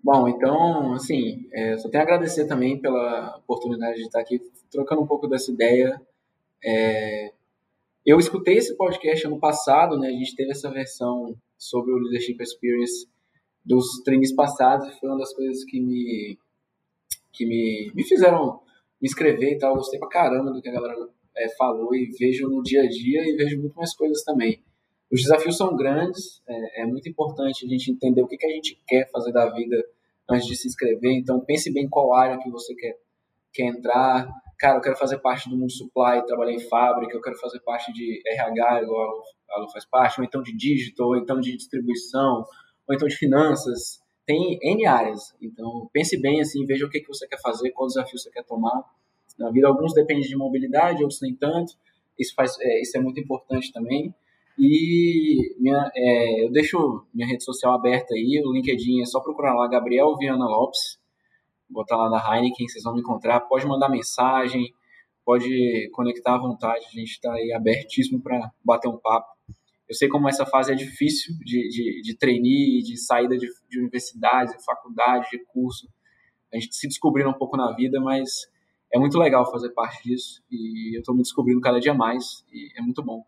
Bom, 0.04 0.28
então, 0.28 0.94
assim, 0.94 1.48
é, 1.54 1.78
só 1.78 1.88
tenho 1.90 2.02
a 2.02 2.08
agradecer 2.08 2.48
também 2.48 2.80
pela 2.80 3.38
oportunidade 3.38 3.98
de 3.98 4.06
estar 4.06 4.22
aqui 4.22 4.40
trocando 4.72 5.04
um 5.04 5.08
pouco 5.08 5.28
dessa 5.28 5.52
ideia. 5.52 6.02
É, 6.64 7.32
Eu 8.08 8.20
escutei 8.20 8.56
esse 8.56 8.74
podcast 8.78 9.28
ano 9.28 9.38
passado, 9.38 10.00
né? 10.00 10.08
A 10.08 10.12
gente 10.12 10.34
teve 10.34 10.52
essa 10.52 10.72
versão 10.72 11.36
sobre 11.58 11.92
o 11.92 11.98
Leadership 11.98 12.42
Experience 12.42 13.06
dos 13.66 14.02
treinos 14.06 14.32
passados, 14.32 14.98
foi 14.98 15.10
uma 15.10 15.18
das 15.18 15.34
coisas 15.34 15.66
que 15.66 15.78
me 15.82 16.40
que 17.34 17.46
me, 17.46 17.92
me 17.94 18.06
fizeram 18.06 18.62
me 19.02 19.10
inscrever 19.10 19.52
e 19.52 19.58
tal. 19.58 19.72
Eu 19.72 19.76
gostei 19.76 20.00
pra 20.00 20.08
caramba 20.08 20.54
do 20.54 20.62
que 20.62 20.70
a 20.70 20.72
galera 20.72 20.96
é, 21.36 21.50
falou 21.58 21.94
e 21.94 22.10
vejo 22.18 22.48
no 22.48 22.64
dia 22.64 22.84
a 22.84 22.88
dia 22.88 23.28
e 23.28 23.36
vejo 23.36 23.60
muito 23.60 23.76
mais 23.76 23.94
coisas 23.94 24.24
também. 24.24 24.64
Os 25.12 25.22
desafios 25.24 25.58
são 25.58 25.76
grandes, 25.76 26.42
é, 26.48 26.84
é 26.84 26.86
muito 26.86 27.10
importante 27.10 27.66
a 27.66 27.68
gente 27.68 27.92
entender 27.92 28.22
o 28.22 28.28
que, 28.28 28.38
que 28.38 28.46
a 28.46 28.52
gente 28.52 28.82
quer 28.88 29.12
fazer 29.12 29.34
da 29.34 29.50
vida 29.50 29.86
antes 30.30 30.48
de 30.48 30.56
se 30.56 30.70
inscrever. 30.70 31.12
Então, 31.12 31.42
pense 31.42 31.70
bem 31.74 31.90
qual 31.90 32.14
área 32.14 32.40
que 32.40 32.50
você 32.50 32.74
quer, 32.74 32.98
quer 33.52 33.66
entrar. 33.66 34.30
Cara, 34.58 34.78
eu 34.78 34.82
quero 34.82 34.98
fazer 34.98 35.20
parte 35.20 35.50
do 35.50 35.56
mundo 35.56 35.72
supply, 35.72 36.26
trabalhar 36.26 36.54
em 36.54 36.60
fábrica, 36.60 37.16
eu 37.16 37.22
quero 37.22 37.38
fazer 37.38 37.60
parte 37.60 37.94
de 37.94 38.22
RH, 38.26 38.84
igual 38.84 39.22
a 39.52 39.60
Lu, 39.60 39.70
faz 39.72 39.86
parte, 39.86 40.20
ou 40.20 40.26
então 40.26 40.42
de 40.42 40.56
digital, 40.56 41.10
ou 41.10 41.18
então 41.18 41.40
de 41.40 41.56
distribuição, 41.56 42.44
ou 42.88 42.96
então 42.96 43.08
de 43.08 43.16
finanças. 43.16 44.02
Tem 44.26 44.60
N 44.62 44.86
áreas. 44.86 45.36
Então, 45.42 45.90
pense 45.94 46.20
bem 46.20 46.42
assim, 46.42 46.66
veja 46.66 46.86
o 46.86 46.90
que, 46.90 47.00
que 47.00 47.08
você 47.08 47.28
quer 47.28 47.40
fazer, 47.40 47.72
qual 47.72 47.88
desafio 47.88 48.18
você 48.18 48.32
quer 48.32 48.44
tomar 48.44 48.84
na 49.38 49.52
vida. 49.52 49.68
Alguns 49.68 49.94
dependem 49.94 50.24
de 50.24 50.36
mobilidade, 50.36 51.04
outros 51.04 51.22
nem 51.22 51.36
tanto. 51.36 51.74
Isso, 52.20 52.34
faz, 52.36 52.60
é, 52.60 52.82
isso 52.82 52.98
é 52.98 53.00
muito 53.00 53.20
importante 53.20 53.72
também. 53.72 54.14
E 54.58 55.56
minha, 55.60 55.92
é, 55.96 56.46
eu 56.46 56.52
deixo 56.52 57.06
minha 57.14 57.28
rede 57.28 57.44
social 57.44 57.74
aberta 57.74 58.16
aí, 58.16 58.42
o 58.44 58.52
LinkedIn 58.52 59.02
é 59.02 59.06
só 59.06 59.20
procurar 59.20 59.54
lá 59.54 59.68
Gabriel 59.68 60.18
Viana 60.18 60.46
Lopes, 60.46 61.00
botar 61.70 61.98
lá 61.98 62.10
da 62.10 62.36
Heineken, 62.36 62.68
vocês 62.68 62.84
vão 62.84 62.94
me 62.94 63.02
encontrar. 63.02 63.42
Pode 63.42 63.66
mandar 63.66 63.90
mensagem, 63.90 64.74
pode 65.26 65.90
conectar 65.92 66.36
à 66.36 66.38
vontade, 66.38 66.86
a 66.86 66.92
gente 66.92 67.12
está 67.12 67.34
aí 67.34 67.52
abertíssimo 67.54 68.22
para 68.22 68.52
bater 68.64 68.88
um 68.88 68.98
papo. 68.98 69.28
Eu 69.88 69.96
sei 69.96 70.10
como 70.10 70.28
essa 70.28 70.46
fase 70.46 70.72
é 70.72 70.76
difícil 70.76 71.34
de, 71.40 71.70
de, 71.70 72.02
de 72.02 72.82
de 72.84 72.98
saída 72.98 73.38
de, 73.38 73.48
de 73.70 73.80
universidade, 73.80 74.58
de 74.58 74.64
faculdade, 74.64 75.30
de 75.32 75.44
curso. 75.46 75.88
A 76.54 76.58
gente 76.58 76.76
se 76.76 76.88
descobrindo 76.88 77.30
um 77.30 77.34
pouco 77.34 77.56
na 77.58 77.74
vida, 77.74 78.00
mas 78.00 78.48
é 78.94 79.00
muito 79.00 79.18
legal 79.18 79.50
fazer 79.50 79.70
parte 79.72 80.04
disso 80.04 80.42
e 80.50 80.96
eu 80.96 81.00
estou 81.00 81.16
me 81.16 81.22
descobrindo 81.22 81.62
cada 81.62 81.80
dia 81.80 81.94
mais 81.94 82.46
e 82.52 82.72
é 82.78 82.82
muito 82.82 83.04
bom. 83.04 83.26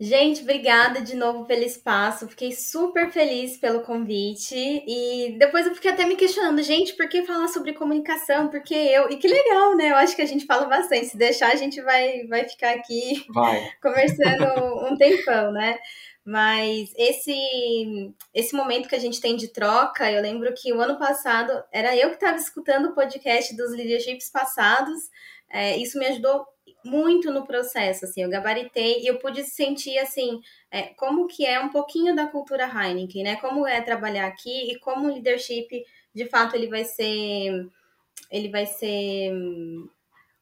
Gente, 0.00 0.42
obrigada 0.42 1.00
de 1.00 1.16
novo 1.16 1.44
pelo 1.44 1.64
espaço. 1.64 2.28
Fiquei 2.28 2.52
super 2.52 3.10
feliz 3.10 3.56
pelo 3.56 3.80
convite. 3.80 4.54
E 4.56 5.36
depois 5.38 5.66
eu 5.66 5.74
fiquei 5.74 5.90
até 5.90 6.04
me 6.04 6.14
questionando, 6.14 6.62
gente, 6.62 6.94
por 6.96 7.08
que 7.08 7.26
falar 7.26 7.48
sobre 7.48 7.72
comunicação? 7.72 8.48
Porque 8.48 8.74
eu. 8.74 9.10
E 9.10 9.16
que 9.16 9.26
legal, 9.26 9.76
né? 9.76 9.90
Eu 9.90 9.96
acho 9.96 10.14
que 10.14 10.22
a 10.22 10.26
gente 10.26 10.46
fala 10.46 10.66
bastante. 10.66 11.06
Se 11.06 11.16
deixar, 11.16 11.50
a 11.50 11.56
gente 11.56 11.80
vai, 11.82 12.24
vai 12.28 12.48
ficar 12.48 12.74
aqui 12.76 13.26
vai. 13.34 13.72
conversando 13.82 14.86
um 14.86 14.96
tempão, 14.96 15.50
né? 15.50 15.76
Mas 16.24 16.92
esse 16.96 18.14
esse 18.32 18.54
momento 18.54 18.88
que 18.88 18.94
a 18.94 19.00
gente 19.00 19.20
tem 19.20 19.34
de 19.34 19.48
troca, 19.48 20.12
eu 20.12 20.22
lembro 20.22 20.54
que 20.54 20.72
o 20.72 20.80
ano 20.80 20.96
passado 20.96 21.50
era 21.72 21.96
eu 21.96 22.10
que 22.10 22.16
estava 22.16 22.36
escutando 22.36 22.90
o 22.90 22.94
podcast 22.94 23.56
dos 23.56 23.72
leaderships 23.72 24.30
passados. 24.30 25.10
É, 25.50 25.76
isso 25.76 25.98
me 25.98 26.06
ajudou 26.06 26.46
muito 26.88 27.30
no 27.30 27.46
processo, 27.46 28.04
assim, 28.04 28.22
eu 28.22 28.30
gabaritei 28.30 29.00
e 29.00 29.06
eu 29.06 29.18
pude 29.18 29.44
sentir, 29.44 29.98
assim, 29.98 30.40
é, 30.70 30.82
como 30.94 31.26
que 31.26 31.44
é 31.44 31.60
um 31.60 31.68
pouquinho 31.68 32.16
da 32.16 32.26
cultura 32.26 32.66
Heineken, 32.66 33.22
né, 33.22 33.36
como 33.36 33.66
é 33.66 33.80
trabalhar 33.80 34.26
aqui 34.26 34.72
e 34.72 34.78
como 34.78 35.06
o 35.06 35.12
leadership, 35.12 35.84
de 36.14 36.26
fato, 36.26 36.56
ele 36.56 36.68
vai 36.68 36.84
ser, 36.84 37.68
ele 38.30 38.48
vai 38.48 38.66
ser, 38.66 39.32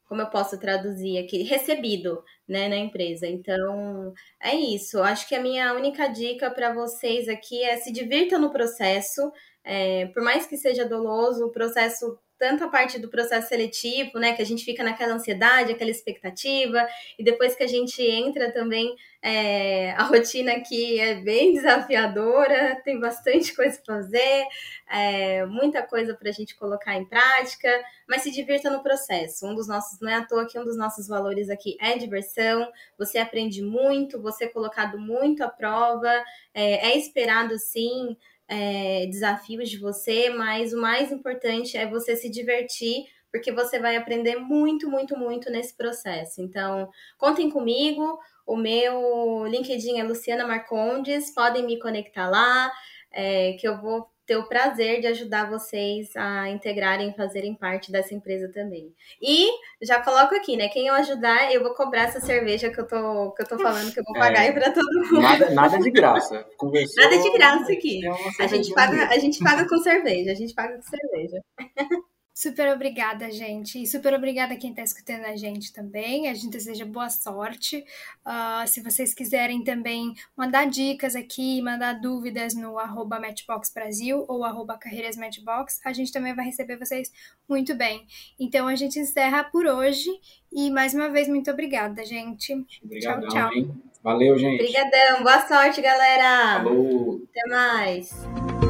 como 0.09 0.21
eu 0.23 0.31
posso 0.31 0.59
traduzir 0.59 1.19
aqui, 1.19 1.43
recebido, 1.43 2.23
né, 2.49 2.69
na 2.69 2.77
empresa. 2.77 3.27
Então, 3.27 4.15
é 4.41 4.55
isso. 4.55 5.03
Acho 5.03 5.29
que 5.29 5.35
a 5.35 5.43
minha 5.43 5.75
única 5.75 6.07
dica 6.09 6.51
para 6.51 6.73
vocês 6.73 7.29
aqui 7.29 7.63
é 7.63 7.77
se 7.77 7.93
divirta 7.93 8.39
no 8.39 8.51
processo, 8.51 9.33
é, 9.65 10.07
por 10.07 10.23
mais 10.23 10.47
que 10.47 10.57
seja 10.57 10.85
doloso, 10.85 11.47
o 11.47 11.53
processo 11.53 12.19
tanto 12.39 12.65
a 12.65 12.69
parte 12.69 12.99
do 12.99 13.09
processo 13.09 13.49
seletivo, 13.49 14.19
né, 14.19 14.35
que 14.35 14.43
a 14.43 14.47
gente 14.47 14.65
fica 14.65 14.85
naquela 14.85 15.15
ansiedade, 15.15 15.73
aquela 15.73 15.91
expectativa, 15.91 16.87
e 17.19 17.25
depois 17.25 17.55
que 17.55 17.63
a 17.63 17.67
gente 17.67 18.03
entra 18.03 18.53
também, 18.53 18.95
é, 19.23 19.93
a 19.93 20.05
rotina 20.05 20.53
aqui 20.53 21.01
é 21.01 21.15
bem 21.17 21.55
desafiadora, 21.55 22.81
tem 22.85 23.01
bastante 23.01 23.55
coisa 23.55 23.81
para 23.85 23.97
fazer, 23.97 24.47
é, 24.89 25.47
muita 25.47 25.83
coisa 25.83 26.15
para 26.15 26.29
a 26.29 26.33
gente 26.33 26.55
colocar 26.57 26.95
em 26.95 27.05
prática, 27.05 27.69
mas 28.09 28.23
se 28.23 28.31
divirta 28.31 28.71
no 28.71 28.83
processo. 28.83 29.47
Um 29.47 29.55
dos 29.55 29.67
nossos, 29.67 29.99
não 30.01 30.11
é 30.11 30.15
à 30.15 30.25
toa 30.25 30.47
que 30.47 30.59
um 30.59 30.65
dos 30.65 30.77
nossos 30.77 31.09
valores 31.09 31.49
aqui 31.49 31.77
é 31.81 31.97
diversão, 31.97 32.71
você 32.99 33.19
aprende 33.19 33.63
muito, 33.63 34.21
você 34.21 34.45
é 34.45 34.49
colocado 34.49 34.99
muito 34.99 35.43
à 35.43 35.49
prova, 35.49 36.13
é, 36.55 36.91
é 36.91 36.99
esperado 36.99 37.59
sim 37.59 38.17
é, 38.49 39.07
desafios 39.07 39.69
de 39.69 39.79
você, 39.79 40.31
mas 40.31 40.73
o 40.73 40.81
mais 40.81 41.11
importante 41.11 41.77
é 41.77 41.89
você 41.89 42.17
se 42.17 42.31
divertir, 42.31 43.05
porque 43.31 43.53
você 43.53 43.79
vai 43.79 43.97
aprender 43.97 44.37
muito, 44.37 44.89
muito, 44.89 45.17
muito 45.19 45.51
nesse 45.51 45.77
processo. 45.77 46.41
Então, 46.41 46.89
contem 47.19 47.51
comigo. 47.51 48.19
O 48.47 48.57
meu 48.57 49.47
LinkedIn 49.47 49.99
é 49.99 50.05
Luciana 50.05 50.47
Marcondes, 50.47 51.35
podem 51.35 51.67
me 51.67 51.79
conectar 51.79 52.31
lá, 52.31 52.73
é, 53.13 53.55
que 53.55 53.67
eu 53.67 53.81
vou 53.81 54.09
ter 54.27 54.37
o 54.37 54.49
prazer 54.49 55.01
de 55.01 55.07
ajudar 55.07 55.49
vocês 55.49 56.11
a 56.17 56.51
integrarem, 56.51 57.15
fazerem 57.15 57.55
parte 57.55 57.93
dessa 57.93 58.15
empresa 58.15 58.51
também. 58.53 58.93
E 59.23 59.49
já 59.81 60.03
coloco 60.03 60.35
aqui, 60.35 60.57
né? 60.57 60.69
Quem 60.69 60.89
eu 60.89 60.95
ajudar, 60.95 61.53
eu 61.55 61.63
vou 61.63 61.75
cobrar 61.75 62.03
essa 62.03 62.21
cerveja 62.21 62.71
que 62.71 62.81
eu 62.81 62.87
tô, 62.87 63.33
que 63.33 63.43
eu 63.43 63.49
tô 63.49 63.59
falando 63.59 63.93
que 63.93 64.01
eu 64.01 64.05
vou 64.05 64.17
é. 64.17 64.19
pagar 64.19 64.45
é, 64.45 64.53
para 64.53 64.73
todo 64.73 64.93
mundo. 64.93 65.21
Nada, 65.21 65.51
nada 65.51 65.79
de 65.79 65.91
graça. 65.93 66.45
Conversou, 66.57 67.05
nada 67.05 67.19
de 67.23 67.33
graça 67.33 67.73
aqui. 67.73 68.01
A 68.41 68.47
gente, 68.49 68.75
paga, 68.75 69.09
a 69.09 69.19
gente 69.19 69.39
paga 69.43 69.69
com 69.69 69.79
cerveja, 69.79 70.33
a 70.33 70.35
gente 70.35 70.55
paga 70.55 70.77
com 70.77 70.83
cerveja. 70.83 71.41
Super 72.37 72.71
obrigada, 72.75 73.31
gente. 73.31 73.83
E 73.83 73.87
super 73.87 74.13
obrigada 74.13 74.53
a 74.53 74.57
quem 74.59 74.69
está 74.69 74.83
escutando 74.83 75.25
a 75.25 75.35
gente 75.37 75.73
também. 75.73 76.29
A 76.29 76.35
gente 76.35 76.51
deseja 76.51 76.85
boa 76.85 77.09
sorte. 77.09 77.83
Uh, 78.27 78.69
se 78.69 78.83
vocês 78.83 79.15
quiserem 79.15 79.65
também 79.65 80.13
mandar 80.37 80.67
dicas 80.67 81.17
aqui, 81.17 81.63
mandar 81.63 81.95
dúvidas 81.95 82.55
no 82.55 82.79
arroba 82.79 83.19
Matchbox 83.19 83.73
Brasil 83.73 84.27
ou 84.29 84.45
arroba 84.45 84.77
Carreiras 84.77 85.17
Matchbox, 85.17 85.81
a 85.83 85.95
gente 85.95 86.13
também 86.13 86.35
vai 86.35 86.45
receber 86.45 86.77
vocês 86.77 87.11
muito 87.49 87.75
bem. 87.75 88.07
Então 88.39 88.69
a 88.69 88.77
gente 88.77 88.99
encerra 88.99 89.43
por 89.45 89.65
hoje. 89.65 90.11
E 90.53 90.71
mais 90.71 90.93
uma 90.93 91.09
vez, 91.09 91.29
muito 91.29 91.51
obrigada, 91.51 92.05
gente. 92.05 92.53
Obrigadão, 92.85 93.29
tchau, 93.31 93.31
tchau. 93.31 93.53
Hein? 93.55 93.83
Valeu, 94.03 94.39
gente. 94.39 94.61
Obrigadão. 94.61 95.23
Boa 95.23 95.49
sorte, 95.49 95.81
galera. 95.81 96.63
Falou. 96.63 97.23
Até 97.31 97.49
mais. 97.49 98.66